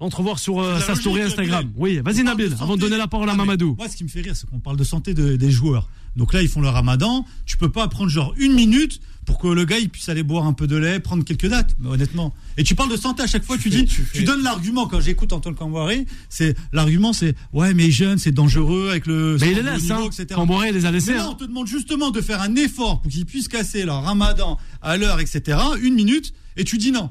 entrevoir 0.00 0.38
sur 0.38 0.62
sa 0.80 0.94
story 0.94 1.22
Instagram. 1.22 1.70
Oui, 1.76 2.00
vas-y 2.04 2.22
Nabil, 2.22 2.54
avant 2.60 2.76
de 2.76 2.80
donner 2.80 2.96
la 2.96 3.08
parole 3.08 3.28
à 3.30 3.34
Mamadou. 3.34 3.74
Moi, 3.78 3.88
ce 3.88 3.96
qui 3.96 4.04
me 4.04 4.08
fait 4.08 4.20
rire, 4.20 4.36
c'est 4.36 4.48
qu'on 4.48 4.60
parle 4.60 4.76
de 4.76 4.84
santé 4.84 5.14
des 5.14 5.50
joueurs. 5.50 5.88
Donc 6.16 6.32
là, 6.32 6.42
ils 6.42 6.48
font 6.48 6.60
le 6.60 6.68
ramadan. 6.68 7.24
Tu 7.46 7.56
peux 7.56 7.70
pas 7.70 7.86
prendre 7.88 8.10
genre 8.10 8.34
une 8.38 8.52
minute 8.52 9.00
pour 9.28 9.38
que 9.38 9.46
le 9.46 9.66
gars 9.66 9.78
il 9.78 9.90
puisse 9.90 10.08
aller 10.08 10.22
boire 10.22 10.46
un 10.46 10.54
peu 10.54 10.66
de 10.66 10.74
lait, 10.74 11.00
prendre 11.00 11.22
quelques 11.22 11.48
dates, 11.48 11.76
honnêtement. 11.84 12.34
Et 12.56 12.64
tu 12.64 12.74
parles 12.74 12.90
de 12.90 12.96
santé 12.96 13.22
à 13.22 13.26
chaque 13.26 13.44
fois, 13.44 13.58
tu, 13.58 13.68
dis, 13.68 13.84
tu, 13.84 14.24
donnes 14.24 14.42
l'argument 14.42 14.88
quand 14.88 15.00
j'écoute 15.02 15.34
Antoine 15.34 15.54
Camboiré, 15.54 16.06
c'est 16.30 16.56
l'argument 16.72 17.12
c'est 17.12 17.34
ouais 17.52 17.74
mais 17.74 17.90
jeune 17.90 18.16
c'est 18.16 18.32
dangereux 18.32 18.88
avec 18.88 19.06
le 19.06 19.36
mais 19.38 19.50
il 19.50 19.56
les 19.56 19.62
laisse 19.62 19.90
hein, 19.90 20.08
Camboiré 20.34 20.72
les 20.72 20.86
a 20.86 20.90
laissés. 20.90 21.12
Mais 21.12 21.18
non, 21.18 21.32
on 21.32 21.34
te 21.34 21.44
demande 21.44 21.66
justement 21.66 22.10
de 22.10 22.22
faire 22.22 22.40
un 22.40 22.56
effort 22.56 23.02
pour 23.02 23.12
qu'ils 23.12 23.26
puissent 23.26 23.48
casser 23.48 23.84
leur 23.84 24.02
ramadan 24.02 24.56
à 24.80 24.96
l'heure 24.96 25.20
etc. 25.20 25.58
Une 25.82 25.94
minute 25.94 26.32
et 26.56 26.64
tu 26.64 26.78
dis 26.78 26.90
non. 26.90 27.10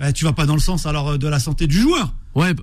Bah, 0.00 0.12
tu 0.12 0.24
vas 0.24 0.32
pas 0.32 0.46
dans 0.46 0.54
le 0.54 0.60
sens 0.60 0.86
alors 0.86 1.18
de 1.18 1.28
la 1.28 1.38
santé 1.38 1.66
du 1.66 1.78
joueur. 1.78 2.14
Ouais, 2.34 2.54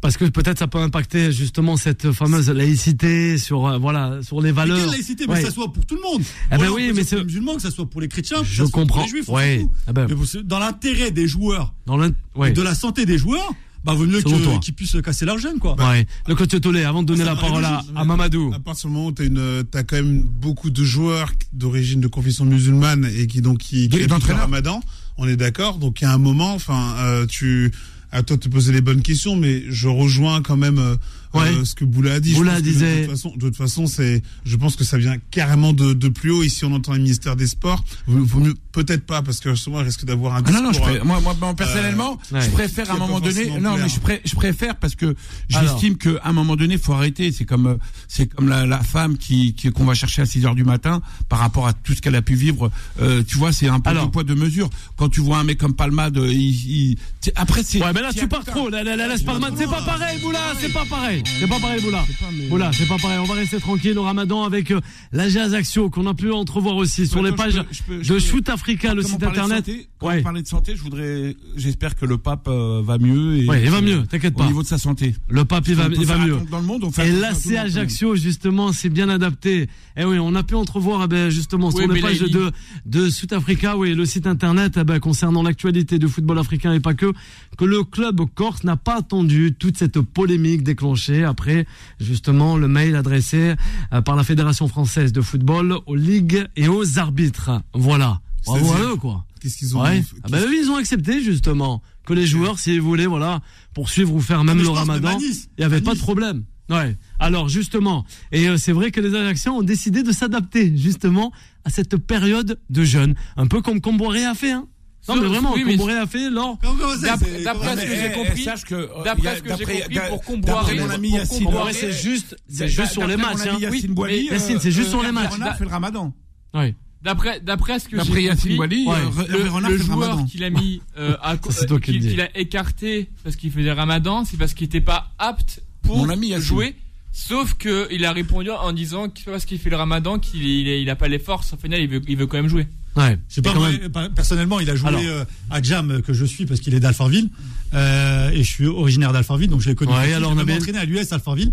parce 0.00 0.16
que 0.16 0.24
peut-être 0.26 0.60
ça 0.60 0.68
peut 0.68 0.78
impacter 0.78 1.32
justement 1.32 1.76
cette 1.76 2.12
fameuse 2.12 2.48
laïcité 2.50 3.36
sur 3.36 3.66
euh, 3.66 3.78
voilà 3.78 4.20
sur 4.22 4.40
les 4.40 4.52
valeurs. 4.52 4.76
Mais 4.76 4.82
quelle 4.84 4.92
laïcité? 4.92 5.24
Mais 5.28 5.40
que 5.40 5.46
ça 5.46 5.50
soit 5.52 5.72
pour 5.72 5.84
tout 5.84 5.96
le 5.96 6.02
monde. 6.02 6.22
Eh 6.52 6.56
ben 6.56 6.68
oui, 6.70 6.92
mais 6.94 7.02
c'est 7.02 7.16
les 7.16 7.24
musulmans, 7.24 7.56
que 7.56 7.62
ça 7.62 7.72
soit 7.72 7.86
pour 7.86 8.00
les 8.00 8.08
chrétiens, 8.08 8.44
je 8.44 8.62
comprends. 8.64 8.98
pour 8.98 9.02
les 9.02 9.08
juifs, 9.08 9.28
ouais. 9.28 9.66
Eh 9.88 9.92
ben... 9.92 10.06
dans 10.44 10.60
l'intérêt 10.60 11.10
des 11.10 11.26
joueurs, 11.26 11.74
dans 11.86 11.98
ouais. 12.36 12.52
de 12.52 12.62
la 12.62 12.74
santé 12.74 13.06
des 13.06 13.18
joueurs. 13.18 13.52
Bah, 13.84 13.94
vaut 13.94 14.06
mieux 14.06 14.20
qu'ils 14.60 14.74
puissent 14.74 14.96
casser 15.02 15.24
leur 15.24 15.38
gêne, 15.38 15.60
quoi. 15.60 15.76
ouais. 15.78 16.04
Le 16.26 16.34
coach 16.34 16.48
Tolé, 16.60 16.82
avant 16.82 17.02
de 17.02 17.06
donner 17.06 17.24
la 17.24 17.36
parole 17.36 17.64
à, 17.64 17.80
à, 17.94 18.04
Mamadou. 18.04 18.50
À 18.52 18.58
partir 18.58 18.90
du 18.90 18.94
moment 18.94 19.06
où 19.06 19.12
t'as 19.12 19.24
une, 19.24 19.62
t'as 19.70 19.84
quand 19.84 19.96
même 19.96 20.20
beaucoup 20.20 20.70
de 20.70 20.82
joueurs 20.82 21.30
d'origine 21.52 22.00
de 22.00 22.08
confession 22.08 22.44
musulmane 22.44 23.08
et 23.16 23.28
qui 23.28 23.40
donc 23.40 23.58
qui, 23.58 23.88
qui, 23.88 24.04
qui 24.04 24.32
Ramadan, 24.32 24.80
on 25.18 25.28
est 25.28 25.36
d'accord. 25.36 25.78
Donc 25.78 26.00
il 26.00 26.04
y 26.04 26.06
a 26.06 26.12
un 26.12 26.18
moment, 26.18 26.54
enfin, 26.54 26.96
euh, 27.00 27.26
tu, 27.26 27.72
à 28.10 28.22
toi 28.22 28.36
de 28.36 28.42
te 28.42 28.48
poser 28.48 28.72
les 28.72 28.80
bonnes 28.80 29.02
questions, 29.02 29.36
mais 29.36 29.64
je 29.68 29.88
rejoins 29.88 30.42
quand 30.42 30.56
même 30.56 30.96
euh, 31.34 31.40
euh, 31.60 31.64
ce 31.64 31.74
que 31.74 31.84
Boula 31.84 32.14
a 32.14 32.20
dit. 32.20 32.34
Boula 32.34 32.60
disait. 32.60 33.02
De 33.02 33.06
toute 33.06 33.10
façon, 33.10 33.32
de 33.36 33.40
toute 33.48 33.56
façon, 33.56 33.86
c'est, 33.86 34.22
je 34.44 34.56
pense 34.56 34.76
que 34.76 34.84
ça 34.84 34.98
vient 34.98 35.16
carrément 35.30 35.72
de, 35.72 35.92
de 35.92 36.08
plus 36.08 36.30
haut. 36.30 36.42
Ici, 36.42 36.64
on 36.64 36.72
entend 36.72 36.92
le 36.92 36.98
ministère 37.00 37.36
des 37.36 37.46
Sports. 37.46 37.84
Vaut 38.06 38.40
mieux 38.40 38.54
peut-être 38.72 39.04
pas 39.04 39.22
parce 39.22 39.40
que 39.40 39.50
justement, 39.54 39.80
je 39.80 39.84
risque 39.84 40.04
d'avoir 40.04 40.36
un. 40.36 40.42
Ah 40.46 40.50
non, 40.52 40.62
non, 40.62 40.72
je 40.72 41.02
moi, 41.04 41.20
moi, 41.20 41.54
personnellement, 41.54 42.18
euh, 42.32 42.40
je 42.40 42.50
préfère 42.50 42.90
à 42.90 42.94
un 42.94 42.98
moment 42.98 43.20
donné. 43.20 43.58
Non, 43.60 43.76
mais 43.76 43.88
je, 43.88 43.98
je 44.24 44.34
préfère 44.34 44.76
parce 44.76 44.94
que 44.94 45.14
j'estime 45.48 45.96
qu'à 45.96 46.10
un 46.24 46.32
moment 46.32 46.56
donné, 46.56 46.78
faut 46.78 46.92
arrêter. 46.92 47.32
C'est 47.32 47.44
comme, 47.44 47.78
c'est 48.08 48.26
comme 48.26 48.48
la, 48.48 48.66
la 48.66 48.82
femme 48.82 49.18
qui, 49.18 49.54
qui 49.54 49.70
qu'on 49.70 49.84
va 49.84 49.94
chercher 49.94 50.22
à 50.22 50.26
6 50.26 50.46
heures 50.46 50.54
du 50.54 50.64
matin 50.64 51.02
par 51.28 51.40
rapport 51.40 51.66
à 51.66 51.72
tout 51.72 51.94
ce 51.94 52.00
qu'elle 52.00 52.14
a 52.16 52.22
pu 52.22 52.34
vivre. 52.34 52.70
Euh, 53.00 53.22
tu 53.26 53.36
vois, 53.36 53.52
c'est 53.52 53.68
un 53.68 53.80
peu 53.80 53.92
de 53.92 54.06
poids 54.06 54.24
de 54.24 54.34
mesure. 54.34 54.70
Quand 54.96 55.08
tu 55.08 55.20
vois 55.20 55.38
un 55.38 55.44
mec 55.44 55.58
comme 55.58 55.74
Palmade, 55.74 56.16
il, 56.16 56.92
il 56.92 56.98
après 57.36 57.62
c'est. 57.62 57.82
Ouais, 57.82 57.92
mais 57.92 58.00
là 58.00 58.12
tu 58.12 58.28
pars 58.28 58.44
trop. 58.44 58.68
La, 58.70 58.82
la, 58.82 58.96
la, 58.96 59.06
la 59.06 59.18
Palmade, 59.18 59.54
c'est 59.56 59.66
pas 59.66 59.82
pareil, 59.82 60.20
Boula, 60.20 60.38
c'est 60.60 60.72
pas 60.72 60.84
pareil. 60.84 61.17
C'est 61.24 61.46
pas 61.46 61.58
pareil, 61.58 61.80
Boula. 61.80 62.04
Boula, 62.48 62.70
c'est 62.72 62.86
pas 62.86 62.98
pareil. 62.98 63.18
On 63.18 63.24
va 63.24 63.34
rester 63.34 63.58
tranquille 63.58 63.98
au 63.98 64.02
ramadan 64.02 64.44
avec 64.44 64.70
euh, 64.70 64.80
la 65.12 65.28
Jazz 65.28 65.54
Action 65.54 65.90
qu'on 65.90 66.06
a 66.06 66.14
pu 66.14 66.30
entrevoir 66.30 66.76
aussi 66.76 67.06
sur 67.06 67.22
les 67.22 67.32
pages 67.32 67.62
de 67.88 68.18
Shoot 68.18 68.48
Africa, 68.48 68.94
le 68.94 69.02
site 69.02 69.22
internet. 69.22 69.70
Quand 69.98 70.14
on 70.16 70.22
parlait 70.22 70.42
de 70.42 70.46
santé, 70.46 70.76
je 70.76 70.82
voudrais, 70.82 71.36
j'espère 71.56 71.96
que 71.96 72.06
le 72.06 72.18
pape 72.18 72.48
euh, 72.48 72.82
va 72.84 72.98
mieux. 72.98 73.36
Et 73.36 73.64
il 73.64 73.70
va 73.70 73.80
mieux, 73.80 74.06
t'inquiète 74.06 74.34
pas. 74.34 74.44
Au 74.44 74.46
niveau 74.46 74.62
de 74.62 74.68
sa 74.68 74.78
santé. 74.78 75.14
Le 75.28 75.44
pape, 75.44 75.66
il 75.68 75.74
va, 75.74 75.88
il 75.88 76.06
va 76.06 76.18
mieux. 76.18 76.38
Dans 76.50 76.60
le 76.60 76.66
monde, 76.66 76.84
on 76.84 76.90
fait 76.90 77.08
et 77.08 77.12
là, 77.12 77.34
c'est 77.34 77.56
Ajaccio, 77.56 78.14
justement, 78.16 78.72
c'est 78.72 78.90
bien 78.90 79.08
adapté. 79.08 79.62
Et 79.62 79.68
eh 80.02 80.04
oui, 80.04 80.18
on 80.20 80.34
a 80.34 80.42
pu 80.42 80.54
entrevoir, 80.54 81.02
eh 81.04 81.08
ben, 81.08 81.30
justement, 81.30 81.70
sur 81.70 81.88
les 81.88 82.00
pages 82.00 82.20
de, 82.20 82.52
de 82.86 83.10
Shoot 83.10 83.32
Africa, 83.32 83.76
oui, 83.76 83.94
le 83.94 84.04
site 84.04 84.26
internet, 84.26 84.74
eh 84.80 84.84
ben, 84.84 85.00
concernant 85.00 85.42
l'actualité 85.42 85.98
du 85.98 86.08
football 86.08 86.38
africain 86.38 86.72
et 86.72 86.80
pas 86.80 86.94
que, 86.94 87.12
que 87.56 87.64
le 87.64 87.82
club 87.82 88.20
corse 88.34 88.64
n'a 88.64 88.76
pas 88.76 88.98
attendu 88.98 89.54
toute 89.58 89.76
cette 89.76 90.00
polémique 90.00 90.62
déclenchée 90.62 91.07
après 91.10 91.66
justement 92.00 92.56
le 92.56 92.68
mail 92.68 92.96
adressé 92.96 93.54
euh, 93.92 94.00
par 94.00 94.16
la 94.16 94.24
Fédération 94.24 94.68
française 94.68 95.12
de 95.12 95.20
football 95.20 95.78
aux 95.86 95.94
ligues 95.94 96.46
et 96.56 96.68
aux 96.68 96.98
arbitres. 96.98 97.50
Voilà. 97.74 98.20
Bravo 98.46 98.72
à 98.72 98.80
eux, 98.80 98.96
quoi. 98.96 99.24
Qu'est-ce 99.40 99.56
qu'ils 99.56 99.76
ont 99.76 99.82
ouais. 99.82 100.02
ah 100.24 100.38
eux, 100.38 100.54
ils 100.54 100.70
ont 100.70 100.76
accepté 100.76 101.22
justement 101.22 101.82
que 102.04 102.12
les 102.12 102.26
joueurs, 102.26 102.58
s'ils 102.58 102.80
voulaient, 102.80 103.06
voilà, 103.06 103.40
poursuivre 103.74 104.14
ou 104.14 104.20
faire 104.20 104.42
même 104.42 104.60
le 104.60 104.68
Ramadan, 104.70 105.18
il 105.20 105.34
n'y 105.58 105.64
avait 105.64 105.80
pas 105.80 105.94
de 105.94 106.00
problème. 106.00 106.44
Ouais. 106.70 106.96
Alors 107.18 107.48
justement, 107.48 108.04
et 108.30 108.48
euh, 108.48 108.56
c'est 108.58 108.72
vrai 108.72 108.90
que 108.90 109.00
les 109.00 109.14
Ajaxiens 109.14 109.52
ont 109.52 109.62
décidé 109.62 110.02
de 110.02 110.12
s'adapter 110.12 110.76
justement 110.76 111.32
à 111.64 111.70
cette 111.70 111.96
période 111.96 112.58
de 112.68 112.84
jeûne, 112.84 113.14
un 113.36 113.46
peu 113.46 113.62
comme 113.62 113.80
Comboiré 113.80 114.24
a 114.24 114.34
fait. 114.34 114.52
Hein 114.52 114.66
Non, 115.08 115.16
mais 115.22 115.28
vraiment, 115.28 115.52
Oui, 115.54 115.62
mais- 115.64 115.72
Comboré 115.72 115.94
a 115.94 116.06
fait 116.06 116.30
lors. 116.30 116.58
D'après 117.02 117.76
ce 117.76 117.82
que 117.82 117.94
j'ai 117.94 118.06
Eh, 118.06 118.08
eh, 118.10 118.12
compris, 118.12 118.42
sache 118.42 118.64
que, 118.64 118.74
euh, 118.74 118.86
d'après 119.04 119.28
a- 119.28 119.36
ce 119.36 119.42
que 119.42 119.48
j'ai 119.56 119.64
compris, 119.64 119.98
pour 120.08 120.22
Comboiré, 120.24 120.74
mon 120.78 120.90
ami 120.90 121.10
Yacine, 121.10 121.44
Comboiré, 121.44 121.72
c'est 121.72 121.92
juste, 121.92 122.36
c'est 122.48 122.58
D'a- 122.60 122.66
juste 122.66 122.92
sur 122.92 123.06
les 123.06 123.16
matchs. 123.16 123.46
hein. 123.50 123.56
Oui, 123.60 124.28
Yacine, 124.30 124.58
c'est 124.60 124.70
juste 124.70 124.88
euh, 124.88 124.90
sur 124.90 125.02
les 125.02 125.12
matchs. 125.12 125.32
Renard 125.32 125.56
fait 125.56 125.64
le 125.64 125.70
ramadan. 125.70 126.12
Ouais. 126.54 126.74
D'après 127.00 127.38
d'après 127.40 127.78
ce 127.78 127.88
que 127.88 127.96
j'ai 128.02 128.22
Yacine 128.22 128.56
compris, 128.56 128.56
Boili, 128.56 128.86
ouais. 128.88 128.94
euh, 129.30 129.44
le, 129.44 129.48
Renard 129.50 129.70
le 129.70 129.78
joueur 129.78 130.24
qu'il 130.26 130.42
a 130.42 130.50
mis 130.50 130.82
euh, 130.98 131.16
à 131.22 131.36
c'est 131.48 131.66
qu'il 131.80 132.00
qu'il 132.00 132.20
a 132.20 132.36
écarté 132.36 133.08
parce 133.22 133.36
qu'il 133.36 133.52
faisait 133.52 133.70
ramadan, 133.72 134.24
c'est 134.24 134.36
parce 134.36 134.52
qu'il 134.52 134.64
n'était 134.66 134.80
pas 134.80 135.12
apte 135.18 135.62
pour 135.82 135.98
Mon 135.98 136.08
ami 136.08 136.28
Yacine. 136.30 136.44
jouer. 136.44 136.76
Sauf 137.12 137.54
que 137.54 137.86
il 137.92 138.04
a 138.04 138.12
répondu 138.12 138.50
en 138.50 138.72
disant 138.72 139.08
que 139.08 139.20
c'est 139.24 139.30
parce 139.30 139.44
qu'il 139.44 139.58
fait 139.60 139.70
le 139.70 139.76
ramadan 139.76 140.18
qu'il 140.18 140.42
il, 140.44 140.66
il 140.66 140.90
a 140.90 140.96
pas 140.96 141.06
les 141.08 141.18
forces. 141.20 141.52
Au 141.52 141.56
final, 141.56 141.80
il 141.80 141.88
veut, 141.88 142.02
il 142.08 142.16
veut 142.16 142.26
quand 142.26 142.36
même 142.36 142.48
jouer. 142.48 142.66
Ouais. 142.96 143.18
Pas, 143.42 143.50
même- 143.70 143.90
personnellement, 144.14 144.58
il 144.60 144.68
a 144.70 144.74
joué 144.76 144.88
Alors. 144.88 145.00
euh, 145.04 145.24
à 145.50 145.62
Jam 145.62 145.90
euh, 145.90 146.00
que 146.00 146.12
je 146.12 146.24
suis 146.24 146.46
parce 146.46 146.60
qu'il 146.60 146.74
est 146.74 146.80
d'Alfortville 146.80 147.28
euh, 147.74 148.30
et 148.30 148.42
je 148.42 148.48
suis 148.50 148.66
originaire 148.66 149.12
d'Alfortville, 149.12 149.48
donc 149.48 149.60
je 149.60 149.68
l'ai 149.68 149.74
connu. 149.74 149.92
Ouais, 149.92 150.12
alors, 150.14 150.30
entraîné 150.56 150.78
à 150.78 150.84
l'US 150.84 151.12
Alfortville 151.12 151.52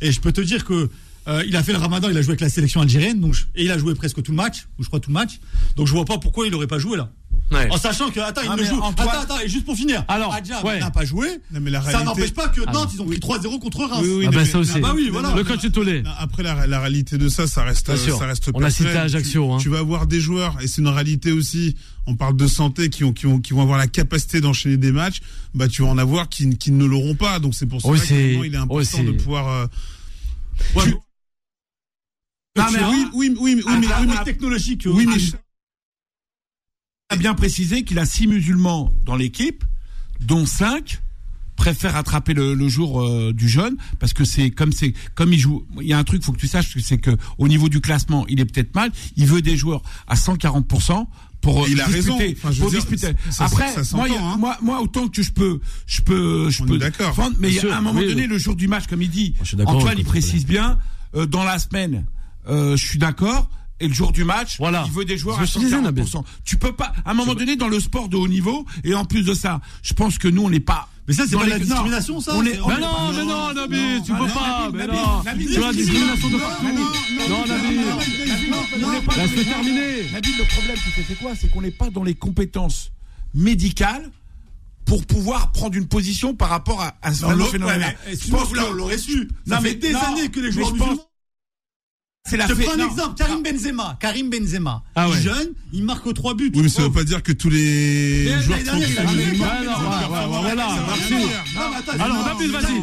et 0.00 0.12
je 0.12 0.20
peux 0.20 0.32
te 0.32 0.40
dire 0.40 0.64
que 0.64 0.88
euh, 1.28 1.42
il 1.46 1.56
a 1.56 1.62
fait 1.62 1.72
le 1.72 1.78
Ramadan, 1.78 2.08
il 2.08 2.16
a 2.16 2.22
joué 2.22 2.30
avec 2.30 2.40
la 2.40 2.48
sélection 2.48 2.80
algérienne, 2.80 3.20
donc 3.20 3.34
je- 3.34 3.42
et 3.56 3.64
il 3.64 3.70
a 3.70 3.78
joué 3.78 3.94
presque 3.94 4.22
tout 4.22 4.30
le 4.30 4.36
match, 4.36 4.68
ou 4.78 4.82
je 4.84 4.88
crois 4.88 5.00
tout 5.00 5.10
le 5.10 5.14
match. 5.14 5.40
Donc 5.74 5.86
je 5.88 5.92
vois 5.92 6.04
pas 6.04 6.18
pourquoi 6.18 6.46
il 6.46 6.54
aurait 6.54 6.68
pas 6.68 6.78
joué 6.78 6.96
là. 6.96 7.10
Ouais. 7.52 7.68
En 7.70 7.76
sachant 7.78 8.10
que 8.10 8.18
attends, 8.18 8.40
il 8.42 8.48
Ah, 8.50 8.56
ne 8.56 8.62
mais 8.62 8.68
joue. 8.68 8.80
Antoine- 8.80 9.08
Attends, 9.08 9.20
attends, 9.20 9.40
et 9.40 9.48
juste 9.48 9.64
pour 9.64 9.76
finir. 9.76 10.04
Alors, 10.08 10.32
ouais. 10.32 10.76
il 10.76 10.80
n'a 10.80 10.90
pas 10.90 11.04
joué. 11.04 11.28
Non, 11.52 11.60
mais 11.60 11.70
la 11.70 11.80
Ça 11.80 12.02
n'empêche 12.02 12.34
pas 12.34 12.48
que 12.48 12.60
Ah, 12.66 12.72
Nantes, 12.72 12.90
ils 12.94 13.00
ont 13.00 13.06
pris 13.06 13.20
3-0 13.20 13.60
contre 13.60 13.84
Reims. 13.84 14.00
Oui, 14.02 14.10
oui, 14.18 14.24
Ah 14.26 14.30
bah 14.32 14.38
mais- 14.40 14.46
ça 14.46 14.58
aussi. 14.58 14.72
Ah 14.74 14.78
bah 14.80 14.92
oui, 14.96 15.10
voilà. 15.12 15.32
Le 15.32 15.44
coach 15.44 15.70
Tolé. 15.70 16.02
Non, 16.02 16.10
Après 16.18 16.42
la, 16.42 16.66
la 16.66 16.80
réalité 16.80 17.18
de 17.18 17.28
ça, 17.28 17.46
ça 17.46 17.62
reste, 17.62 17.86
Bien 17.86 17.96
sûr. 17.96 18.18
ça 18.18 18.26
reste 18.26 18.50
On 18.52 18.62
a 18.64 18.70
cité. 18.70 18.88
Ajaccio, 18.90 19.46
Tu, 19.46 19.52
hein. 19.52 19.58
tu 19.58 19.68
vas 19.68 19.78
avoir 19.78 20.08
des 20.08 20.18
joueurs 20.20 20.56
et 20.60 20.66
c'est 20.66 20.80
une 20.82 20.88
réalité 20.88 21.30
aussi. 21.30 21.76
On 22.08 22.16
parle 22.16 22.36
de 22.36 22.46
santé 22.48 22.88
qui 22.88 23.04
ont, 23.04 23.12
qui 23.12 23.26
ont, 23.26 23.38
qui 23.40 23.52
vont 23.52 23.62
avoir 23.62 23.78
la 23.78 23.86
capacité 23.86 24.40
d'enchaîner 24.40 24.76
des 24.76 24.90
matchs. 24.92 25.20
Bah, 25.54 25.68
tu 25.68 25.82
vas 25.82 25.88
en 25.88 25.98
avoir 25.98 26.28
qui, 26.28 26.56
qui 26.58 26.72
ne 26.72 26.84
l'auront 26.84 27.14
pas. 27.14 27.38
Donc 27.38 27.54
c'est 27.54 27.66
pour 27.66 27.80
ça 27.80 27.88
Oui, 27.88 28.00
que 28.00 28.44
il 28.46 28.54
est 28.54 28.56
important 28.56 29.04
de 29.04 29.12
pouvoir. 29.12 29.48
euh, 29.48 29.66
Ouais, 30.74 30.82
tu- 30.84 30.94
mais- 32.56 32.62
Non, 32.62 32.70
mais 32.72 32.78
oui, 32.84 33.06
oui, 33.14 33.36
oui, 33.38 33.54
mais- 33.56 33.62
oui, 33.64 33.78
mais- 33.80 33.86
ah, 33.92 33.98
oui, 34.00 34.06
ah, 34.10 34.14
mais- 34.18 34.24
technologique. 34.24 34.82
oui, 34.86 35.06
mais 35.06 35.20
a 37.08 37.16
bien 37.16 37.34
précisé 37.34 37.84
qu'il 37.84 37.98
a 37.98 38.04
six 38.06 38.26
musulmans 38.26 38.92
dans 39.04 39.14
l'équipe, 39.16 39.64
dont 40.20 40.44
cinq 40.46 41.00
préfèrent 41.54 41.96
attraper 41.96 42.34
le, 42.34 42.54
le 42.54 42.68
jour 42.68 43.00
euh, 43.00 43.32
du 43.32 43.48
jeûne 43.48 43.76
parce 43.98 44.12
que 44.12 44.24
c'est 44.24 44.50
comme 44.50 44.72
c'est 44.72 44.92
comme 45.14 45.32
il 45.32 45.38
joue 45.38 45.64
il 45.80 45.86
y 45.86 45.94
a 45.94 45.98
un 45.98 46.04
truc 46.04 46.22
faut 46.22 46.32
que 46.32 46.38
tu 46.38 46.48
saches 46.48 46.76
c'est 46.82 46.98
que 46.98 47.16
au 47.38 47.48
niveau 47.48 47.70
du 47.70 47.80
classement 47.80 48.26
il 48.28 48.40
est 48.40 48.44
peut-être 48.44 48.74
mal 48.74 48.90
il 49.16 49.24
veut 49.24 49.40
des 49.40 49.56
joueurs 49.56 49.80
à 50.06 50.16
140 50.16 50.68
pour 51.40 51.64
euh, 51.64 51.66
Il 51.70 51.80
a 51.80 51.86
disputer, 51.86 51.94
raison. 51.94 52.18
Enfin, 52.36 52.50
je 52.50 52.56
veux 52.56 52.60
pour 52.62 52.70
dire, 52.72 52.80
disputer. 52.80 53.12
ça- 53.30 53.44
après 53.46 53.72
ça 53.84 53.96
moi, 53.96 54.06
il 54.06 54.14
hein. 54.16 54.36
moi 54.38 54.58
moi 54.60 54.82
autant 54.82 55.08
que 55.08 55.22
je 55.22 55.30
peux 55.32 55.60
je 55.86 56.02
peux 56.02 56.50
je 56.50 56.62
On 56.62 56.66
peux 56.66 56.76
défendre, 56.78 57.36
mais 57.38 57.48
il 57.48 57.54
y 57.56 57.60
Bien 57.60 57.70
a- 57.70 57.74
à 57.76 57.78
un 57.78 57.80
moment 57.82 58.00
oui. 58.00 58.06
donné 58.08 58.26
le 58.26 58.36
jour 58.36 58.54
du 58.54 58.68
match 58.68 58.86
comme 58.86 59.00
il 59.00 59.08
dit 59.10 59.32
Antoine 59.64 59.94
il 59.96 60.04
précise 60.04 60.44
bien 60.44 60.78
euh, 61.14 61.24
dans 61.24 61.44
la 61.44 61.58
semaine 61.58 62.04
euh, 62.48 62.76
je 62.76 62.84
suis 62.84 62.98
d'accord 62.98 63.48
et 63.80 63.88
le 63.88 63.94
jour 63.94 64.12
du 64.12 64.24
match, 64.24 64.56
Voilà. 64.58 64.84
il 64.86 64.92
veut 64.92 65.04
des 65.04 65.18
joueurs 65.18 65.38
Je 65.38 65.44
à 65.44 65.46
te 65.46 65.58
disais, 65.58 65.76
140%. 65.76 65.82
Nabil. 65.82 66.04
Tu 66.44 66.56
peux 66.56 66.72
pas, 66.72 66.92
à 67.04 67.10
un 67.10 67.14
moment 67.14 67.34
donné, 67.34 67.56
dans 67.56 67.68
le 67.68 67.78
sport 67.80 68.08
de 68.08 68.16
haut 68.16 68.28
niveau, 68.28 68.64
et 68.84 68.94
en 68.94 69.04
plus 69.04 69.22
de 69.24 69.34
ça, 69.34 69.60
je 69.82 69.92
pense 69.94 70.18
que 70.18 70.28
nous, 70.28 70.42
on 70.42 70.50
n'est 70.50 70.60
pas. 70.60 70.88
Mais 71.08 71.14
ça, 71.14 71.24
c'est 71.28 71.36
pas 71.36 71.46
la 71.46 71.58
discrimination, 71.60 72.14
non, 72.14 72.20
ça 72.20 72.32
On 72.34 72.44
est, 72.44 72.58
on 72.60 72.66
Mais 72.68 72.78
non, 72.80 73.12
mais 73.12 73.24
non, 73.24 73.52
Nabil, 73.54 73.78
non, 73.98 74.02
tu 74.02 74.12
peux 74.12 74.18
non, 74.18 74.28
pas. 74.28 74.70
Mais 74.74 74.86
non, 74.88 75.22
tu 75.22 75.56
as 75.56 75.60
la 75.60 75.72
discrimination 75.72 76.28
de 76.28 76.32
non, 76.32 76.38
partout. 76.40 76.66
Non, 78.80 79.00
pas- 79.02 79.16
Laisse-le 79.16 79.44
terminer. 79.44 80.10
Nabil, 80.12 80.32
le 80.38 80.44
problème, 80.44 80.76
tu 80.82 80.90
sais, 80.90 81.04
c'est 81.08 81.18
quoi? 81.18 81.32
C'est 81.40 81.48
qu'on 81.50 81.62
n'est 81.62 81.70
pas 81.70 81.90
dans 81.90 82.02
les 82.02 82.14
compétences 82.14 82.90
médicales 83.34 84.10
pour 84.84 85.04
pouvoir 85.06 85.52
prendre 85.52 85.76
une 85.76 85.86
position 85.88 86.34
par 86.34 86.48
rapport 86.48 86.80
à, 86.82 86.94
à 87.02 87.12
ce 87.14 87.24
l'autre- 87.26 87.50
phénomène-là. 87.52 87.88
ouais, 87.88 87.96
mais, 88.08 88.16
Je 88.16 88.30
pense 88.30 88.48
vous 88.48 88.54
que- 88.54 88.72
l'aurez 88.76 88.98
su. 88.98 89.28
Non, 89.46 89.56
Ça 89.56 89.60
mais 89.62 89.70
fait 89.70 89.74
des 89.76 89.92
non, 89.92 89.98
années 90.00 90.28
que 90.28 90.40
les 90.40 90.52
joueurs 90.52 90.72
la 92.36 92.46
Je 92.48 92.54
fée- 92.54 92.64
prends 92.64 92.72
un 92.74 92.76
non. 92.78 92.90
exemple, 92.90 93.14
Karim 93.16 93.42
Benzema. 93.42 93.96
Karim 94.00 94.30
Benzema. 94.30 94.82
Ah 94.96 95.08
ouais. 95.08 95.20
Jeune, 95.22 95.50
il 95.72 95.84
marque 95.84 96.12
trois 96.14 96.34
buts. 96.34 96.50
Oui, 96.54 96.62
mais 96.62 96.68
ça 96.68 96.82
veut 96.82 96.90
pas 96.90 97.04
dire 97.04 97.22
que 97.22 97.30
tous 97.32 97.50
les 97.50 98.24
Mais 98.34 98.42
joueurs 98.42 98.58
sont- 98.58 98.66
Alors, 101.98 102.24
Nabil, 102.26 102.50
vas-y. 102.50 102.80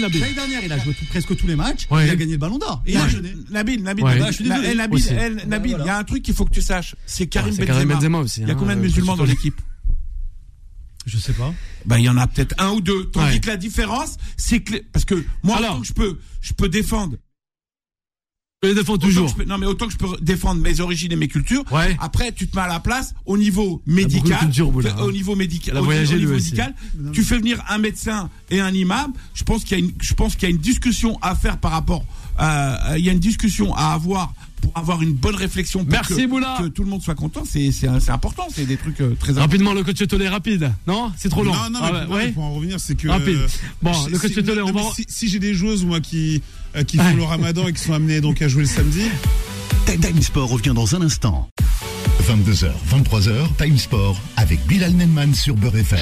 Nabil. 0.00 0.20
L'année 0.20 0.34
dernière, 0.34 0.64
il 0.64 0.72
a 0.72 0.78
joué 0.78 0.94
tout- 0.94 1.04
presque 1.06 1.36
tous 1.36 1.46
les 1.46 1.56
matchs. 1.56 1.86
Ouais. 1.90 2.06
Il 2.06 2.10
a 2.10 2.16
gagné 2.16 2.32
le 2.32 2.38
ballon 2.38 2.58
d'or. 2.58 2.82
Et 2.86 2.92
il 2.92 2.96
a 2.96 3.00
Nabil, 3.00 3.14
jeûné. 3.16 3.34
Nabil, 3.50 3.82
Nabil, 3.82 4.04
Ouais. 4.04 4.18
Nabil, 4.18 4.26
je 4.28 4.32
suis 4.32 4.44
désolé. 4.48 4.74
Nabil, 4.74 4.94
Aussi. 4.96 5.14
Nabil, 5.46 5.70
Voilà. 5.72 5.84
il 5.84 5.86
y 5.86 5.90
a 5.90 5.96
un 5.98 6.04
truc 6.04 6.22
qu'il 6.22 6.34
faut 6.34 6.44
que 6.44 6.52
tu 6.52 6.62
saches, 6.62 6.94
c'est 7.06 7.26
Karim 7.26 7.54
Benzema. 7.54 8.24
Il 8.36 8.42
y 8.42 8.50
a 8.50 8.52
hein, 8.52 8.56
combien 8.58 8.74
de 8.74 8.80
euh, 8.80 8.82
musulmans 8.82 9.16
dans 9.16 9.24
l'équipe 9.24 9.60
Je 11.06 11.16
sais 11.16 11.32
pas. 11.32 11.54
Bah, 11.86 11.98
il 11.98 12.04
y 12.04 12.08
en 12.08 12.16
a 12.18 12.26
peut-être 12.26 12.54
un 12.58 12.70
ou 12.72 12.80
deux. 12.80 13.06
Tandis 13.06 13.34
Ouais. 13.34 13.40
que 13.40 13.46
la 13.46 13.56
différence, 13.56 14.16
c'est 14.36 14.60
que, 14.60 14.76
parce 14.92 15.04
que 15.06 15.24
moi, 15.42 15.56
Alors. 15.56 15.82
je 15.82 15.92
peux, 15.94 16.18
je 16.42 16.52
peux 16.52 16.68
défendre. 16.68 17.16
Je 18.60 18.70
les 18.70 18.74
défends 18.74 18.98
toujours. 18.98 19.32
peux- 19.36 19.44
non, 19.44 19.56
mais 19.56 19.66
autant 19.66 19.86
que 19.86 19.92
je 19.92 19.98
peux 19.98 20.08
défendre 20.20 20.60
mes 20.60 20.80
origines 20.80 21.12
et 21.12 21.16
mes 21.16 21.28
cultures. 21.28 21.62
Ouais. 21.70 21.96
Après, 22.00 22.32
tu 22.32 22.48
te 22.48 22.56
mets 22.56 22.62
à 22.62 22.66
la 22.66 22.80
place 22.80 23.14
au 23.24 23.38
niveau 23.38 23.80
médical. 23.86 24.36
culture, 24.40 24.72
hein. 24.84 25.02
au 25.02 25.12
niveau 25.12 25.36
médical. 25.36 25.78
Au, 25.78 25.86
niveau 25.86 26.32
médical. 26.32 26.74
Tu 27.12 27.22
fais 27.22 27.36
venir 27.38 27.62
un 27.68 27.78
médecin 27.78 28.28
et 28.50 28.58
un 28.58 28.74
imam. 28.74 29.12
Je 29.34 29.44
pense 29.44 29.62
qu'il 29.62 29.78
y 29.78 29.80
a 29.80 29.84
une, 29.84 29.92
je 30.00 30.12
pense 30.12 30.34
qu'il 30.34 30.42
y 30.42 30.46
a 30.46 30.50
une 30.50 30.60
discussion 30.60 31.16
à 31.22 31.36
faire 31.36 31.58
par 31.58 31.70
rapport, 31.70 32.02
euh, 32.02 32.04
il 32.40 33.04
y 33.04 33.08
a 33.08 33.12
une 33.12 33.18
discussion 33.18 33.74
à 33.74 33.92
avoir 33.94 34.32
pour 34.60 34.72
avoir 34.76 35.02
une 35.02 35.12
bonne 35.12 35.36
réflexion 35.36 35.80
pour 35.84 35.92
Merci, 35.92 36.14
que, 36.16 36.26
Boula. 36.26 36.56
que 36.60 36.66
tout 36.66 36.82
le 36.82 36.90
monde 36.90 37.00
soit 37.00 37.14
content. 37.14 37.44
C'est, 37.48 37.70
c'est, 37.70 37.88
c'est 38.00 38.10
important. 38.10 38.48
C'est 38.52 38.66
des 38.66 38.76
trucs 38.76 39.00
euh, 39.00 39.14
très 39.14 39.30
importants. 39.30 39.42
Rapidement, 39.42 39.72
le 39.72 39.84
coach 39.84 40.04
Tolé, 40.08 40.28
rapide. 40.28 40.72
Non, 40.86 41.12
c'est 41.16 41.28
trop 41.28 41.44
long. 41.44 41.54
Non, 41.54 41.70
non, 41.70 41.78
Ah 41.82 41.90
mais 41.92 42.04
pour, 42.06 42.14
ouais. 42.16 42.32
pour 42.32 42.42
en 42.42 42.54
revenir, 42.54 42.80
c'est 42.80 42.96
que. 42.96 43.06
Rapide. 43.08 43.36
euh, 43.36 43.46
Bon, 43.82 43.92
le 44.10 44.18
coach 44.18 44.32
si, 44.32 44.42
Tolé, 44.42 44.60
on 44.62 44.72
va. 44.72 44.82
si, 44.96 45.04
si 45.08 45.28
j'ai 45.28 45.38
des 45.38 45.54
joueuses, 45.54 45.84
moi, 45.84 46.00
qui, 46.00 46.42
euh, 46.76 46.82
qui 46.82 46.96
font 46.96 47.04
Ouais. 47.04 47.14
le 47.14 47.22
ramadan 47.22 47.68
et 47.68 47.72
qui 47.72 47.80
sont 47.82 47.92
amenées 47.92 48.20
donc 48.20 48.42
à 48.42 48.48
jouer 48.48 48.62
le 48.62 48.68
samedi, 48.68 49.02
Time 49.86 50.20
Sport 50.22 50.48
revient 50.50 50.72
dans 50.74 50.94
un 50.96 51.02
instant. 51.02 51.48
22h, 52.28 52.68
23h, 52.90 53.56
Time 53.56 53.78
Sport 53.78 54.20
avec 54.36 54.60
Bilal 54.66 54.92
Nenman 54.92 55.34
sur 55.34 55.54
Beurre 55.54 55.76
FM. 55.76 55.98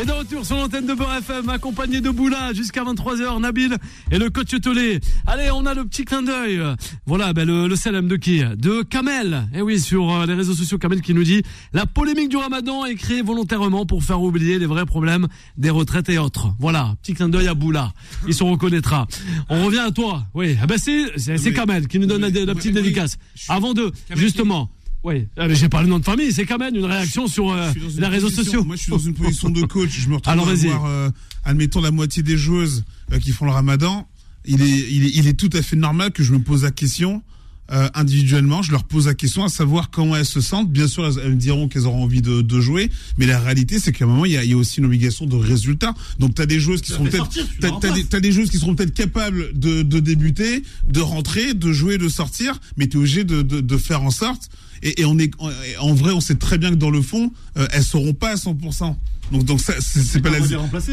Et 0.00 0.06
de 0.06 0.12
retour 0.12 0.46
sur 0.46 0.56
l'antenne 0.56 0.86
de 0.86 0.94
Beurre 0.94 1.16
FM, 1.16 1.48
accompagné 1.48 2.00
de 2.00 2.10
Boula 2.10 2.52
jusqu'à 2.52 2.84
23h, 2.84 3.40
Nabil 3.40 3.76
et 4.12 4.18
le 4.18 4.30
coach 4.30 4.54
Tolé. 4.62 5.00
Allez, 5.26 5.50
on 5.52 5.66
a 5.66 5.74
le 5.74 5.84
petit 5.84 6.04
clin 6.04 6.22
d'œil. 6.22 6.62
Voilà, 7.06 7.32
ben 7.32 7.44
le, 7.44 7.66
le 7.66 7.74
salam 7.74 8.06
de 8.06 8.14
qui? 8.14 8.40
De 8.56 8.82
Kamel. 8.82 9.48
Et 9.52 9.60
oui, 9.60 9.80
sur 9.80 10.08
euh, 10.12 10.26
les 10.26 10.34
réseaux 10.34 10.54
sociaux, 10.54 10.78
Kamel 10.78 11.00
qui 11.00 11.12
nous 11.12 11.24
dit 11.24 11.42
La 11.72 11.86
polémique 11.86 12.28
du 12.28 12.36
ramadan 12.36 12.84
est 12.84 12.94
créée 12.94 13.22
volontairement 13.22 13.84
pour 13.84 14.04
faire 14.04 14.22
oublier 14.22 14.60
les 14.60 14.66
vrais 14.66 14.86
problèmes 14.86 15.26
des 15.56 15.70
retraites 15.70 16.08
et 16.08 16.18
autres. 16.18 16.54
Voilà, 16.60 16.94
petit 17.02 17.14
clin 17.14 17.28
d'œil 17.28 17.48
à 17.48 17.54
Boula. 17.54 17.92
Il 18.28 18.34
se 18.34 18.44
reconnaîtra. 18.44 19.08
On 19.48 19.64
revient 19.64 19.78
à 19.80 19.90
toi. 19.90 20.22
Oui, 20.34 20.56
ah 20.62 20.68
ben 20.68 20.78
c'est, 20.78 21.52
Kamel 21.52 21.88
qui 21.88 21.98
nous 21.98 22.06
donne 22.06 22.20
la, 22.20 22.30
petite 22.30 22.66
oui, 22.66 22.82
dédicace. 22.82 23.18
Avant 23.48 23.74
de, 23.74 23.90
justement. 24.14 24.70
Oui, 25.04 25.28
ah, 25.36 25.46
mais 25.46 25.54
j'ai 25.54 25.68
pas 25.68 25.80
le 25.80 25.88
nom 25.88 25.98
de 25.98 26.04
famille, 26.04 26.32
c'est 26.32 26.44
Kamel, 26.44 26.76
une 26.76 26.84
réaction 26.84 27.28
sur 27.28 27.50
euh, 27.50 27.70
les 27.96 28.06
réseaux 28.06 28.30
sociaux. 28.30 28.64
Moi, 28.64 28.76
je 28.76 28.82
suis 28.82 28.90
dans 28.90 28.98
une 28.98 29.14
position 29.14 29.48
de 29.48 29.62
coach. 29.62 29.90
Je 29.90 30.08
me 30.08 30.16
retrouve 30.16 30.32
Alors, 30.32 30.48
à 30.48 30.52
avoir, 30.52 30.86
euh, 30.86 31.10
admettons, 31.44 31.80
la 31.80 31.92
moitié 31.92 32.22
des 32.22 32.36
joueuses 32.36 32.84
euh, 33.12 33.18
qui 33.18 33.30
font 33.30 33.44
le 33.44 33.52
ramadan. 33.52 34.08
Il 34.44 34.60
est, 34.62 34.66
il, 34.66 35.04
est, 35.04 35.10
il 35.14 35.28
est 35.28 35.34
tout 35.38 35.50
à 35.52 35.62
fait 35.62 35.76
normal 35.76 36.10
que 36.10 36.22
je 36.22 36.32
me 36.32 36.40
pose 36.40 36.64
la 36.64 36.70
question 36.70 37.22
euh, 37.70 37.88
individuellement. 37.94 38.62
Je 38.62 38.72
leur 38.72 38.84
pose 38.84 39.06
la 39.06 39.14
question 39.14 39.44
à 39.44 39.48
savoir 39.48 39.90
comment 39.90 40.16
elles 40.16 40.24
se 40.24 40.40
sentent. 40.40 40.70
Bien 40.70 40.88
sûr, 40.88 41.06
elles, 41.06 41.22
elles 41.24 41.32
me 41.32 41.36
diront 41.36 41.68
qu'elles 41.68 41.86
auront 41.86 42.04
envie 42.04 42.22
de, 42.22 42.40
de 42.42 42.60
jouer. 42.60 42.90
Mais 43.18 43.26
la 43.26 43.38
réalité, 43.38 43.78
c'est 43.78 43.92
qu'à 43.92 44.04
un 44.04 44.08
moment, 44.08 44.24
il 44.24 44.32
y 44.32 44.36
a, 44.36 44.44
il 44.44 44.50
y 44.50 44.54
a 44.54 44.56
aussi 44.56 44.78
une 44.78 44.86
obligation 44.86 45.26
de 45.26 45.36
résultat. 45.36 45.94
Donc, 46.18 46.34
tu 46.34 46.42
as 46.42 46.46
des 46.46 46.60
joueuses 46.60 46.80
qui 46.82 46.92
seront 46.92 47.04
peut-être... 47.04 47.28
T'as, 47.60 47.68
des, 47.68 47.72
remplaces. 47.72 48.08
t'as 48.08 48.20
des 48.20 48.32
joueuses 48.32 48.50
qui 48.50 48.58
seront 48.58 48.74
peut-être 48.74 48.94
capables 48.94 49.58
de, 49.58 49.82
de 49.82 50.00
débuter, 50.00 50.62
de 50.88 51.00
rentrer, 51.00 51.54
de 51.54 51.72
jouer, 51.72 51.98
de 51.98 52.08
sortir, 52.08 52.60
mais 52.76 52.86
tu 52.88 52.96
es 52.96 53.00
obligé 53.00 53.24
de, 53.24 53.42
de, 53.42 53.60
de 53.60 53.76
faire 53.76 54.02
en 54.02 54.10
sorte. 54.10 54.48
Et, 54.82 55.00
et 55.00 55.04
on 55.04 55.18
est 55.18 55.30
en, 55.38 55.50
en 55.80 55.94
vrai, 55.94 56.12
on 56.12 56.20
sait 56.20 56.36
très 56.36 56.56
bien 56.56 56.70
que 56.70 56.76
dans 56.76 56.90
le 56.90 57.02
fond, 57.02 57.32
euh, 57.56 57.66
elles 57.72 57.82
seront 57.84 58.14
pas 58.14 58.30
à 58.30 58.34
100%. 58.36 58.94
Donc, 59.32 59.44
donc 59.44 59.60
ça, 59.60 59.74
c'est, 59.80 60.00
c'est 60.02 60.20
pas 60.20 60.30
la, 60.30 60.38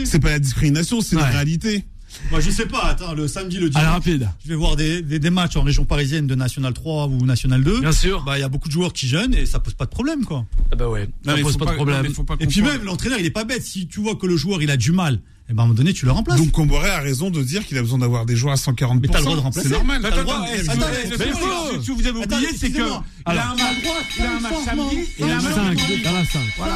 c'est 0.05 0.19
pas 0.19 0.31
la 0.31 0.39
discrimination, 0.39 0.99
c'est 1.01 1.15
Ouais. 1.15 1.21
la 1.21 1.29
réalité. 1.29 1.85
Moi, 2.31 2.39
je 2.39 2.49
sais 2.51 2.65
pas. 2.65 2.83
Attends, 2.85 3.13
le 3.13 3.27
samedi, 3.27 3.57
le 3.57 3.63
Allez, 3.63 3.69
dimanche, 3.71 3.87
rapide. 3.87 4.29
je 4.43 4.49
vais 4.49 4.55
voir 4.55 4.75
des, 4.75 5.01
des, 5.01 5.19
des 5.19 5.29
matchs 5.29 5.55
en 5.55 5.63
région 5.63 5.85
parisienne 5.85 6.27
de 6.27 6.35
National 6.35 6.73
3 6.73 7.07
ou 7.07 7.25
National 7.25 7.63
2. 7.63 7.81
Bien 7.81 7.91
sûr. 7.91 8.23
Bah, 8.23 8.37
il 8.37 8.41
y 8.41 8.43
a 8.43 8.49
beaucoup 8.49 8.67
de 8.67 8.73
joueurs 8.73 8.93
qui 8.93 9.07
jeûnent 9.07 9.33
et 9.35 9.45
ça 9.45 9.59
pose 9.59 9.73
pas 9.73 9.85
de 9.85 9.89
problème, 9.91 10.25
quoi. 10.25 10.45
Ah 10.71 10.75
bah 10.75 10.87
ouais, 10.89 11.07
ça 11.25 11.35
pose 11.37 11.53
faut 11.53 11.59
pas 11.59 11.65
de 11.65 11.69
non, 11.71 11.75
problème. 11.75 12.13
faut 12.13 12.23
pas 12.23 12.35
Et 12.39 12.47
puis 12.47 12.61
même, 12.61 12.83
l'entraîneur, 12.83 13.19
il 13.19 13.25
est 13.25 13.31
pas 13.31 13.43
bête. 13.43 13.63
Si 13.63 13.87
tu 13.87 13.99
vois 14.01 14.15
que 14.15 14.25
le 14.27 14.37
joueur, 14.37 14.61
il 14.61 14.71
a 14.71 14.77
du 14.77 14.91
mal, 14.91 15.19
et 15.47 15.53
ben, 15.53 15.59
à 15.59 15.61
un 15.61 15.65
moment 15.67 15.77
donné, 15.77 15.93
tu 15.93 16.05
le 16.05 16.11
remplaces. 16.11 16.39
Donc, 16.39 16.51
Comboré 16.51 16.89
a 16.89 16.99
raison 17.01 17.29
de 17.29 17.43
dire 17.43 17.63
qu'il 17.67 17.77
a 17.77 17.81
besoin 17.81 17.99
d'avoir 17.99 18.25
des 18.25 18.35
joueurs 18.35 18.53
à 18.53 18.57
140%. 18.57 18.99
Mais 19.01 19.07
t'as 19.07 19.19
le 19.19 19.25
droit 19.25 19.35
de 19.35 19.41
remplacer. 19.41 19.67
C'est 19.69 19.75
normal. 19.75 20.03
Attends, 20.03 20.21
attends, 20.21 20.45
Eh, 20.51 20.59
eh, 20.59 20.63
ce 20.63 21.87
que 21.87 21.91
vous 21.91 22.07
avez 22.07 22.17
oublié, 22.19 22.47
c'est 22.57 22.71
que 22.71 22.77
il 22.79 23.37
a 23.37 23.51
un 23.51 23.55
match, 23.55 24.53
samedi, 24.65 24.97
il 25.19 25.25
a 25.25 25.37
un 25.37 25.41
match 25.41 25.53
Cinq, 25.53 25.75
dimanche. 25.75 26.05
à 26.07 26.11
la 26.13 26.25
cinq. 26.25 26.41
Voilà. 26.57 26.75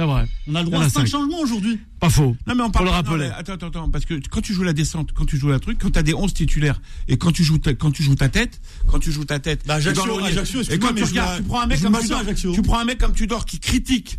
C'est 0.00 0.06
vrai. 0.06 0.26
On 0.46 0.54
a 0.54 0.62
le 0.62 0.68
Il 0.68 0.68
y 0.68 0.70
droit 0.72 0.84
à 0.86 0.88
5 0.88 1.00
cinq. 1.00 1.06
changements 1.08 1.40
aujourd'hui. 1.40 1.78
Pas 2.00 2.08
faux. 2.08 2.34
Non 2.46 2.54
mais 2.54 2.62
on 2.62 2.66
Faut 2.66 2.72
parle 2.72 2.86
le 2.86 2.90
rappeler. 2.92 3.26
attends 3.36 3.52
attends 3.52 3.66
attends 3.68 3.90
parce 3.90 4.06
que 4.06 4.14
quand 4.30 4.40
tu 4.40 4.54
joues 4.54 4.62
la 4.62 4.72
descente, 4.72 5.12
quand 5.12 5.26
tu 5.26 5.36
joues 5.36 5.50
la 5.50 5.58
truc, 5.58 5.78
quand 5.78 5.90
t'as 5.90 6.02
des 6.02 6.14
11 6.14 6.32
titulaires 6.32 6.80
et 7.06 7.18
quand 7.18 7.32
tu 7.32 7.44
joues 7.44 7.58
ta, 7.58 7.74
quand 7.74 7.90
tu 7.90 8.02
joues 8.02 8.14
ta 8.14 8.30
tête, 8.30 8.62
quand 8.90 8.98
tu 8.98 9.12
joues 9.12 9.26
ta 9.26 9.38
tête, 9.40 9.66
Bah, 9.66 9.74
Ajaccio, 9.74 10.24
Ajaccio, 10.24 10.62
et 10.62 10.78
quand 10.78 10.94
tu 10.94 11.04
regardes, 11.04 11.36
tu 11.36 11.42
prends 11.42 11.60
un 11.60 11.66
mec 11.66 11.82
comme 11.82 11.98
Tudor, 11.98 12.22
tu 12.54 12.62
prends 12.62 12.78
un 12.78 12.84
mec 12.86 12.96
comme 12.98 13.12
Tudor 13.12 13.44
qui 13.44 13.58
critique 13.60 14.18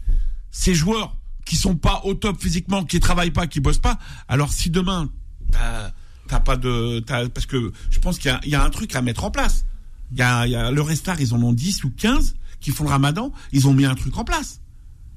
ces 0.52 0.76
joueurs 0.76 1.18
qui 1.46 1.56
sont 1.56 1.76
pas 1.76 2.02
au 2.04 2.14
top 2.14 2.40
physiquement, 2.40 2.84
qui 2.84 3.00
travaillent 3.00 3.32
pas, 3.32 3.48
qui 3.48 3.60
bossent 3.60 3.80
pas. 3.80 3.98
Alors 4.28 4.54
si 4.54 4.70
demain 4.70 5.10
t'as 6.28 6.40
pas 6.40 6.58
de 6.58 7.00
parce 7.30 7.48
que 7.48 7.72
je 7.90 7.98
pense 8.00 8.20
qu'il 8.20 8.28
y 8.30 8.34
a, 8.34 8.40
il 8.44 8.50
y 8.52 8.56
a 8.56 8.64
un 8.64 8.70
truc 8.70 8.96
à 8.96 9.02
mettre 9.02 9.24
en 9.24 9.32
place. 9.32 9.66
Il 10.12 10.20
y 10.20 10.22
a, 10.22 10.46
il 10.46 10.52
y 10.52 10.56
a 10.56 10.70
le 10.70 10.82
Restar, 10.84 11.20
ils 11.22 11.34
en 11.34 11.42
ont 11.42 11.54
10 11.54 11.86
ou 11.86 11.90
15 11.90 12.36
qui 12.60 12.70
font 12.72 12.84
le 12.84 12.90
Ramadan, 12.92 13.32
ils 13.52 13.68
ont 13.68 13.74
mis 13.74 13.86
un 13.86 13.96
truc 13.96 14.16
en 14.18 14.24
place. 14.24 14.60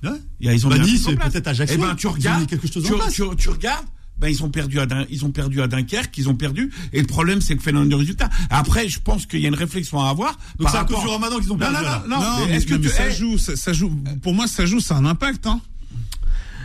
Ouais. 0.04 0.18
Il 0.40 0.46
y 0.46 0.50
a- 0.50 0.54
Ils 0.54 0.66
ont 0.66 0.70
Bah, 0.70 0.78
Nice, 0.78 1.02
place. 1.04 1.32
peut-être 1.32 1.48
Ajaccio, 1.48 1.76
Eh 1.78 1.80
ben, 1.82 1.94
tu 1.94 2.06
regardes, 2.06 2.46
quelque 2.46 2.66
chose 2.70 2.84
tu, 2.84 2.92
tu- 3.12 3.36
tu 3.36 3.48
regardes, 3.48 3.86
ben 4.18 4.28
ils 4.28 4.42
ont 4.44 4.48
perdu 4.50 4.78
à 4.78 4.86
Dun- 4.86 5.06
ils 5.10 5.24
ont 5.24 5.30
perdu 5.30 5.60
à 5.60 5.66
Dunkerque, 5.66 6.16
ils 6.18 6.28
ont 6.28 6.34
perdu. 6.36 6.70
Et 6.92 7.00
le 7.00 7.06
problème, 7.06 7.40
c'est 7.40 7.56
que 7.56 7.62
fait 7.62 7.72
du 7.72 7.94
résultat. 7.94 8.30
Après, 8.50 8.88
je 8.88 9.00
pense 9.00 9.26
qu'il 9.26 9.40
y 9.40 9.44
a 9.44 9.48
une 9.48 9.54
réflexion 9.54 10.00
à 10.00 10.08
avoir. 10.10 10.32
Donc 10.58 10.62
par 10.64 10.70
c'est 10.72 10.78
à 10.78 10.84
cause 10.84 10.96
rapport- 10.96 11.04
du 11.04 11.10
Ramadan 11.10 11.38
qu'ils 11.40 11.52
ont 11.52 11.56
Non, 11.56 11.60
perdu. 11.60 11.76
non, 11.76 11.82
non, 11.82 11.98
non. 12.08 12.20
Non, 12.22 12.36
mais 12.40 12.46
mais, 12.46 12.56
est-ce 12.56 12.66
que 12.66 12.74
non, 12.74 12.80
mais 12.80 12.88
tu- 12.88 12.94
ça 12.94 13.10
joue, 13.10 13.38
ça, 13.38 13.56
ça 13.56 13.72
joue. 13.72 13.90
Pour 14.22 14.34
moi, 14.34 14.46
ça 14.46 14.66
joue, 14.66 14.78
ça 14.80 14.94
a 14.94 14.98
un 14.98 15.04
impact, 15.06 15.46
hein. 15.46 15.60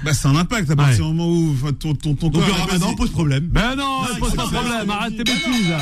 Bah, 0.04 0.14
c'est 0.14 0.28
un 0.28 0.36
impact 0.36 0.70
à 0.72 0.76
partir 0.76 0.98
du 1.10 1.14
moment 1.14 1.28
où 1.30 1.52
enfin, 1.54 1.74
ton, 1.74 1.94
ton, 1.94 2.16
ton 2.16 2.30
Donc 2.30 2.46
corps 2.46 2.56
Ramadan 2.68 2.96
pose 2.96 3.10
problème. 3.12 3.48
Ben 3.48 3.76
non, 3.76 4.02
il 4.14 4.20
pose 4.20 4.34
pas 4.36 4.44
problème, 4.48 4.90
arrête 4.90 5.18
tes 5.18 5.24
bêtises. 5.24 5.74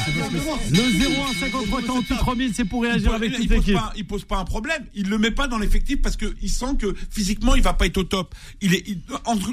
Le 0.71 0.79
01 0.79 1.39
53 1.39 1.81
48 1.83 2.15
3000, 2.17 2.51
c'est 2.55 2.65
pour 2.65 2.81
réagir 2.83 3.13
avec 3.13 3.33
toute 3.35 3.49
l'équipe. 3.49 3.77
il 3.95 4.05
pose 4.07 4.25
pas 4.25 4.37
un 4.37 4.45
problème. 4.45 4.83
Il 4.95 5.09
le 5.09 5.17
met 5.17 5.31
pas 5.31 5.47
dans 5.47 5.57
l'effectif 5.57 6.01
parce 6.01 6.17
que 6.17 6.35
il 6.41 6.49
sent 6.49 6.75
que 6.79 6.95
physiquement 7.09 7.55
il 7.55 7.61
va 7.61 7.73
pas 7.73 7.85
être 7.85 7.97
au 7.97 8.03
top. 8.03 8.33
Il 8.61 8.73
est 8.73 8.85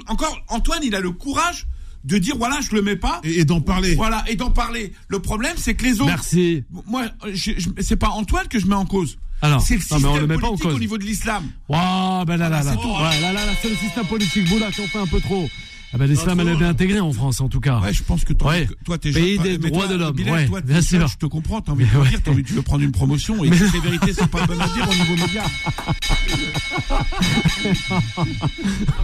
encore 0.08 0.36
Antoine, 0.48 0.80
il 0.82 0.94
a 0.94 1.00
le 1.00 1.10
courage 1.10 1.66
de 2.04 2.18
dire 2.18 2.36
voilà, 2.36 2.60
je 2.60 2.74
le 2.74 2.82
mets 2.82 2.96
pas. 2.96 3.20
et, 3.24 3.40
et 3.40 3.44
d'en 3.44 3.60
parler. 3.60 3.94
Voilà 3.94 4.24
et 4.28 4.36
d'en 4.36 4.50
parler. 4.50 4.92
Le 5.08 5.18
problème, 5.20 5.54
c'est 5.56 5.74
que 5.74 5.84
les 5.84 5.94
autres. 6.00 6.06
Merci. 6.06 6.64
Moi, 6.86 7.04
je, 7.32 7.52
je- 7.56 7.70
c'est 7.80 7.96
pas 7.96 8.08
Antoine 8.10 8.46
que 8.48 8.58
je 8.58 8.66
mets 8.66 8.74
en 8.74 8.84
cause. 8.86 9.16
Alors, 9.42 9.60
c'est 9.60 9.74
le 9.74 9.80
non, 9.80 9.98
mais 10.00 10.06
on 10.08 10.12
système 10.14 10.20
le 10.20 10.26
met 10.26 10.34
pas 10.38 10.46
en 10.46 10.50
politique 10.50 10.66
cause. 10.66 10.74
au 10.76 10.78
niveau 10.78 10.98
de 10.98 11.04
l'islam. 11.04 11.44
Waouh, 11.68 12.24
ben 12.24 12.36
là, 12.36 12.48
là, 12.48 12.58
Ah, 12.60 12.64
là. 12.64 12.70
c'est 12.72 12.76
tout. 12.80 12.88
Ouais, 12.88 13.20
là, 13.20 13.32
là, 13.32 13.44
là, 13.46 13.52
c'est 13.60 13.68
le 13.68 13.76
système 13.76 14.06
politique 14.06 14.48
Boula 14.48 14.70
qui 14.70 14.80
en 14.80 14.86
fait 14.86 14.98
un 14.98 15.06
peu 15.06 15.20
trop. 15.20 15.48
Ah 15.94 15.98
ben 15.98 16.06
l'islam, 16.08 16.40
elle 16.40 16.48
est 16.48 16.56
bien 16.56 16.70
intégrée 16.70 16.98
en 17.00 17.12
France, 17.12 17.40
en 17.40 17.48
tout 17.48 17.60
cas. 17.60 17.78
Ouais, 17.78 17.92
je 17.92 18.02
pense 18.02 18.24
que 18.24 18.32
toi, 18.32 18.50
Ouais. 18.50 18.66
que- 18.66 18.74
toi 18.84 18.98
t'es 18.98 19.12
Pays 19.12 19.38
des 19.38 19.58
mais 19.58 19.70
droits 19.70 19.84
toi, 19.86 19.94
de 19.94 19.98
l'homme, 20.00 20.16
ouais, 20.28 20.46
toi, 20.46 20.60
bien 20.60 20.74
jeune, 20.76 20.82
sûr. 20.82 21.06
Je 21.08 21.16
te 21.18 21.26
comprends, 21.26 21.60
t'as 21.60 21.70
envie 21.72 21.86
de 21.86 21.96
ouais. 21.96 22.08
dire, 22.08 22.20
t'as 22.22 22.32
envie 22.32 22.42
de 22.42 22.60
prendre 22.60 22.82
une 22.82 22.90
promotion 22.92 23.44
et 23.44 23.48
Mais- 23.50 23.56
toutes 23.58 23.72
les 23.74 23.80
vérités 23.80 24.12
sont 24.12 24.26
pas 24.26 24.44
bonnes 24.44 24.60
à 24.60 24.66
dire 24.68 24.88
au 24.90 24.94
niveau 24.94 25.24
média. 25.24 25.44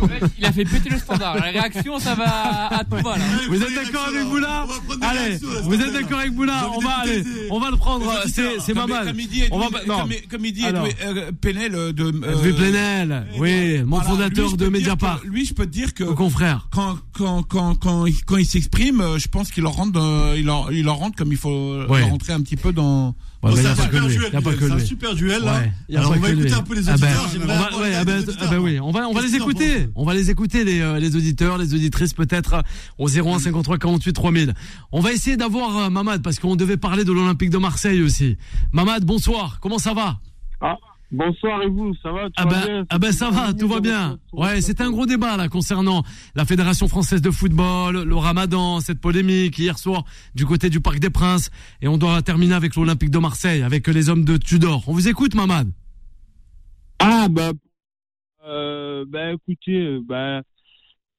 En 0.03 0.09
fait, 0.09 0.25
il 0.39 0.45
a 0.45 0.53
fait 0.53 0.65
péter 0.65 0.89
le 0.91 0.99
standard. 0.99 1.37
La 1.37 1.43
réaction, 1.43 1.99
ça 1.99 2.15
va 2.15 2.67
à 2.79 2.85
tout 2.85 2.97
va 2.97 3.17
là. 3.19 3.25
Vous 3.49 3.63
êtes 3.63 3.75
d'accord 3.75 4.07
avec 4.09 4.25
Boula 4.25 4.67
Allez, 5.03 5.39
vous 5.65 5.75
êtes 5.75 5.93
d'accord 5.93 6.19
avec 6.19 6.33
Boula 6.33 6.71
On 6.75 6.81
va 6.81 6.91
aller, 6.99 7.23
on 7.51 7.61
va 7.61 7.71
le 7.71 7.77
prendre. 7.77 8.13
C'est 8.27 8.43
auditeurs. 8.47 8.65
c'est 8.65 8.75
Comme- 8.75 9.21
il 9.21 9.29
dit, 9.29 9.43
On 9.51 9.59
va 9.59 9.67
Edwin- 9.67 9.81
non. 9.87 9.99
comme, 10.01 10.13
comme 10.31 10.45
il 10.45 10.53
dit 10.53 10.65
Alors. 10.65 10.87
Edwin, 10.87 10.97
euh, 11.19 11.31
Penel 11.41 11.75
euh, 11.75 11.93
de. 11.93 12.05
euh, 12.05 12.53
Plenel, 12.55 13.27
oui, 13.39 13.83
mon 13.85 14.01
fondateur 14.01 14.57
de 14.57 14.69
Mediapart, 14.69 15.21
Lui, 15.25 15.45
je 15.45 15.55
peux 15.55 15.67
te 15.67 15.71
dire 15.71 15.95
que 15.95 16.05
mon 16.05 16.15
confrère. 16.15 16.69
Quand 16.81 16.99
quand 17.13 17.43
quand 17.43 17.75
quand 17.77 18.07
il, 18.07 18.25
quand 18.25 18.37
il 18.37 18.47
s'exprime, 18.47 19.01
euh, 19.01 19.19
je 19.19 19.29
pense 19.29 19.51
qu'il 19.51 19.63
leur 19.63 19.73
rentre, 19.73 19.93
dans- 19.93 20.33
il 20.35 20.45
leur 20.45 20.73
il 20.73 20.85
leur 20.85 20.97
rentre 20.97 21.17
comme 21.17 21.33
il 21.33 21.39
faut 21.39 21.85
Ouais. 21.89 22.01
leur 22.01 22.09
rentrer 22.11 22.33
un 22.33 22.41
petit 22.41 22.57
peu 22.57 22.73
dans. 22.73 23.15
Ouais, 23.43 23.53
c'est 23.57 23.67
un 23.67 23.75
super 23.75 24.07
duel. 24.07 24.31
C'est 24.59 24.71
un 24.71 24.79
super 24.81 25.15
duel 25.15 25.43
là. 25.43 25.61
Ouais, 25.61 25.97
Alors 25.97 26.11
on 26.11 26.19
va 26.21 26.29
que 26.29 26.33
lui. 26.35 26.41
écouter 26.43 26.55
un 26.55 26.63
peu 26.63 26.75
les 26.75 26.89
Ah 26.91 26.97
ben, 26.99 27.09
auditeurs. 27.25 27.43
On 27.43 27.47
va, 27.47 27.55
ah 27.71 28.05
ben, 28.05 28.25
ah 28.39 28.47
ben 28.51 28.81
on 28.83 28.91
va, 28.91 29.09
on 29.09 29.13
va 29.15 29.21
Qu'est-ce 29.23 29.33
les 29.33 29.37
écouter. 29.39 29.89
On 29.95 30.05
va 30.05 30.13
les 30.15 30.31
écouter, 30.31 30.65
les, 30.65 30.81
euh, 30.81 30.99
les 30.99 31.17
auditeurs, 31.17 31.57
les 31.57 31.73
auditrices, 31.75 32.13
peut-être, 32.13 32.63
au 32.99 33.09
01 33.09 33.39
53 33.39 33.79
48 33.79 34.13
3000. 34.13 34.55
On 34.93 35.01
va 35.01 35.13
essayer 35.13 35.37
d'avoir 35.39 35.77
euh, 35.79 35.91
Mamad, 35.91 36.23
parce 36.23 36.39
qu'on 36.39 36.55
devait 36.55 36.77
parler 36.77 37.05
de 37.05 37.13
l'Olympique 37.13 37.49
de 37.51 37.57
Marseille 37.59 38.03
aussi. 38.03 38.37
Mamad, 38.73 39.05
bonsoir. 39.07 39.59
Comment 39.63 39.79
ça 39.79 39.95
va? 39.95 40.19
Ah, 40.61 40.75
bonsoir 41.11 41.63
et 41.63 41.69
vous, 41.69 41.95
ça 42.03 42.13
va 42.13 42.27
tout 42.27 42.33
Ah 42.37 42.45
ben, 42.47 42.65
bien 42.65 42.87
ah 42.89 42.99
ben 42.99 43.13
ça 43.13 43.31
va, 43.31 43.53
tout 43.53 43.69
va 43.69 43.81
bien. 43.81 44.19
Ouais, 44.33 44.61
c'était 44.61 44.83
un 44.83 44.91
gros 44.91 45.07
débat 45.07 45.37
là 45.37 45.49
concernant 45.49 46.03
la 46.35 46.45
Fédération 46.45 46.89
française 46.89 47.23
de 47.23 47.31
football, 47.31 48.03
le 48.03 48.17
Ramadan, 48.17 48.81
cette 48.81 49.01
polémique 49.01 49.59
hier 49.59 49.79
soir 49.79 50.05
du 50.35 50.47
côté 50.47 50.71
du 50.71 50.81
Parc 50.81 50.99
des 50.99 51.11
Princes, 51.11 51.51
et 51.81 51.89
on 51.89 51.99
doit 51.99 52.23
terminer 52.23 52.55
avec 52.55 52.77
l'Olympique 52.77 53.11
de 53.11 53.19
Marseille, 53.19 53.63
avec 53.63 53.87
les 53.89 54.09
hommes 54.09 54.25
de 54.25 54.37
Tudor. 54.37 54.85
On 54.87 54.93
vous 54.93 55.09
écoute, 55.09 55.35
Mamad. 55.35 55.71
Ah 56.99 57.29
bah, 57.31 57.53
euh, 58.47 59.05
bah 59.09 59.33
écoutez, 59.33 59.99
bah, 60.07 60.43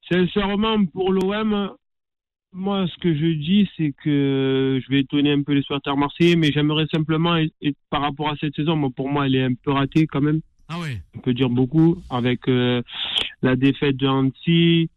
sincèrement 0.09 0.85
pour 0.85 1.11
l'OM, 1.11 1.71
moi 2.53 2.85
ce 2.87 2.97
que 2.99 3.13
je 3.13 3.27
dis 3.33 3.69
c'est 3.77 3.93
que 4.03 4.79
je 4.83 4.89
vais 4.91 4.99
étonner 5.01 5.31
un 5.31 5.41
peu 5.43 5.53
les 5.53 5.61
supporters 5.61 5.95
marseillais, 5.97 6.35
mais 6.35 6.51
j'aimerais 6.51 6.85
simplement, 6.91 7.37
et, 7.37 7.51
et 7.61 7.73
par 7.89 8.01
rapport 8.01 8.29
à 8.29 8.35
cette 8.39 8.55
saison, 8.55 8.75
moi, 8.75 8.89
pour 8.95 9.09
moi 9.09 9.25
elle 9.27 9.35
est 9.35 9.43
un 9.43 9.53
peu 9.53 9.71
ratée 9.71 10.05
quand 10.07 10.21
même. 10.21 10.41
Ah 10.69 10.77
oui. 10.81 10.97
on 11.15 11.19
peut 11.19 11.33
dire 11.33 11.49
beaucoup, 11.49 12.01
avec 12.09 12.47
euh, 12.47 12.81
la 13.41 13.55
défaite 13.57 13.97
de 13.97 14.07
Annecy, 14.07 14.89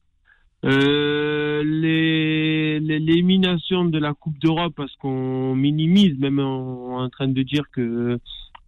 euh, 0.65 1.63
les- 1.65 2.79
les- 2.81 2.99
l'élimination 3.01 3.85
de 3.85 3.99
la 3.99 4.15
Coupe 4.15 4.39
d'Europe, 4.39 4.73
parce 4.77 4.95
qu'on 4.97 5.55
minimise, 5.57 6.17
même 6.19 6.39
en, 6.39 7.01
en 7.03 7.09
train 7.11 7.29
de 7.29 7.43
dire 7.43 7.65
que 7.73 8.19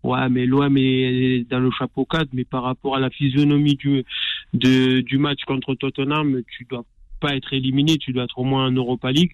ouais, 0.03 0.29
mais 0.29 0.47
l'OM 0.47 0.77
est 0.77 1.49
dans 1.49 1.59
le 1.61 1.71
chapeau 1.71 2.05
4, 2.05 2.29
mais 2.33 2.45
par 2.45 2.63
rapport 2.65 2.97
à 2.97 3.01
la 3.01 3.11
physionomie 3.11 3.75
du, 3.77 4.05
de, 4.53 5.01
du 5.01 5.19
match 5.19 5.45
contre 5.47 5.75
Tottenham, 5.75 6.43
tu 6.57 6.67
dois 6.69 6.85
pas 7.21 7.35
être 7.35 7.53
éliminé, 7.53 7.97
tu 7.99 8.13
dois 8.13 8.25
être 8.25 8.39
au 8.39 8.45
moins 8.45 8.67
en 8.67 8.73
Europa 8.73 9.11
League. 9.11 9.33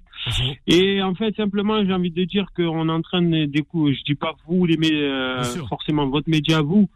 Et 0.66 1.02
en 1.02 1.14
fait, 1.14 1.34
simplement, 1.36 1.84
j'ai 1.84 1.92
envie 1.92 2.10
de 2.10 2.24
dire 2.24 2.46
qu'on 2.56 2.88
entraîne 2.88 3.46
des 3.46 3.62
coups. 3.62 3.96
Je 3.96 4.02
dis 4.04 4.14
pas 4.14 4.34
vous, 4.46 4.66
les 4.66 4.76
euh, 4.92 5.42
forcément 5.68 6.06
votre 6.08 6.28
média, 6.28 6.60
vous, 6.60 6.88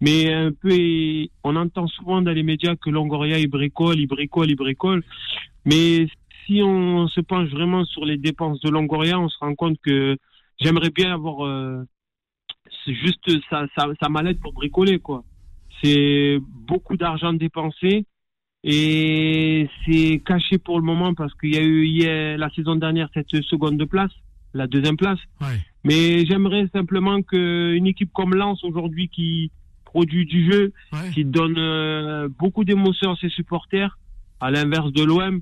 mais 0.00 0.32
un 0.32 0.52
peu. 0.52 0.70
on 1.44 1.56
entend 1.56 1.86
souvent 1.86 2.22
dans 2.22 2.32
les 2.32 2.42
médias 2.42 2.76
que 2.76 2.90
Longoria 2.90 3.38
il 3.38 3.48
bricole, 3.48 3.98
il 3.98 4.06
bricole, 4.06 4.50
il 4.50 4.56
bricole. 4.56 5.02
Mais 5.64 6.06
si 6.46 6.62
on 6.62 7.06
se 7.08 7.20
penche 7.20 7.50
vraiment 7.50 7.84
sur 7.84 8.04
les 8.04 8.16
dépenses 8.16 8.60
de 8.60 8.70
Longoria, 8.70 9.18
on 9.18 9.28
se 9.28 9.38
rend 9.38 9.54
compte 9.54 9.78
que 9.82 10.16
j'aimerais 10.60 10.90
bien 10.90 11.12
avoir 11.12 11.46
euh, 11.46 11.84
juste 12.86 13.30
sa, 13.48 13.66
sa, 13.76 13.86
sa 14.00 14.08
mallette 14.08 14.40
pour 14.40 14.52
bricoler, 14.52 14.98
quoi. 14.98 15.24
C'est 15.82 16.38
beaucoup 16.48 16.96
d'argent 16.96 17.32
dépensé. 17.32 18.06
Et 18.64 19.68
c'est 19.84 20.22
caché 20.24 20.58
pour 20.58 20.78
le 20.78 20.84
moment 20.84 21.14
parce 21.14 21.34
qu'il 21.34 21.54
y 21.54 21.58
a 21.58 21.62
eu 21.62 21.84
hier, 21.84 22.38
la 22.38 22.48
saison 22.50 22.76
dernière 22.76 23.08
cette 23.12 23.34
seconde 23.42 23.76
de 23.76 23.84
place, 23.84 24.12
la 24.54 24.66
deuxième 24.68 24.96
place. 24.96 25.18
Ouais. 25.40 25.58
Mais 25.84 26.24
j'aimerais 26.26 26.68
simplement 26.72 27.22
qu'une 27.22 27.86
équipe 27.86 28.12
comme 28.12 28.34
Lens 28.34 28.62
aujourd'hui 28.62 29.08
qui 29.08 29.50
produit 29.84 30.26
du 30.26 30.50
jeu, 30.50 30.72
Ouais. 30.92 31.10
qui 31.12 31.24
donne 31.24 31.56
euh, 31.58 32.28
beaucoup 32.38 32.64
d'émotions 32.64 33.10
à 33.12 33.16
ses 33.16 33.28
supporters, 33.30 33.98
à 34.40 34.50
l'inverse 34.52 34.92
de 34.92 35.02
l'OM, 35.02 35.40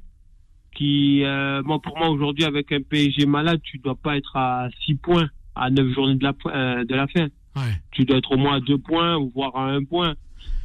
qui, 0.75 1.23
euh, 1.25 1.63
moi 1.63 1.79
pour 1.81 1.99
moi 1.99 2.09
aujourd'hui 2.09 2.45
avec 2.45 2.73
un 2.73 2.81
PSG 2.81 3.27
malade, 3.27 3.61
tu 3.63 3.79
dois 3.79 3.97
pas 3.97 4.17
être 4.17 4.35
à 4.37 4.69
6 4.87 4.95
points 4.95 5.29
à 5.55 5.69
9 5.71 5.93
journées 5.93 6.15
de 6.15 6.25
la, 6.25 6.33
euh, 6.47 6.85
de 6.85 6.95
la 6.95 7.07
fin. 7.07 7.25
Ouais. 7.57 7.75
Tu 7.91 8.05
dois 8.07 8.17
être 8.17 8.33
au 8.33 8.39
moins 8.39 8.57
à 8.57 8.61
2 8.61 8.79
points 8.79 9.19
voire 9.35 9.55
à 9.57 9.67
1 9.73 9.85
point. 9.85 10.15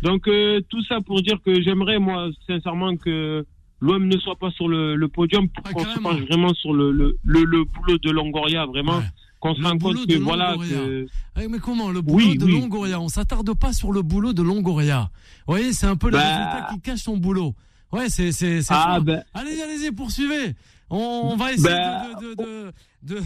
Donc 0.02 0.28
euh, 0.28 0.62
tout 0.70 0.84
ça 0.86 1.02
pour 1.02 1.22
dire 1.22 1.38
que 1.46 1.62
j'aimerais 1.62 2.00
moi 2.00 2.30
sincèrement 2.48 2.96
que 2.98 3.46
l'OM 3.82 4.08
ne 4.08 4.18
soit 4.20 4.36
pas 4.38 4.52
sur 4.52 4.68
le, 4.68 4.96
le 4.96 5.08
podium 5.08 5.48
pour 5.50 5.66
Ouais, 5.66 5.74
qu'on 5.74 5.86
se 5.94 6.00
penche 6.00 6.22
vraiment 6.22 6.54
sur 6.54 6.74
le, 6.74 6.92
le, 6.92 7.18
le, 7.24 7.44
le 7.44 7.64
boulot 7.66 7.98
de 7.98 8.12
Longoria, 8.12 8.66
vraiment. 8.66 8.98
Ouais. 8.98 9.04
Qu'on 9.40 9.54
se 9.54 9.62
boulot 9.62 10.00
compte 10.00 10.08
de 10.08 10.16
que 10.16 10.20
voilà 10.22 10.52
Longoria. 10.54 10.78
que 10.78 11.08
Eh, 11.42 11.48
mais 11.48 11.60
comment 11.60 11.92
le 11.92 12.02
boulot 12.02 12.18
Oui, 12.26 12.38
de 12.38 12.46
oui. 12.46 12.52
Longoria? 12.54 13.00
On 13.00 13.10
s'attarde 13.10 13.54
pas 13.54 13.74
sur 13.74 13.92
le 13.92 14.02
boulot 14.02 14.34
de 14.34 14.42
Longoria. 14.42 15.10
Vous 15.48 15.54
voyez, 15.54 15.74
c'est 15.74 15.88
un 15.88 15.96
peu 15.98 16.08
le 16.08 16.14
Bah. 16.14 16.20
résultat 16.24 16.68
qui 16.74 16.82
cache 16.82 17.00
son 17.02 17.18
boulot. 17.18 17.54
Ouais, 17.92 18.10
c'est 18.10 18.32
ah 18.70 19.00
ben 19.00 19.24
Allez-y, 19.34 19.62
allez-y, 19.62 19.92
poursuivez. 19.92 20.56
On, 20.90 21.36
va 21.36 21.52
essayer 21.54 21.74
Bah. 21.76 22.10
de, 22.22 22.36
de, 22.36 23.22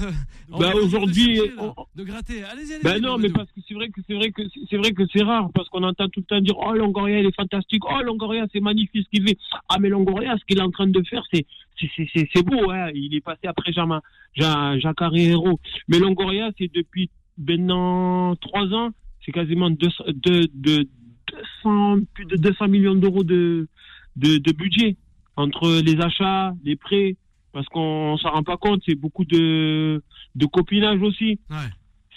Bah, 0.50 0.72
de 0.74 0.80
aujourd'hui, 0.80 1.40
de 1.96 2.04
gratter. 2.04 2.44
Allez-y, 2.44 2.74
allez-y. 2.74 2.84
Ben 2.84 3.02
non, 3.02 3.18
mais 3.18 3.30
parce 3.30 3.50
que 3.52 3.60
c'est 3.68 3.74
vrai 3.74 3.90
que 3.90 4.00
c'est 4.08 4.14
vrai 4.14 4.32
que 4.32 4.42
c'est 4.70 4.78
vrai 4.78 4.92
que 4.94 5.04
c'est 5.12 5.24
rare 5.24 5.50
parce 5.54 5.68
qu'on 5.70 5.84
entend 5.84 6.08
tout 6.10 6.22
le 6.22 6.26
temps 6.26 6.40
dire 6.42 6.56
oh 6.58 6.74
Longoria 6.74 7.20
il 7.20 7.26
est 7.26 7.36
fantastique, 7.36 7.84
oh 7.86 8.02
Longoria 8.02 8.46
c'est 8.54 8.62
magnifique 8.62 9.06
ce 9.06 9.10
qu'il 9.18 9.28
fait. 9.28 9.38
Ah 9.68 9.76
mais 9.80 9.90
Longoria 9.90 10.38
ce 10.38 10.46
qu'il 10.46 10.58
est 10.58 10.62
en 10.62 10.72
train 10.72 10.88
de 10.88 11.02
faire 11.04 11.24
c'est 11.34 11.46
c'est 11.80 11.90
c'est 11.96 12.08
c'est- 12.14 12.30
c'est 12.34 12.44
beau 12.44 12.72
hein. 12.72 12.90
Il 12.94 13.14
est 13.14 13.22
passé 13.22 13.48
après 13.48 13.74
Jean 13.74 14.00
Jacques 14.80 15.02
Herrero. 15.02 15.60
Mais 15.90 16.00
Longoria 16.00 16.52
c'est 16.58 16.72
depuis 16.74 17.10
maintenant 17.38 18.36
trois 18.38 18.68
ans, 18.74 18.90
c'est 19.26 19.32
quasiment 19.32 19.70
200, 19.70 20.04
de, 20.08 20.50
de 20.54 20.88
200 21.64 21.98
plus 22.14 22.26
de 22.26 22.38
200 22.38 22.68
millions 22.70 22.96
d'euros 22.96 23.24
de, 23.24 23.68
de 24.16 24.38
de 24.38 24.52
budget 24.54 24.96
entre 25.36 25.82
les 25.82 26.00
achats, 26.02 26.54
les 26.64 26.76
prêts 26.76 27.16
parce 27.54 27.68
qu'on 27.68 28.18
s'en 28.18 28.30
rend 28.32 28.44
pas 28.44 28.58
compte, 28.58 28.82
c'est 28.86 28.96
beaucoup 28.96 29.26
de 29.26 30.02
de 30.36 30.46
copinage 30.46 31.02
aussi 31.02 31.40
Ouais. 31.50 31.58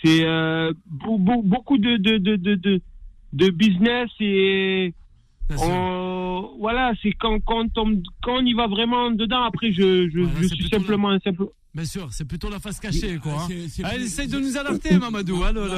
c'est 0.05 0.24
euh, 0.24 0.72
beau- 0.87 1.18
beau- 1.18 1.43
beaucoup 1.43 1.78
de 1.78 1.97
de, 1.97 2.18
de, 2.18 2.37
de, 2.37 2.55
de, 2.55 3.51
business 3.51 4.11
et. 4.20 4.93
On- 5.59 6.51
voilà, 6.59 6.93
c'est 7.03 7.12
quand, 7.12 7.39
quand, 7.41 7.76
on, 7.76 8.01
quand 8.22 8.37
on 8.39 8.45
y 8.47 8.55
va 8.55 8.68
vraiment 8.68 9.11
dedans, 9.11 9.43
après, 9.43 9.72
je, 9.72 10.09
je, 10.09 10.20
Voilà, 10.20 10.41
je 10.41 10.47
suis 10.47 10.68
simplement 10.68 11.11
un 11.11 11.18
simple. 11.18 11.45
Bien 11.75 11.87
sûr, 11.87 12.09
c'est 12.12 12.27
plutôt 12.27 12.51
la 12.51 12.61
face 12.61 12.79
cachée, 12.79 13.16
quoi. 13.16 13.33
hein. 13.33 13.47
Plus- 13.47 14.03
essaye 14.05 14.29
de 14.29 14.39
nous 14.39 14.59
alerter, 14.59 14.99
Mamadou, 14.99 15.43
hein, 15.43 15.53
le, 15.55 15.62
le, 15.62 15.68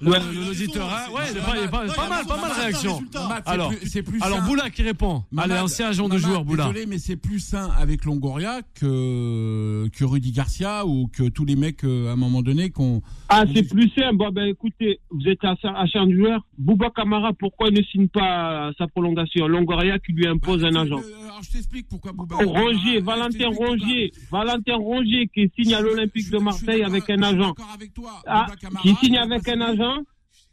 le- 0.00 0.10
Ouais. 0.10 0.18
le- 0.32 0.46
l'auditeur. 0.46 0.88
Hein. 0.90 1.12
Ouais, 1.12 1.68
pas, 1.68 1.68
pas, 1.86 1.92
pas 1.94 2.02
a 2.04 2.08
mal, 2.08 2.26
pas 2.26 2.36
mal 2.36 2.44
de 2.50 2.54
résultat, 2.54 2.60
réactions. 2.62 2.94
résultat. 2.94 3.22
Mamad, 3.28 3.42
Alors, 3.44 3.68
plus- 3.68 3.88
c'est 3.90 4.02
plus 4.02 4.22
alors 4.22 4.38
sain. 4.38 4.46
Boula 4.46 4.70
qui 4.70 4.82
répond. 4.82 5.24
Mamad, 5.30 5.50
Allez, 5.50 5.60
ancien 5.60 5.88
agent 5.88 6.08
de 6.08 6.16
joueur, 6.16 6.46
Boula. 6.46 6.64
Désolé, 6.68 6.86
mais 6.86 6.96
c'est 6.98 7.16
plus 7.16 7.40
sain 7.40 7.68
avec 7.78 8.06
Longoria 8.06 8.62
que, 8.74 9.88
que 9.88 10.04
Rudy 10.04 10.32
Garcia 10.32 10.86
ou 10.86 11.08
que 11.08 11.28
tous 11.28 11.44
les 11.44 11.56
mecs, 11.56 11.84
euh, 11.84 12.08
à 12.08 12.12
un 12.12 12.16
moment 12.16 12.40
donné, 12.40 12.70
qu'on. 12.70 13.02
Ah, 13.28 13.44
c'est 13.54 13.68
plus 13.68 13.90
simple. 13.90 14.16
Bon, 14.16 14.30
ben, 14.30 14.46
écoutez, 14.46 14.98
vous 15.10 15.26
êtes 15.28 15.44
achat 15.44 16.06
de 16.06 16.14
joueur. 16.16 16.40
Bouba 16.56 16.88
Kamara, 16.88 17.32
pourquoi 17.38 17.68
il 17.68 17.74
ne 17.78 17.82
signe 17.82 18.08
pas 18.08 18.70
sa 18.78 18.86
prolongation? 18.86 19.46
Longoria 19.46 19.98
qui 19.98 20.12
lui 20.12 20.26
impose 20.26 20.64
un 20.64 20.74
agent. 20.74 20.98
Euh, 20.98 21.24
Alors, 21.28 21.42
je 21.42 21.50
t'explique 21.50 21.86
pourquoi 21.88 22.12
Bouba. 22.12 22.36
Rongier, 22.36 23.00
Valentin. 23.00 23.48
Rongier, 23.54 24.12
Valentin 24.32 24.76
Rongier 24.76 25.17
qui 25.26 25.50
signe 25.58 25.74
à 25.74 25.80
l'Olympique 25.80 26.30
de 26.30 26.38
Marseille 26.38 26.82
avec 26.82 27.10
un 27.10 27.22
agent. 27.22 27.48
d'accord 27.48 27.72
avec 27.74 27.92
toi. 27.94 28.22
Ah, 28.26 28.46
qui 28.82 28.94
signe 28.96 29.18
avec 29.18 29.48
un 29.48 29.60
agent 29.60 29.98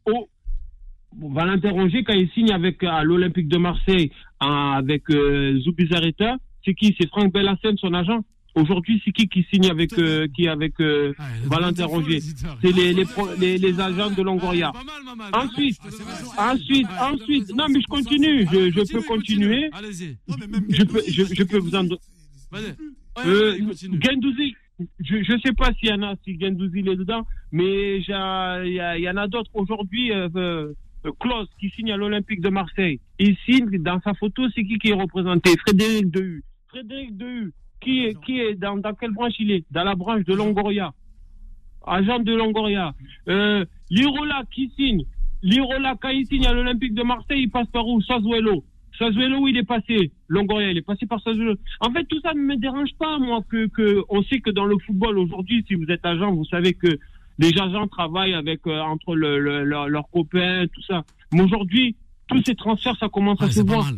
au 0.08 0.28
Bon, 1.18 1.32
Valentin 1.32 1.72
Rongier, 1.72 2.04
quand 2.04 2.14
il 2.14 2.30
signe 2.32 2.52
avec 2.52 2.84
à 2.84 3.04
l'Olympique 3.04 3.48
de 3.48 3.58
Marseille 3.58 4.12
avec 4.40 5.10
euh, 5.10 5.58
Zubizarreta, 5.62 6.36
c'est 6.66 6.74
qui? 6.74 6.94
C'est 7.00 7.08
Franck 7.08 7.32
Bellassène, 7.32 7.78
son 7.78 7.94
agent. 7.94 8.20
Aujourd'hui, 8.56 9.02
c'est 9.04 9.12
qui 9.12 9.28
qui 9.30 9.46
signe 9.52 9.70
avec 9.70 9.98
euh, 9.98 10.28
qui 10.36 10.48
avec 10.50 10.74
euh, 10.82 11.14
Ah, 11.18 11.24
Valentin. 11.46 11.88
C'est 12.62 12.72
les, 12.74 12.94
les, 12.94 13.06
les, 13.40 13.58
les 13.58 13.80
agents 13.80 14.10
de 14.12 14.22
Longoria. 14.22 14.72
Ah, 14.76 14.84
mal. 15.16 15.30
Ensuite, 15.34 15.78
ensuite, 16.38 16.88
Ah, 16.98 17.12
ensuite. 17.14 17.50
Non, 17.56 17.66
mais 17.70 17.80
je 17.82 17.88
continue. 17.88 18.48
Je, 18.52 18.72
je 18.72 18.92
peux 18.94 19.02
continuer. 19.02 19.70
Je 20.70 20.84
peux, 20.84 21.02
je, 21.08 21.24
je 21.34 21.44
peux 21.44 21.60
vous 21.60 21.76
en. 21.76 21.86
Ouais, 21.86 22.60
Euh. 23.26 23.58
Gendouzi, 24.02 24.56
je 25.00 25.34
ne 25.34 25.40
sais 25.40 25.54
pas 25.54 25.72
s'il 25.74 25.90
y 25.90 25.94
en 25.94 26.02
a, 26.04 26.16
si 26.24 26.40
Gendouzi 26.40 26.80
il 26.80 26.90
est 26.90 26.96
dedans, 26.96 27.26
mais 27.52 28.00
il 28.00 28.06
y, 28.08 29.10
en 29.10 29.18
a 29.18 29.28
d'autres 29.28 29.52
aujourd'hui. 29.54 30.12
Euh, 30.12 30.74
euh, 31.06 31.12
Klaus 31.20 31.48
qui 31.60 31.70
signe 31.70 31.92
à 31.92 31.98
l'Olympique 31.98 32.42
de 32.42 32.50
Marseille. 32.50 33.00
Il 33.20 33.38
signe 33.46 33.70
dans 33.80 34.00
sa 34.02 34.14
photo, 34.16 34.44
c'est 34.56 34.64
qui 34.64 34.80
qui 34.80 34.90
est 34.90 34.94
représenté? 34.94 35.52
Frédéric 35.58 36.10
Dehu. 36.10 36.44
Frédéric 36.68 37.16
Dehu, 37.16 37.54
qui 37.80 38.06
est, 38.06 38.20
qui 38.24 38.40
est 38.40 38.56
dans, 38.56 38.78
dans 38.78 38.94
quelle 38.94 39.12
branche 39.12 39.34
il 39.40 39.52
est? 39.52 39.66
Dans 39.72 39.84
la 39.84 39.96
branche 39.96 40.24
de 40.26 40.34
Longoria. 40.34 40.94
Agent 41.86 42.20
de 42.20 42.34
Longoria. 42.34 42.94
Euh, 43.30 43.66
Lirola 43.90 44.44
qui 44.52 44.72
signe. 44.76 45.06
Lirola, 45.44 45.96
quand 46.02 46.10
il 46.10 46.26
signe 46.26 46.48
à 46.48 46.54
l'Olympique 46.54 46.96
de 46.96 47.04
Marseille, 47.04 47.44
il 47.44 47.52
passe 47.52 47.68
par 47.68 47.88
où? 47.88 48.02
Sassuolo. 48.02 48.64
Sassuolo, 48.98 49.40
où 49.40 49.48
il 49.48 49.58
est 49.58 49.64
passé 49.64 50.12
Longoria, 50.28 50.72
il 50.72 50.78
est 50.78 50.82
passé 50.82 51.06
par 51.06 51.22
Sassuolo. 51.22 51.56
En 51.80 51.92
fait, 51.92 52.04
tout 52.06 52.20
ça 52.22 52.34
ne 52.34 52.40
me 52.42 52.56
dérange 52.58 52.90
pas, 53.00 53.20
moi, 53.20 53.42
que, 53.50 53.68
que 53.68 54.04
on 54.10 54.24
sait 54.24 54.40
que 54.40 54.50
dans 54.52 54.66
le 54.66 54.78
football 54.86 55.18
aujourd'hui, 55.18 55.64
si 55.68 55.76
vous 55.76 55.86
êtes 55.90 56.06
agent, 56.06 56.34
vous 56.34 56.46
savez 56.46 56.74
que 56.74 56.88
les 57.38 57.52
agents 57.60 57.88
travaillent 57.88 58.34
avec 58.34 58.66
euh, 58.68 58.80
entre 58.80 59.16
le, 59.16 59.40
le- 59.40 59.64
leur- 59.66 59.90
leurs 59.90 60.10
copains, 60.10 60.66
tout 60.74 60.82
ça. 60.84 61.04
Mais 61.34 61.42
aujourd'hui, 61.42 61.96
tous 62.28 62.42
ces 62.46 62.56
transferts, 62.56 62.96
ça 62.98 63.10
commence 63.10 63.38
Ah, 63.42 63.46
à 63.46 63.48
se 63.50 63.54
c'est 63.56 63.66
pas 63.66 63.74
voir. 63.74 63.86
mal. 63.86 63.96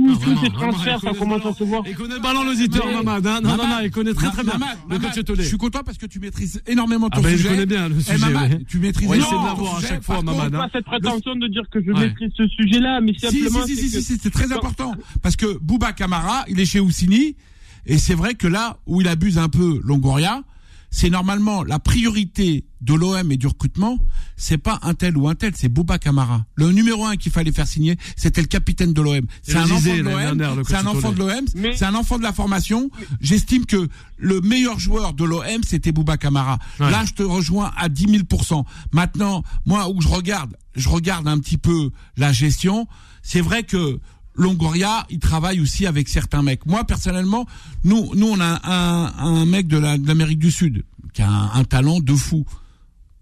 Tous, 0.00 0.18
Ah, 0.20 0.24
tous 0.24 0.40
ces 0.44 0.50
transferts, 0.50 0.96
il 0.96 1.00
ça 1.00 1.08
connaît 1.08 1.18
commence 1.18 1.46
à 1.46 1.52
se 1.58 1.64
voir. 1.64 1.82
Il 1.86 1.94
connaît 1.94 2.18
ballon, 2.20 2.44
l'auditeur, 2.44 2.86
Mais- 2.86 2.94
Mamad. 2.94 3.26
hein. 3.26 3.40
Non, 3.42 3.50
non, 3.50 3.56
Mamad, 3.58 3.70
non, 3.80 3.84
il 3.84 3.90
connaît 3.90 4.14
très 4.14 4.30
très 4.30 4.42
bien. 4.44 4.54
Le 4.88 4.98
coach. 4.98 5.36
Je 5.36 5.42
suis 5.42 5.56
content 5.58 5.80
parce 5.84 5.98
que 5.98 6.06
tu 6.06 6.18
maîtrises 6.20 6.62
énormément 6.66 7.08
Ah 7.12 7.16
ton 7.16 7.22
je 7.22 7.28
sujet. 7.36 7.48
connais 7.50 7.66
bien 7.66 7.88
le 7.88 7.96
Eh, 7.98 8.02
sujet. 8.02 8.60
Tu 8.68 8.78
maîtrises 8.78 9.06
essayer 9.08 9.20
de 9.20 9.26
énormément 9.26 9.46
l'avoir 9.46 9.76
à 9.76 9.80
chaque 9.82 10.02
fois, 10.02 10.22
Mamad. 10.22 10.54
hein. 10.54 10.58
pas 10.58 10.68
cette 10.72 10.84
prétention 10.86 11.34
de 11.36 11.46
dire 11.48 11.64
que 11.70 11.82
je 11.82 11.90
maîtrise 11.92 12.30
ce 12.36 12.46
sujet-là, 12.48 13.00
mais 13.00 13.12
Si, 13.14 13.20
simplement. 13.20 13.66
si, 13.66 13.76
si, 13.76 13.88
c'est 13.88 14.00
si, 14.00 14.14
si, 14.14 14.20
c'est 14.22 14.30
très 14.30 14.52
important. 14.52 14.94
Parce 15.22 15.36
que 15.36 15.58
Bouba 15.58 15.92
Camara, 15.92 16.44
il 16.48 16.58
est 16.60 16.64
chez 16.64 16.80
Oussini, 16.80 17.36
et 17.86 17.98
c'est 17.98 18.14
vrai 18.14 18.34
que 18.34 18.46
là 18.46 18.78
où 18.86 19.00
il 19.00 19.08
abuse 19.08 19.38
un 19.38 19.48
peu 19.48 19.80
Longoria, 19.84 20.42
c'est 20.90 21.10
normalement 21.10 21.62
la 21.62 21.78
priorité 21.78 22.64
de 22.80 22.94
l'OM 22.94 23.30
et 23.30 23.36
du 23.36 23.46
recrutement, 23.46 23.98
c'est 24.36 24.58
pas 24.58 24.78
un 24.82 24.94
tel 24.94 25.16
ou 25.16 25.28
un 25.28 25.34
tel, 25.34 25.52
c'est 25.54 25.68
Bouba 25.68 25.98
Camara. 25.98 26.46
Le 26.54 26.72
numéro 26.72 27.04
un 27.04 27.16
qu'il 27.16 27.30
fallait 27.30 27.52
faire 27.52 27.66
signer, 27.66 27.96
c'était 28.16 28.40
le 28.40 28.46
capitaine 28.46 28.92
de 28.92 29.02
l'OM. 29.02 29.26
C'est 29.42 29.56
un 29.56 29.70
enfant 29.70 29.96
de 29.96 30.02
l'OM, 30.02 30.64
c'est 30.66 30.74
un 30.74 30.86
enfant 30.86 31.12
de 31.12 31.18
l'OM, 31.18 31.74
c'est 31.74 31.84
un 31.84 31.94
enfant 31.94 32.18
de 32.18 32.22
la 32.22 32.32
formation. 32.32 32.90
J'estime 33.20 33.66
que 33.66 33.88
le 34.16 34.40
meilleur 34.40 34.78
joueur 34.78 35.12
de 35.12 35.24
l'OM, 35.24 35.62
c'était 35.66 35.92
Bouba 35.92 36.16
Camara. 36.16 36.58
Ouais. 36.78 36.90
Là, 36.90 37.04
je 37.04 37.12
te 37.12 37.22
rejoins 37.22 37.70
à 37.76 37.88
10 37.88 38.06
000% 38.06 38.64
Maintenant, 38.92 39.42
moi, 39.66 39.88
où 39.88 40.00
je 40.00 40.08
regarde, 40.08 40.56
je 40.74 40.88
regarde 40.88 41.28
un 41.28 41.38
petit 41.38 41.58
peu 41.58 41.90
la 42.16 42.32
gestion. 42.32 42.86
C'est 43.22 43.40
vrai 43.40 43.62
que 43.62 44.00
Longoria, 44.34 45.06
il 45.10 45.18
travaille 45.18 45.60
aussi 45.60 45.86
avec 45.86 46.08
certains 46.08 46.42
mecs. 46.42 46.64
Moi, 46.66 46.84
personnellement, 46.84 47.46
nous, 47.84 48.14
nous, 48.14 48.26
on 48.28 48.40
a 48.40 48.60
un, 48.64 49.12
un 49.18 49.44
mec 49.46 49.66
de 49.66 49.76
la- 49.78 49.98
de 49.98 50.06
l'Amérique 50.06 50.38
du 50.38 50.50
Sud 50.50 50.84
qui 51.12 51.22
a 51.22 51.28
un, 51.28 51.50
un 51.54 51.64
talent 51.64 52.00
de 52.00 52.14
fou. 52.14 52.44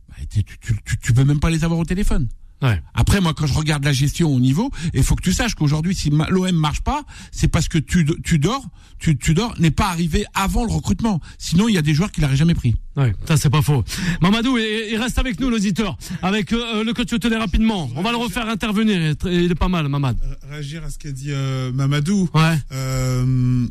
Bah, 0.09 0.15
Tu, 0.31 0.45
tu, 0.45 0.59
tu, 0.85 0.99
tu 0.99 1.13
peux 1.13 1.25
même 1.25 1.41
pas 1.41 1.51
les 1.51 1.65
avoir 1.65 1.81
au 1.81 1.85
téléphone. 1.85 2.29
Ouais. 2.61 2.81
Après, 2.95 3.21
moi, 3.21 3.35
quand 3.35 3.47
je 3.47 3.55
regarde 3.55 3.85
la 3.85 3.93
gestion 3.93 4.35
au 4.35 4.41
niveau, 4.41 4.71
il 4.93 5.05
faut 5.05 5.15
que 5.15 5.23
tu 5.23 5.33
saches 5.33 5.55
qu'aujourd'hui, 5.55 5.95
si 5.95 6.11
l'OM 6.11 6.51
marche 6.57 6.81
pas, 6.81 7.03
c'est 7.31 7.47
parce 7.49 7.69
que 7.69 7.79
tu, 7.79 8.05
tu 8.25 8.39
dors, 8.41 8.67
tu, 8.99 9.17
tu 9.17 9.33
dors 9.35 9.55
n'est 9.61 9.71
pas 9.71 9.89
arrivé 9.91 10.25
avant 10.35 10.65
le 10.65 10.73
recrutement. 10.73 11.21
Sinon, 11.39 11.69
il 11.69 11.75
y 11.75 11.79
a 11.79 11.83
des 11.83 11.95
joueurs 11.95 12.11
qui 12.11 12.21
l'auraient 12.21 12.35
jamais 12.37 12.55
pris. 12.55 12.75
Ouais, 12.97 13.15
ça 13.29 13.37
c'est 13.37 13.49
pas 13.51 13.63
faux. 13.63 13.85
Mamadou, 14.21 14.59
il, 14.59 14.89
il 14.93 14.97
reste 14.97 15.19
avec 15.19 15.39
nous 15.39 15.51
l'auditeur, 15.51 15.97
avec 16.21 16.53
euh, 16.53 16.83
le 16.83 16.93
coach 16.95 17.11
Tolé 17.21 17.37
rapidement. 17.37 17.89
On 17.95 18.03
va 18.03 18.11
le 18.11 18.17
refaire 18.17 18.49
intervenir. 18.49 18.97
Il 18.97 19.03
est, 19.07 19.15
très- 19.15 19.35
il 19.45 19.51
est 19.53 19.55
pas 19.55 19.69
mal, 19.69 19.87
Mamad. 19.89 20.17
Euh, 20.25 20.35
Réagir 20.51 20.83
à 20.83 20.91
ce 20.91 20.99
qu'a 20.99 21.13
dit 21.13 21.31
euh, 21.31 21.71
Mamadou. 21.73 22.29
Ouais. 22.35 22.57
Euh, 22.73 23.67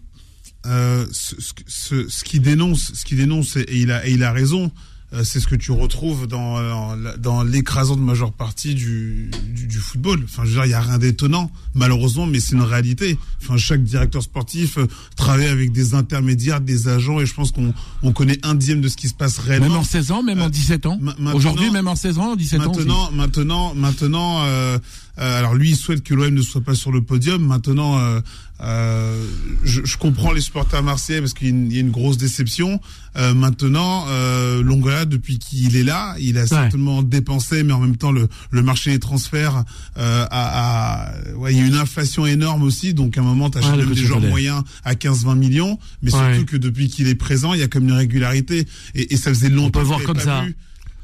euh, 0.65 1.05
ce, 1.11 1.35
ce, 1.41 1.51
ce- 1.67 2.07
ce 2.09 2.23
qui 2.23 2.39
dénonce, 2.39 2.93
ce 2.93 3.03
qui 3.05 3.15
dénonce, 3.15 3.57
et 3.57 3.65
il 3.71 3.91
a, 3.91 4.07
et 4.07 4.11
il 4.13 4.23
a 4.23 4.31
raison. 4.31 4.71
Euh, 5.13 5.23
C'est 5.23 5.39
ce 5.39 5.47
que 5.47 5.55
tu 5.55 5.71
retrouves 5.71 6.27
dans, 6.27 6.59
dans, 6.61 6.97
dans 7.17 7.43
l'écrasante 7.43 7.99
majeure 7.99 8.33
partie 8.33 8.75
du, 8.75 9.29
du, 9.53 9.67
du 9.67 9.77
football. 9.77 10.21
Enfin, 10.25 10.43
je 10.43 10.49
veux 10.49 10.55
dire, 10.55 10.65
il 10.65 10.71
y 10.71 10.73
a 10.73 10.81
rien 10.81 10.97
d'étonnant, 10.97 11.49
malheureusement, 11.75 12.25
mais 12.25 12.39
c'est 12.39 12.55
une 12.55 12.61
réalité. 12.61 13.17
Enfin, 13.41 13.57
chaque 13.57 13.83
directeur 13.83 14.21
sportif 14.23 14.77
euh, 14.77 14.87
travaille 15.15 15.47
avec 15.47 15.71
des 15.71 15.93
intermédiaires, 15.93 16.59
des 16.61 16.87
agents, 16.87 17.19
et 17.19 17.25
je 17.25 17.33
pense 17.33 17.51
qu'on 17.51 17.73
on 18.03 18.11
connaît 18.11 18.39
un 18.43 18.55
dixième 18.55 18.81
de 18.81 18.87
ce 18.89 18.97
qui 18.97 19.07
se 19.07 19.13
passe 19.13 19.37
réellement. 19.37 19.67
Même 19.69 19.77
en 19.77 19.83
16 19.83 20.11
ans, 20.11 20.23
même 20.23 20.41
en 20.41 20.47
Euh, 20.47 20.49
17 20.49 20.85
ans. 20.85 20.99
Aujourd'hui, 21.33 21.71
même 21.71 21.87
en 21.87 21.95
16 21.95 22.17
ans, 22.19 22.31
en 22.31 22.35
17 22.35 22.61
ans. 22.61 22.71
aussi. 22.71 22.79
Maintenant, 22.79 23.11
maintenant, 23.11 23.73
maintenant, 23.75 24.43
euh, 24.45 24.77
euh, 25.19 25.39
alors 25.39 25.55
lui, 25.55 25.69
il 25.71 25.75
souhaite 25.75 26.03
que 26.03 26.13
l'OM 26.13 26.29
ne 26.33 26.41
soit 26.41 26.61
pas 26.61 26.75
sur 26.75 26.91
le 26.91 27.01
podium. 27.01 27.43
Maintenant, 27.43 27.97
euh, 27.97 28.19
euh, 28.61 29.23
je, 29.63 29.81
je 29.83 29.97
comprends 29.97 30.31
les 30.31 30.41
supporters 30.41 30.83
marseillais 30.83 31.21
parce 31.21 31.33
qu'il 31.33 31.73
y 31.73 31.77
a 31.77 31.79
une 31.79 31.91
grosse 31.91 32.17
déception. 32.17 32.79
Euh, 33.18 33.34
maintenant, 33.34 34.05
euh, 34.09 34.61
Longoria, 34.61 35.05
depuis 35.05 35.39
qu'il 35.39 35.76
est 35.76 35.84
là, 35.84 36.15
il 36.20 36.38
a 36.38 36.41
certainement 36.47 37.01
dépensé, 37.03 37.63
mais 37.63 37.74
en 37.74 37.80
même 37.80 37.97
temps, 37.97 38.11
le, 38.11 38.28
le 38.51 38.61
marché 38.61 38.91
des 38.91 38.99
transferts 38.99 39.63
euh, 39.97 40.26
a, 40.30 41.07
a- 41.09 41.34
ouais, 41.36 41.53
il 41.53 41.57
y 41.59 41.61
a 41.61 41.65
une 41.65 41.76
inflation 41.76 42.26
énorme 42.26 42.63
aussi. 42.63 42.93
Donc, 42.93 43.18
à 43.18 43.22
un 43.22 43.24
moment, 43.24 43.49
tu 43.49 43.57
achètes 43.57 43.72
même 43.80 43.89
des 43.95 44.01
joueurs 44.07 44.20
moyens 44.30 44.63
à 44.84 44.93
15-20 44.93 45.36
millions, 45.38 45.80
mais 46.01 46.11
surtout 46.34 46.45
que 46.45 46.57
depuis 46.57 46.89
qu'il 46.89 47.07
est 47.07 47.15
présent, 47.15 47.53
il 47.53 47.59
y 47.59 47.63
a 47.63 47.68
comme 47.68 47.86
une 47.86 47.91
régularité. 47.93 48.68
Et, 48.95 49.13
et 49.13 49.18
ça 49.18 49.32
faisait 49.32 49.49
longtemps 49.49 49.80
qu'il 49.80 49.88
voir 49.88 49.97
avait 49.99 50.05
comme 50.05 50.18
pas 50.18 50.24
ça. 50.24 50.41
vu 50.45 50.55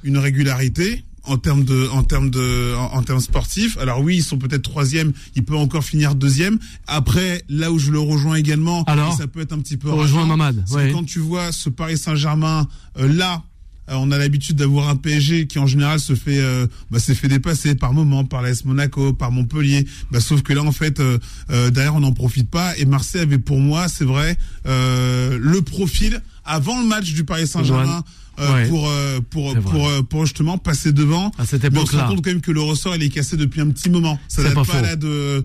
une 0.03 0.18
régularité 0.18 1.03
en 1.26 1.38
termes 1.38 1.63
de 1.63 1.88
en 1.89 2.03
termes 2.03 2.30
de 2.30 2.74
en, 2.76 2.95
en 2.97 3.03
termes 3.03 3.19
sportifs. 3.21 3.78
Alors 3.78 4.01
oui, 4.01 4.17
ils 4.17 4.24
sont 4.24 4.38
peut-être 4.38 4.63
troisième, 4.63 5.13
ils 5.36 5.43
peuvent 5.43 5.57
encore 5.57 5.84
finir 5.84 6.15
deuxième. 6.15 6.59
Après, 6.88 7.43
là 7.49 7.71
où 7.71 7.80
je 7.80 7.91
le 7.91 7.99
rejoins 7.99 8.36
également, 8.36 8.84
Alors 8.86 9.15
ça 9.17 9.28
peut 9.28 9.41
être 9.41 9.53
un 9.53 9.59
petit 9.59 9.78
peu 9.78 9.89
rageant, 9.89 10.26
Mamad. 10.26 10.63
Ouais. 10.71 10.91
quand 10.91 11.03
tu 11.05 11.19
vois 11.19 11.51
ce 11.51 11.69
Paris 11.69 11.97
Saint-Germain 11.97 12.67
euh, 12.99 13.07
là. 13.07 13.41
euh, 13.89 13.95
on 13.97 14.11
a 14.11 14.17
l'habitude 14.17 14.55
d'avoir 14.55 14.88
un 14.89 14.95
PSG 14.95 15.45
qui 15.47 15.59
en 15.59 15.67
général 15.67 15.99
se 15.99 16.15
fait 16.15 16.38
euh, 16.39 16.67
bah, 16.89 16.99
s'est 16.99 17.15
fait 17.15 17.28
dépasser 17.28 17.76
par 17.76 17.91
moment 17.93 18.24
par 18.26 18.41
l'AS 18.41 18.63
Monaco, 18.65 19.11
par 19.13 19.32
Montpellier. 19.32 19.86
Bah, 20.11 20.19
sauf 20.21 20.41
que 20.41 20.53
là 20.53 20.63
en 20.63 20.71
fait 20.71 20.99
euh, 20.99 21.17
euh, 21.51 21.69
derrière 21.69 21.95
on 21.95 21.99
n'en 22.01 22.13
profite 22.13 22.49
pas 22.49 22.78
et 22.78 22.86
Marseille 22.86 23.21
avait 23.21 23.39
pour 23.39 23.59
moi 23.59 23.88
c'est 23.89 24.05
vrai 24.05 24.38
euh, 24.67 25.38
le 25.41 25.61
profil 25.61 26.21
avant 26.45 26.79
le 26.81 26.87
match 26.87 27.13
du 27.13 27.23
Paris 27.23 27.47
Saint-Germain 27.47 28.03
euh, 28.39 28.53
Ouais. 28.53 28.67
pour 28.67 28.89
euh, 28.89 29.19
pour 29.29 29.55
euh, 29.87 30.01
pour 30.01 30.25
justement 30.25 30.57
passer 30.57 30.91
devant. 30.91 31.31
À 31.37 31.45
cette 31.45 31.61
Mais 31.63 31.69
on 31.69 31.85
se 31.85 31.91
époque-là. 31.91 32.05
rend 32.07 32.15
compte 32.15 32.23
quand 32.23 32.31
même 32.31 32.41
que 32.41 32.51
le 32.51 32.61
ressort 32.61 32.95
il 32.95 33.03
est 33.03 33.09
cassé 33.09 33.37
depuis 33.37 33.61
un 33.61 33.69
petit 33.69 33.89
moment. 33.89 34.19
Ça 34.27 34.41
date 34.41 34.55
pas 34.55 34.63
pas, 34.65 34.81
là 34.81 34.95
de. 34.95 35.43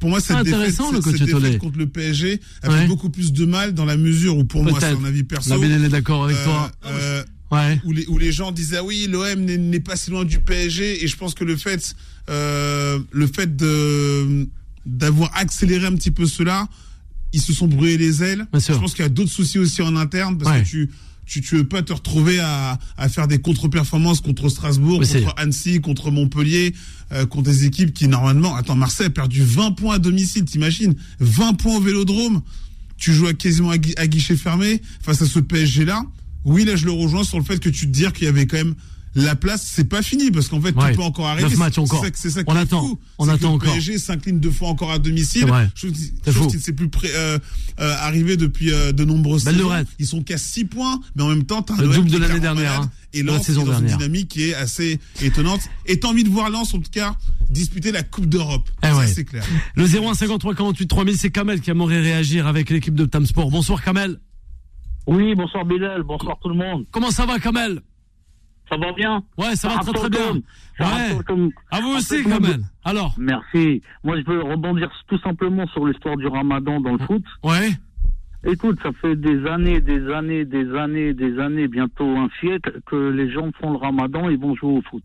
Pour 0.00 0.08
moi, 0.10 0.20
cette 0.20 0.36
Ah, 0.36 0.42
défaite, 0.42 0.54
intéressant, 0.60 0.90
le 0.90 1.00
cette, 1.00 1.18
cette 1.18 1.26
défaite 1.26 1.58
contre 1.58 1.78
le 1.78 1.86
PSG 1.86 2.40
a 2.62 2.68
Ouais. 2.68 2.78
fait 2.80 2.86
beaucoup 2.86 3.10
plus 3.10 3.32
de 3.32 3.44
mal 3.44 3.74
dans 3.74 3.84
la 3.84 3.96
mesure 3.96 4.36
où, 4.38 4.44
pour 4.44 4.64
moi, 4.64 4.78
c'est 4.80 4.86
un 4.86 5.04
avis 5.04 5.22
perso. 5.22 5.50
La 5.56 5.66
est 5.66 5.88
d'accord 5.88 6.24
avec 6.24 6.36
toi. 6.42 6.70
Ouais. 7.52 7.78
où 7.84 7.92
les, 7.92 8.06
où 8.06 8.16
les 8.16 8.32
gens 8.32 8.50
disaient 8.50 8.78
ah 8.78 8.82
oui 8.84 9.06
l'OM 9.10 9.38
n'est 9.44 9.80
pas 9.80 9.94
si 9.94 10.10
loin 10.10 10.24
du 10.24 10.38
PSG 10.40 11.04
et 11.04 11.06
je 11.06 11.16
pense 11.16 11.34
que 11.34 11.44
le 11.44 11.56
fait 11.56 11.94
le 12.28 13.26
fait 13.32 13.54
de 13.56 14.48
d'avoir 14.86 15.30
accéléré 15.36 15.86
un 15.86 15.94
petit 15.94 16.10
peu 16.10 16.26
cela 16.26 16.66
ils 17.32 17.40
se 17.40 17.52
sont 17.52 17.66
brûlés 17.68 17.96
les 17.98 18.22
ailes 18.22 18.46
je 18.54 18.72
pense 18.74 18.92
qu'il 18.94 19.02
y 19.02 19.06
a 19.06 19.08
d'autres 19.08 19.30
soucis 19.30 19.58
aussi 19.58 19.82
en 19.82 19.96
interne 19.96 20.38
parce 20.38 20.50
Ouais. 20.56 20.62
que 20.62 20.68
tu 20.68 20.90
tu, 21.24 21.40
tu 21.40 21.56
veux 21.56 21.64
pas 21.64 21.82
te 21.82 21.92
retrouver 21.92 22.40
à, 22.40 22.78
à 22.98 23.08
faire 23.08 23.28
des 23.28 23.38
contre-performances 23.38 24.20
contre 24.20 24.48
Strasbourg, 24.48 24.98
Oui, 25.00 25.08
contre 25.08 25.32
Annecy, 25.38 25.80
contre 25.80 26.10
Montpellier, 26.10 26.74
euh, 27.12 27.26
contre 27.26 27.44
des 27.44 27.64
équipes 27.64 27.94
qui 27.94 28.08
normalement, 28.08 28.56
attends, 28.56 28.74
Marseille 28.74 29.06
a 29.06 29.10
perdu 29.10 29.42
20 29.42 29.70
points 29.72 29.94
à 29.94 29.98
domicile, 30.00 30.44
t'imagines? 30.44 30.94
20 31.20 31.54
points 31.54 31.76
au 31.76 31.80
Vélodrome. 31.80 32.42
Tu 32.98 33.14
joues 33.14 33.28
à 33.28 33.34
quasiment 33.34 33.70
à, 33.70 33.78
gui- 33.78 33.94
à 33.96 34.08
guichet 34.08 34.36
fermé 34.36 34.82
face 35.00 35.22
à 35.22 35.26
ce 35.26 35.38
PSG 35.38 35.84
là. 35.84 36.02
Oui, 36.44 36.64
là 36.64 36.74
je 36.74 36.86
le 36.86 36.92
rejoins 36.92 37.22
sur 37.24 37.38
le 37.38 37.44
fait 37.44 37.60
que 37.60 37.68
tu 37.68 37.86
te 37.86 37.92
dire 37.92 38.12
qu'il 38.12 38.24
y 38.24 38.28
avait 38.28 38.46
quand 38.48 38.56
même 38.58 38.74
la 39.14 39.36
place, 39.36 39.68
c'est 39.70 39.84
pas 39.88 40.00
fini 40.02 40.30
parce 40.30 40.48
qu'en 40.48 40.60
fait 40.60 40.74
Ouais. 40.74 40.90
tout 40.92 40.96
peut 40.98 41.02
encore 41.04 41.26
arriver. 41.26 41.48
C'est- 41.50 41.56
ça, 41.56 41.70
que- 42.10 42.18
c'est 42.18 42.30
ça 42.30 42.40
On 42.46 42.52
qui 42.52 42.58
est 42.58 42.60
attend. 42.62 42.80
fou. 42.80 42.98
On 43.18 43.24
C'est 43.24 43.30
que 43.30 43.34
attend 43.36 43.48
le 43.50 43.54
encore. 43.56 43.72
PSG 43.74 43.98
s'incline 43.98 44.40
deux 44.40 44.50
fois 44.50 44.68
encore 44.68 44.90
à 44.90 44.98
domicile. 44.98 45.42
C'est 45.42 45.48
vrai. 45.48 45.68
Chose, 45.74 45.92
C'est 46.24 46.32
chose 46.32 46.46
qui 46.48 46.56
ne 46.56 46.62
s'est 46.62 46.72
plus 46.72 46.88
pré- 46.88 47.10
euh, 47.14 47.38
euh, 47.80 47.94
arrivé 48.00 48.36
depuis 48.36 48.72
euh, 48.72 48.92
de 48.92 49.04
nombreuses 49.04 49.44
Belle 49.44 49.56
saisons. 49.56 49.84
Ils 49.98 50.06
sont 50.06 50.22
qu'à 50.22 50.38
6 50.38 50.64
points, 50.64 50.98
mais 51.14 51.22
en 51.22 51.28
même 51.28 51.44
temps, 51.44 51.62
t'as 51.62 51.74
un 51.74 51.82
Le 51.82 51.88
double 51.88 52.10
de 52.10 52.16
l'année 52.18 52.40
dernière, 52.40 52.72
malade. 52.80 52.84
hein. 52.84 52.90
Et 53.14 53.22
Lens 53.22 53.42
saison 53.44 53.62
est 53.62 53.64
dans 53.66 53.70
dernière. 53.72 53.90
une 53.92 53.98
dynamique 53.98 54.28
qui 54.28 54.44
est 54.44 54.54
assez 54.54 54.98
étonnante. 55.20 55.60
Et 55.84 56.00
t'as 56.00 56.08
envie 56.08 56.24
de 56.24 56.30
voir 56.30 56.48
Lens, 56.48 56.72
en 56.72 56.78
tout 56.78 56.90
cas, 56.90 57.14
disputer 57.50 57.92
la 57.92 58.02
Coupe 58.02 58.26
d'Europe. 58.26 58.70
Eh 58.82 58.86
Ça, 58.86 58.96
ouais. 58.96 59.06
c'est 59.06 59.24
clair. 59.24 59.44
Le 59.74 59.86
0153 59.86 60.54
48 60.54 60.86
3000, 60.86 61.18
c'est 61.18 61.30
Kamel 61.30 61.60
qui 61.60 61.68
aimerait 61.70 62.00
réagir 62.00 62.46
avec 62.46 62.70
l'équipe 62.70 62.94
de 62.94 63.04
Tam 63.04 63.26
Sport. 63.26 63.50
Bonsoir 63.50 63.82
Kamel. 63.82 64.18
Oui, 65.06 65.34
bonsoir 65.34 65.64
Bilal, 65.66 66.02
bonsoir 66.04 66.38
tout 66.40 66.48
le 66.48 66.54
monde. 66.54 66.86
Comment 66.90 67.10
ça 67.10 67.26
va 67.26 67.38
Kamel? 67.38 67.80
Ça 68.72 68.78
va 68.78 68.92
bien 68.92 69.22
Ouais, 69.36 69.54
ça 69.54 69.68
va 69.68 69.78
très 69.80 69.92
très 69.92 70.08
bien. 70.08 70.32
Ouais. 70.80 71.18
comme- 71.26 71.50
À 71.70 71.80
vous 71.82 71.90
aussi 71.90 72.24
Kamel. 72.24 72.60
Alors 72.84 73.14
Merci. 73.18 73.82
Moi, 74.02 74.16
je 74.18 74.24
veux 74.24 74.40
rebondir 74.42 74.90
tout 75.08 75.18
simplement 75.18 75.66
sur 75.68 75.86
l'histoire 75.86 76.16
du 76.16 76.26
ramadan 76.26 76.80
dans 76.80 76.92
le 76.92 76.98
foot. 77.00 77.22
Ouais. 77.44 77.68
Écoute, 78.44 78.78
ça 78.82 78.90
fait 79.02 79.14
des 79.14 79.46
années, 79.46 79.80
des 79.82 80.10
années, 80.10 80.44
des 80.46 80.74
années, 80.74 81.12
des 81.12 81.38
années, 81.38 81.68
bientôt 81.68 82.08
un 82.16 82.28
siècle, 82.40 82.80
que 82.86 82.96
les 83.10 83.30
gens 83.30 83.50
font 83.60 83.72
le 83.72 83.76
ramadan 83.76 84.30
et 84.30 84.36
vont 84.36 84.54
jouer 84.56 84.72
au 84.78 84.82
foot. 84.82 85.04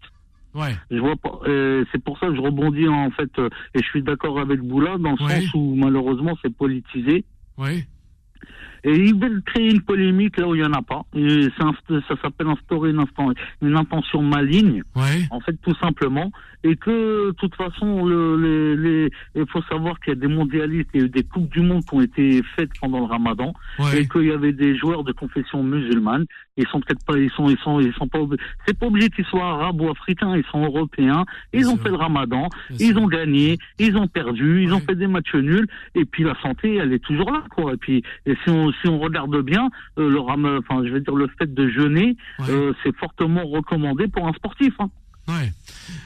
Ouais. 0.55 0.73
Je 0.89 0.97
vois 0.99 1.17
pas. 1.17 1.37
euh, 1.47 1.83
c'est 1.91 2.01
pour 2.01 2.17
ça 2.19 2.27
que 2.27 2.35
je 2.35 2.41
rebondis 2.41 2.87
en 2.87 3.11
fait, 3.11 3.29
euh, 3.37 3.49
et 3.75 3.79
je 3.83 3.87
suis 3.89 4.01
d'accord 4.01 4.39
avec 4.39 4.61
Boula 4.61 4.97
dans 4.97 5.11
le 5.19 5.23
Ouais. 5.25 5.41
sens 5.41 5.53
où 5.55 5.75
malheureusement 5.75 6.35
c'est 6.41 6.55
politisé. 6.55 7.25
Ouais. 7.57 7.85
Et 8.83 8.93
ils 8.93 9.19
veulent 9.19 9.41
créer 9.43 9.71
une 9.71 9.81
polémique 9.81 10.37
là 10.37 10.47
où 10.47 10.55
il 10.55 10.61
y 10.61 10.65
en 10.65 10.73
a 10.73 10.81
pas. 10.81 11.03
Et 11.15 11.47
ça 11.57 12.15
s'appelle 12.21 12.47
instaurer 12.47 12.91
une 13.61 13.75
intention 13.77 14.21
maligne. 14.21 14.83
Ouais. 14.95 15.27
en 15.31 15.39
fait, 15.39 15.55
tout 15.61 15.75
simplement, 15.75 16.31
et 16.69 16.75
que, 16.75 17.27
de 17.27 17.31
toute 17.31 17.55
façon, 17.55 18.05
le, 18.05 18.75
les, 18.75 19.09
il 19.35 19.47
faut 19.49 19.61
savoir 19.63 19.99
qu'il 19.99 20.13
y 20.13 20.17
a 20.17 20.19
des 20.19 20.27
mondialistes, 20.27 20.89
il 20.93 20.99
y 20.99 21.03
a 21.03 21.05
eu 21.05 21.09
des 21.09 21.23
coupes 21.23 21.49
du 21.49 21.61
monde 21.61 21.83
qui 21.85 21.95
ont 21.95 22.01
été 22.01 22.41
faites 22.55 22.69
pendant 22.81 22.99
le 22.99 23.05
Ramadan, 23.05 23.53
Ouais. 23.79 24.01
et 24.01 24.07
qu'il 24.07 24.25
y 24.25 24.31
avait 24.31 24.53
des 24.53 24.75
joueurs 24.75 25.03
de 25.03 25.11
confession 25.11 25.63
musulmane. 25.63 26.25
Ils 26.57 26.67
sont 26.67 26.79
peut-être 26.81 27.05
pas, 27.05 27.17
ils 27.17 27.29
sont, 27.31 27.49
ils 27.49 27.57
sont, 27.59 27.79
ils 27.79 27.93
sont 27.93 28.07
pas, 28.07 28.19
c'est 28.65 28.77
pas 28.77 28.87
obligé 28.87 29.09
qu'ils 29.09 29.25
soient 29.25 29.47
arabes 29.47 29.79
ou 29.79 29.89
africains, 29.89 30.35
ils 30.35 30.43
sont 30.51 30.63
européens. 30.63 31.23
Ils 31.53 31.59
Bien 31.61 31.69
ont 31.69 31.75
sûr. 31.75 31.83
fait 31.83 31.89
le 31.89 31.95
Ramadan, 31.95 32.47
Bien 32.69 32.77
ils 32.87 32.93
sûr. 32.93 33.01
ont 33.01 33.07
gagné, 33.07 33.57
ils 33.79 33.95
ont 33.95 34.07
perdu, 34.07 34.63
ils 34.63 34.73
ont 34.73 34.79
fait 34.79 34.95
des 34.95 35.07
matchs 35.07 35.35
nuls, 35.35 35.67
et 35.95 36.05
puis 36.05 36.23
la 36.23 36.35
santé, 36.41 36.75
elle 36.75 36.93
est 36.93 37.03
toujours 37.03 37.31
là, 37.31 37.43
quoi. 37.55 37.73
Et 37.73 37.77
puis, 37.77 38.03
et 38.25 38.35
si 38.43 38.49
on, 38.49 38.71
si 38.73 38.87
on 38.87 38.99
regarde 38.99 39.39
bien, 39.41 39.69
euh, 39.99 40.09
le 40.09 40.19
ram, 40.19 40.45
enfin, 40.59 40.83
je 40.85 40.89
veux 40.91 40.99
dire, 41.01 41.15
le 41.15 41.27
fait 41.37 41.53
de 41.53 41.69
jeûner, 41.69 42.15
Ouais. 42.39 42.45
euh, 42.49 42.73
c'est 42.83 42.95
fortement 42.97 43.45
recommandé 43.45 44.07
pour 44.07 44.27
un 44.27 44.33
sportif. 44.33 44.73
Hein. 44.79 44.89
Ouais. 45.27 45.51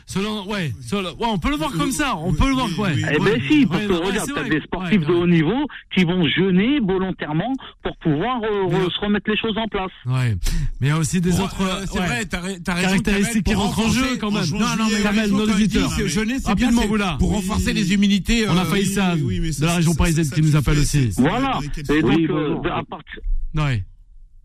Selon, 0.08 0.48
ouais, 0.50 0.74
selon- 0.86 1.10
ouais, 1.12 1.28
on 1.28 1.38
peut 1.38 1.50
le 1.52 1.56
voir 1.56 1.72
comme 1.72 1.92
ça. 1.92 2.16
On 2.18 2.34
peut 2.34 2.48
le 2.48 2.54
voir, 2.54 2.68
ouais. 2.80 2.96
Eh 2.98 3.20
ben 3.20 3.40
si, 3.48 3.66
parce 3.66 3.84
que 3.86 3.92
ouais, 3.94 4.06
regarde, 4.08 4.30
t'as 4.34 4.44
des 4.50 4.62
sportifs 4.62 5.00
Ouais, 5.00 5.06
de 5.06 5.14
haut 5.14 5.28
niveau 5.28 5.68
qui 5.96 6.04
vont 6.04 6.28
jeûner 6.28 6.80
volontairement 6.80 7.54
pour 7.84 7.96
pouvoir 7.98 8.42
euh, 8.44 8.68
Mais- 8.70 8.84
se 8.90 9.00
remettre 9.00 9.30
les 9.30 9.38
choses 9.38 9.58
en 9.58 9.68
place. 9.68 9.92
Ouais. 10.06 10.36
Mais 10.80 10.88
il 10.88 10.90
y 10.90 10.92
a 10.92 10.98
aussi 10.98 11.22
des 11.22 11.40
autres. 11.40 11.62
euh, 11.62 11.86
c'est 11.92 12.00
ouais, 12.00 12.06
vrai, 12.08 12.26
t'as 12.26 12.42
t'as 12.64 12.74
raison. 12.74 12.88
Caractéristiques 12.88 13.46
qui 13.46 13.54
rentrent 13.54 13.80
en 13.80 13.90
jeu 13.90 14.18
quand 14.20 14.32
même. 14.32 14.44
Non, 14.52 14.60
non, 14.78 14.88
mais 14.92 15.02
Kamel, 15.02 15.30
nos 15.32 15.44
auditeurs. 15.50 15.92
jeûner, 16.08 16.40
c'est 16.40 16.56
bien, 16.56 16.72
pour 17.20 17.32
renforcer 17.32 17.74
les 17.74 17.94
immunités. 17.94 18.48
On 18.50 18.58
a 18.58 18.62
euh, 18.62 18.66
failli 18.66 18.86
ça 18.88 19.16
de 19.16 19.66
la 19.66 19.76
région 19.76 19.94
parisienne 19.94 20.30
qui 20.30 20.42
nous 20.42 20.56
appelle 20.56 20.80
aussi. 20.80 21.10
Voilà. 21.18 21.60
Et 21.90 22.02
donc, 22.02 22.66
à 22.66 22.84
partir- 22.84 23.22
Ouais. 23.56 23.84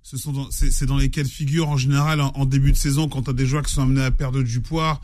Ce 0.09 0.17
sont 0.17 0.31
dans, 0.31 0.47
c'est, 0.53 0.71
c'est 0.71 0.87
dans 0.87 0.99
les 0.99 1.11
cas 1.11 1.25
de 1.25 1.29
figure 1.29 1.69
en 1.69 1.77
général 1.77 2.21
en, 2.21 2.29
en 2.37 2.45
début 2.47 2.71
de 2.71 2.77
saison 2.77 3.09
quand 3.09 3.23
tu 3.23 3.31
as 3.31 3.33
des 3.33 3.45
joueurs 3.45 3.65
qui 3.65 3.75
sont 3.75 3.83
amenés 3.83 4.05
à 4.05 4.13
perdre 4.13 4.41
du 4.41 4.61
poids. 4.61 5.01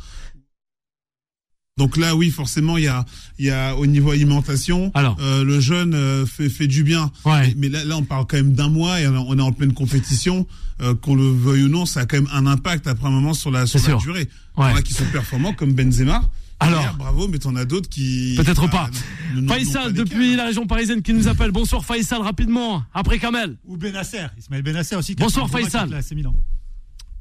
Donc 1.77 1.97
là, 1.97 2.15
oui, 2.15 2.31
forcément, 2.31 2.77
il 2.77 2.85
y 2.85 2.89
a, 2.89 3.05
il 3.37 3.47
y 3.47 3.51
a 3.51 3.75
au 3.75 3.87
niveau 3.87 4.13
alimentation, 4.13 4.93
Alors. 4.95 5.17
euh, 5.21 5.43
le 5.43 5.59
jeûne 5.59 5.95
euh, 5.95 6.25
fait, 6.25 6.49
fait 6.49 6.69
du 6.69 6.85
bien. 6.85 7.11
Ouais. 7.25 7.53
Mais 7.57 7.69
là, 7.69 7.85
là, 7.85 7.97
on 7.97 8.05
parle 8.05 8.27
quand 8.29 8.37
même 8.37 8.53
d'un 8.53 8.69
mois 8.69 9.01
et 9.01 9.09
on 9.09 9.37
est 9.37 9.43
en 9.43 9.51
pleine 9.53 9.75
compétition. 9.75 10.47
Euh, 10.81 10.95
qu'on 10.95 11.17
le 11.17 11.29
veuille 11.29 11.65
ou 11.65 11.69
non, 11.69 11.85
ça 11.85 12.01
a 12.01 12.07
quand 12.07 12.19
même 12.19 12.29
un 12.33 12.47
impact 12.47 12.87
après 12.87 13.09
un 13.09 13.11
moment 13.11 13.35
sur 13.35 13.51
la, 13.51 13.67
sur 13.67 13.81
C'est 13.81 13.91
la 13.91 13.97
durée. 13.97 14.29
Ouais. 14.57 14.69
Il 14.69 14.71
y 14.71 14.75
en 14.75 14.77
a 14.77 14.83
qui 14.83 14.95
sont 14.95 15.05
performants 15.07 15.53
comme 15.53 15.73
Benzema. 15.73 16.23
Alors. 16.63 16.95
Bravo, 16.97 17.29
mais 17.29 17.39
t'en 17.39 17.55
as 17.57 17.65
d'autres 17.65 17.89
qui 17.89 18.35
Peut-être 18.37 18.63
bah, 18.63 18.69
pas. 18.69 18.91
n- 19.35 19.37
n'ont- 19.37 19.43
n'ont 19.43 19.55
Faisal, 19.55 19.83
pas 19.85 19.91
depuis 19.93 20.37
la 20.37 20.47
région 20.47 20.67
parisienne, 20.67 21.03
qui 21.03 21.13
nous 21.13 21.29
appelle. 21.29 21.51
Bonsoir 21.51 21.85
Faisal, 21.85 22.23
rapidement. 22.23 22.85
Après 22.95 23.19
Kamel. 23.19 23.57
Ou 23.65 23.77
Benasser, 23.77 24.27
Ismaël 24.39 24.63
Benasser 24.63 24.97
aussi. 24.97 25.15
Bonsoir, 25.15 25.49
Faisal. 25.51 25.91
Milan. 26.15 26.35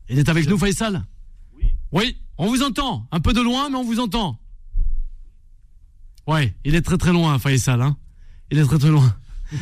Il 0.09 0.19
est 0.19 0.27
avec 0.29 0.47
nous, 0.49 0.57
Faisal 0.57 1.05
Oui. 1.57 1.65
Oui, 1.91 2.17
on 2.37 2.47
vous 2.47 2.61
entend. 2.63 3.07
Un 3.11 3.19
peu 3.19 3.33
de 3.33 3.41
loin, 3.41 3.69
mais 3.69 3.75
on 3.77 3.83
vous 3.83 3.99
entend. 3.99 4.39
Ouais, 6.27 6.53
il 6.63 6.75
est 6.75 6.81
très 6.81 6.97
très 6.97 7.11
loin, 7.11 7.37
Faisal. 7.39 7.81
Hein. 7.81 7.97
Il 8.51 8.57
est 8.59 8.63
très 8.63 8.77
très 8.77 8.89
loin. 8.89 9.15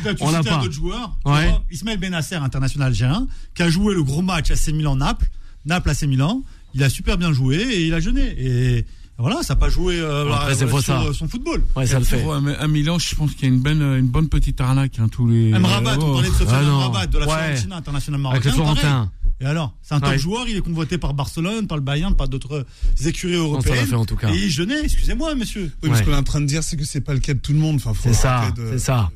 Là, 0.04 0.14
tu 0.14 0.22
On 0.22 0.30
l'a 0.30 0.38
citais 0.38 0.50
un 0.50 0.58
pas. 0.58 0.62
autre 0.64 0.72
joueur. 0.72 1.18
tu 1.24 1.30
Ouais. 1.32 1.48
vois, 1.48 1.64
Ismaël 1.70 1.98
Benasser, 1.98 2.36
international 2.36 2.88
algérien, 2.88 3.26
qui 3.54 3.62
a 3.62 3.70
joué 3.70 3.94
le 3.94 4.02
gros 4.04 4.22
match 4.22 4.50
AC 4.50 4.68
Milan-Naples. 4.72 5.26
Naples 5.64 5.90
AC 5.90 6.02
Milan. 6.04 6.42
Il 6.74 6.82
a 6.84 6.88
super 6.90 7.18
bien 7.18 7.32
joué 7.32 7.56
et 7.56 7.86
il 7.86 7.94
a 7.94 7.98
jeûné. 8.00 8.34
Et 8.38 8.86
voilà, 9.20 9.42
ça 9.42 9.54
n'a 9.54 9.60
pas 9.60 9.68
joué 9.68 9.98
euh, 10.00 10.30
après, 10.32 10.48
la- 10.50 10.54
sur 10.56 10.80
ça. 10.82 11.02
euh, 11.02 11.12
son 11.12 11.28
football. 11.28 11.62
Ouais, 11.76 11.86
ça 11.86 11.98
le 11.98 12.04
fait. 12.04 12.20
Pour, 12.22 12.34
euh, 12.34 12.40
à 12.58 12.66
Milan, 12.68 12.98
je 12.98 13.14
pense 13.14 13.32
qu'il 13.34 13.48
y 13.48 13.50
a 13.50 13.54
une 13.54 13.60
bonne, 13.60 13.82
une 13.82 14.06
bonne 14.08 14.28
petite 14.28 14.60
arnaque, 14.60 14.98
hein, 14.98 15.08
tous 15.10 15.26
les. 15.26 15.50
Mrabat, 15.50 15.96
on 15.98 16.10
Oh. 16.10 16.12
parlait 16.14 16.28
de 16.30 16.34
Sofiane 16.34 16.56
Ah 16.60 16.62
non. 16.64 16.76
Mrabat, 16.78 17.06
de 17.06 17.18
la 17.18 17.26
Ouais. 17.26 17.32
Fiorentina, 17.34 17.76
international 17.76 18.20
Avec 18.26 18.44
le 18.44 18.50
marocain. 18.50 18.64
pareil. 18.74 18.80
Florentin. 18.82 19.10
Et 19.42 19.46
alors, 19.46 19.74
c'est 19.80 19.94
un 19.94 20.00
top 20.00 20.10
Ouais. 20.10 20.18
joueur, 20.18 20.44
il 20.48 20.56
est 20.56 20.60
convoité 20.60 20.98
par 20.98 21.14
Barcelone, 21.14 21.66
par 21.66 21.78
le 21.78 21.82
Bayern, 21.82 22.14
par 22.14 22.28
d'autres 22.28 22.66
écuries 23.06 23.32
ça 23.34 23.38
européennes. 23.38 23.76
l'a 23.76 23.86
fait, 23.86 23.94
en 23.94 24.04
tout 24.04 24.16
cas. 24.16 24.28
Et 24.30 24.36
il 24.36 24.50
jeûnait, 24.50 24.82
excusez-moi, 24.84 25.34
monsieur. 25.34 25.72
Oui, 25.82 25.88
mais 25.90 25.96
ce 25.96 26.02
qu'on 26.02 26.12
est 26.12 26.16
en 26.16 26.22
train 26.22 26.42
de 26.42 26.46
dire, 26.46 26.62
c'est 26.62 26.76
que 26.76 26.84
c'est 26.84 27.00
pas 27.00 27.14
le 27.14 27.20
cas 27.20 27.32
de 27.32 27.38
tout 27.38 27.52
le 27.54 27.58
monde. 27.58 27.76
Enfin, 27.76 27.92
C'est 28.02 28.12
ça, 28.12 28.50
de- 28.54 28.68
c'est 28.72 28.78
ça. 28.78 29.10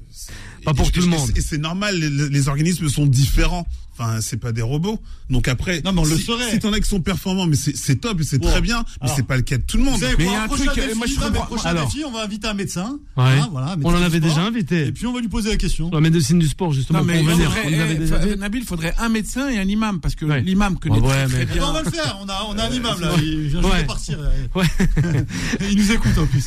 Pas 0.64 0.72
pour 0.72 0.88
et- 0.88 0.90
tout 0.92 1.00
le 1.02 1.08
monde. 1.08 1.30
Et 1.36 1.42
c'est 1.42 1.58
normal, 1.58 1.98
les, 2.00 2.30
les 2.30 2.48
organismes 2.48 2.88
sont 2.88 3.04
différents. 3.06 3.66
Enfin, 3.96 4.20
c'est 4.20 4.38
pas 4.38 4.52
des 4.52 4.62
robots. 4.62 4.98
Donc 5.30 5.46
après, 5.48 5.80
Non, 5.84 5.92
mais 5.92 6.00
on 6.00 6.04
le 6.04 6.16
si, 6.16 6.22
saurait. 6.24 6.50
si 6.50 6.58
t'en 6.58 6.72
as 6.72 6.80
qui 6.80 6.88
sont 6.88 7.00
performants, 7.00 7.46
mais 7.46 7.56
c'est 7.56 7.76
c'est 7.76 7.96
top 7.96 8.20
et 8.20 8.24
c'est 8.24 8.38
très 8.40 8.60
bien, 8.60 8.84
mais 9.00 9.04
Alors. 9.06 9.16
c'est 9.16 9.22
pas 9.26 9.36
le 9.36 9.42
cas 9.42 9.56
de 9.56 9.62
tout 9.62 9.76
le 9.76 9.84
monde. 9.84 9.94
Vous 9.94 10.00
savez 10.00 10.14
Mais 10.18 10.24
il 10.24 10.30
y 10.32 10.34
a 10.34 10.42
un 10.42 10.46
prochain 10.48 10.64
truc, 10.66 10.84
défi, 10.84 10.96
moi, 10.98 11.06
je 11.06 11.66
alors. 11.68 11.86
défi, 11.86 12.04
on 12.04 12.10
va 12.10 12.24
inviter 12.24 12.46
un 12.48 12.54
médecin. 12.54 12.98
Ouais. 13.16 13.24
Hein, 13.24 13.48
voilà, 13.52 13.76
on 13.82 13.90
en 13.90 13.94
avait 14.02 14.18
sport. 14.18 14.28
déjà 14.30 14.42
invité. 14.42 14.86
Et 14.88 14.92
puis 14.92 15.06
on 15.06 15.12
va 15.12 15.20
lui 15.20 15.28
poser 15.28 15.50
la 15.50 15.56
question. 15.56 15.90
La 15.92 16.00
médecine 16.00 16.38
du 16.38 16.48
sport, 16.48 16.72
justement, 16.72 16.98
Non, 16.98 17.04
mais 17.04 17.18
pour 17.20 17.28
venir. 17.30 17.50
faudrait- 17.52 17.66
On 17.86 17.90
eh, 17.90 17.94
déjà 17.94 18.18
fa- 18.18 18.26
dit. 18.26 18.36
Nabil, 18.36 18.60
il 18.62 18.66
faudrait 18.66 18.94
un 18.98 19.08
médecin 19.08 19.48
et 19.48 19.58
un 19.58 19.68
imam, 19.68 20.00
parce 20.00 20.14
que 20.16 20.24
Ouais. 20.24 20.40
l'imam 20.42 20.78
connaît 20.78 20.98
Ouais, 20.98 21.26
très, 21.26 21.38
mais- 21.38 21.46
bien. 21.46 21.64
on 21.68 21.72
va 21.72 21.82
le 21.82 21.90
faire, 21.90 22.18
on 22.22 22.28
a, 22.28 22.46
on 22.50 22.58
a 22.58 22.64
un 22.64 22.70
imam 22.72 23.00
là, 23.00 23.10
il 23.22 23.46
vient 23.48 23.62
juste 23.62 23.74
de 23.80 23.86
partir. 23.86 24.18
Il 25.70 25.76
nous 25.78 25.92
écoute 25.92 26.18
en 26.18 26.26
plus. 26.26 26.44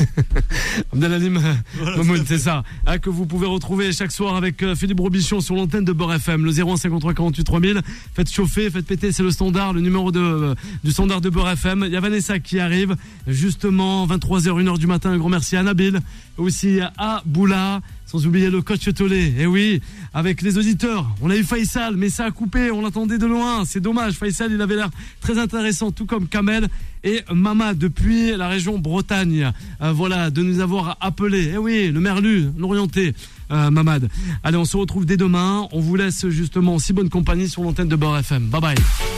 Abdelalim 0.94 1.40
Voilà, 1.80 1.98
Mamoun, 1.98 2.24
c'est 2.28 2.38
ça. 2.38 2.64
Hein, 2.86 2.98
que 3.00 3.10
vous 3.10 3.26
pouvez 3.26 3.48
retrouver 3.48 3.92
chaque 3.92 4.12
soir 4.12 4.36
avec 4.36 4.62
euh, 4.64 4.76
Philippe 4.76 5.00
Robichon 5.00 5.42
sur 5.42 5.56
l'antenne 5.56 5.86
de 5.86 5.92
Beurre 5.94 6.14
FM, 6.16 6.46
le 6.46 6.52
0153 6.52 7.14
48 7.38 7.44
3000. 7.44 7.82
Faites 8.16 8.32
chauffer, 8.32 8.70
faites 8.70 8.86
péter, 8.86 9.12
c'est 9.12 9.24
le 9.24 9.32
standard, 9.32 9.74
le 9.74 9.82
numéro 9.82 10.12
de, 10.12 10.20
euh, 10.20 10.56
du 10.84 10.92
standard 10.92 11.22
de 11.22 11.30
Beurre 11.30 11.52
FM. 11.52 11.84
Il 11.86 11.92
y 11.92 11.96
a 11.96 12.00
Vanessa 12.00 12.40
qui 12.40 12.60
arrive, 12.60 12.96
justement, 13.28 14.06
23h, 14.08 14.62
1h 14.62 14.78
du 14.78 14.88
matin. 14.88 15.12
Un 15.12 15.18
grand 15.18 15.30
merci 15.30 15.56
à 15.56 15.64
Nabil, 15.64 16.00
aussi 16.38 16.80
à 16.98 17.22
Boula, 17.26 17.82
sans 18.06 18.26
oublier 18.26 18.50
le 18.50 18.62
coach 18.62 18.92
Tolé. 18.94 19.34
Et 19.38 19.46
oui, 19.46 19.82
avec 20.14 20.42
les 20.42 20.58
auditeurs, 20.58 21.08
on 21.22 21.30
a 21.30 21.36
eu 21.36 21.44
Faisal, 21.44 21.96
mais 21.96 22.10
ça 22.10 22.26
a 22.26 22.32
coupé, 22.32 22.72
on 22.72 22.82
l'attendait 22.82 23.18
de 23.18 23.26
loin. 23.26 23.66
C'est 23.66 23.82
dommage, 23.82 24.14
Faisal, 24.14 24.52
il 24.52 24.62
avait 24.62 24.76
l'air 24.76 24.90
très 25.22 25.38
intéressant, 25.38 25.92
tout 25.92 26.06
comme 26.06 26.28
Kamel 26.28 26.68
et 27.04 27.22
Mama 27.32 27.74
depuis 27.74 28.36
la 28.36 28.48
région 28.48 28.80
Bretagne. 28.80 29.52
Euh, 29.82 29.92
voilà, 29.92 30.30
de 30.32 30.42
nous 30.42 30.60
avoir 30.60 30.98
appelé. 31.02 31.52
Eh 31.54 31.58
oui, 31.58 31.92
le 31.92 32.00
Merlu, 32.00 32.48
l'orienté, 32.58 33.14
euh, 33.52 33.70
Mamad. 33.70 34.10
Allez, 34.44 34.58
on 34.58 34.66
se 34.66 34.78
retrouve 34.78 35.06
dès 35.06 35.18
demain. 35.18 35.68
On 35.72 35.80
vous 35.80 35.96
laisse 35.96 36.28
justement 36.30 36.76
en 36.76 36.80
si 36.80 36.94
bonne 36.94 37.10
compagnie 37.10 37.50
sur 37.50 37.64
l'antenne 37.64 37.88
de 37.88 37.96
Beurre 37.96 38.18
FM. 38.20 38.48
Bye 38.48 38.62
bye. 38.62 38.76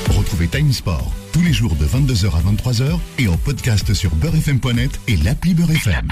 Retrouvez 0.09 0.47
Time 0.47 0.71
Sport 0.73 1.11
tous 1.31 1.41
les 1.41 1.53
jours 1.53 1.75
de 1.75 1.85
22h 1.85 2.27
à 2.27 2.41
23h 2.41 2.99
et 3.19 3.27
en 3.27 3.37
podcast 3.37 3.93
sur 3.93 4.13
beurrefm.net 4.15 4.99
et 5.07 5.17
l'appli 5.17 5.53
Beurre 5.53 5.71
FM. 5.71 6.07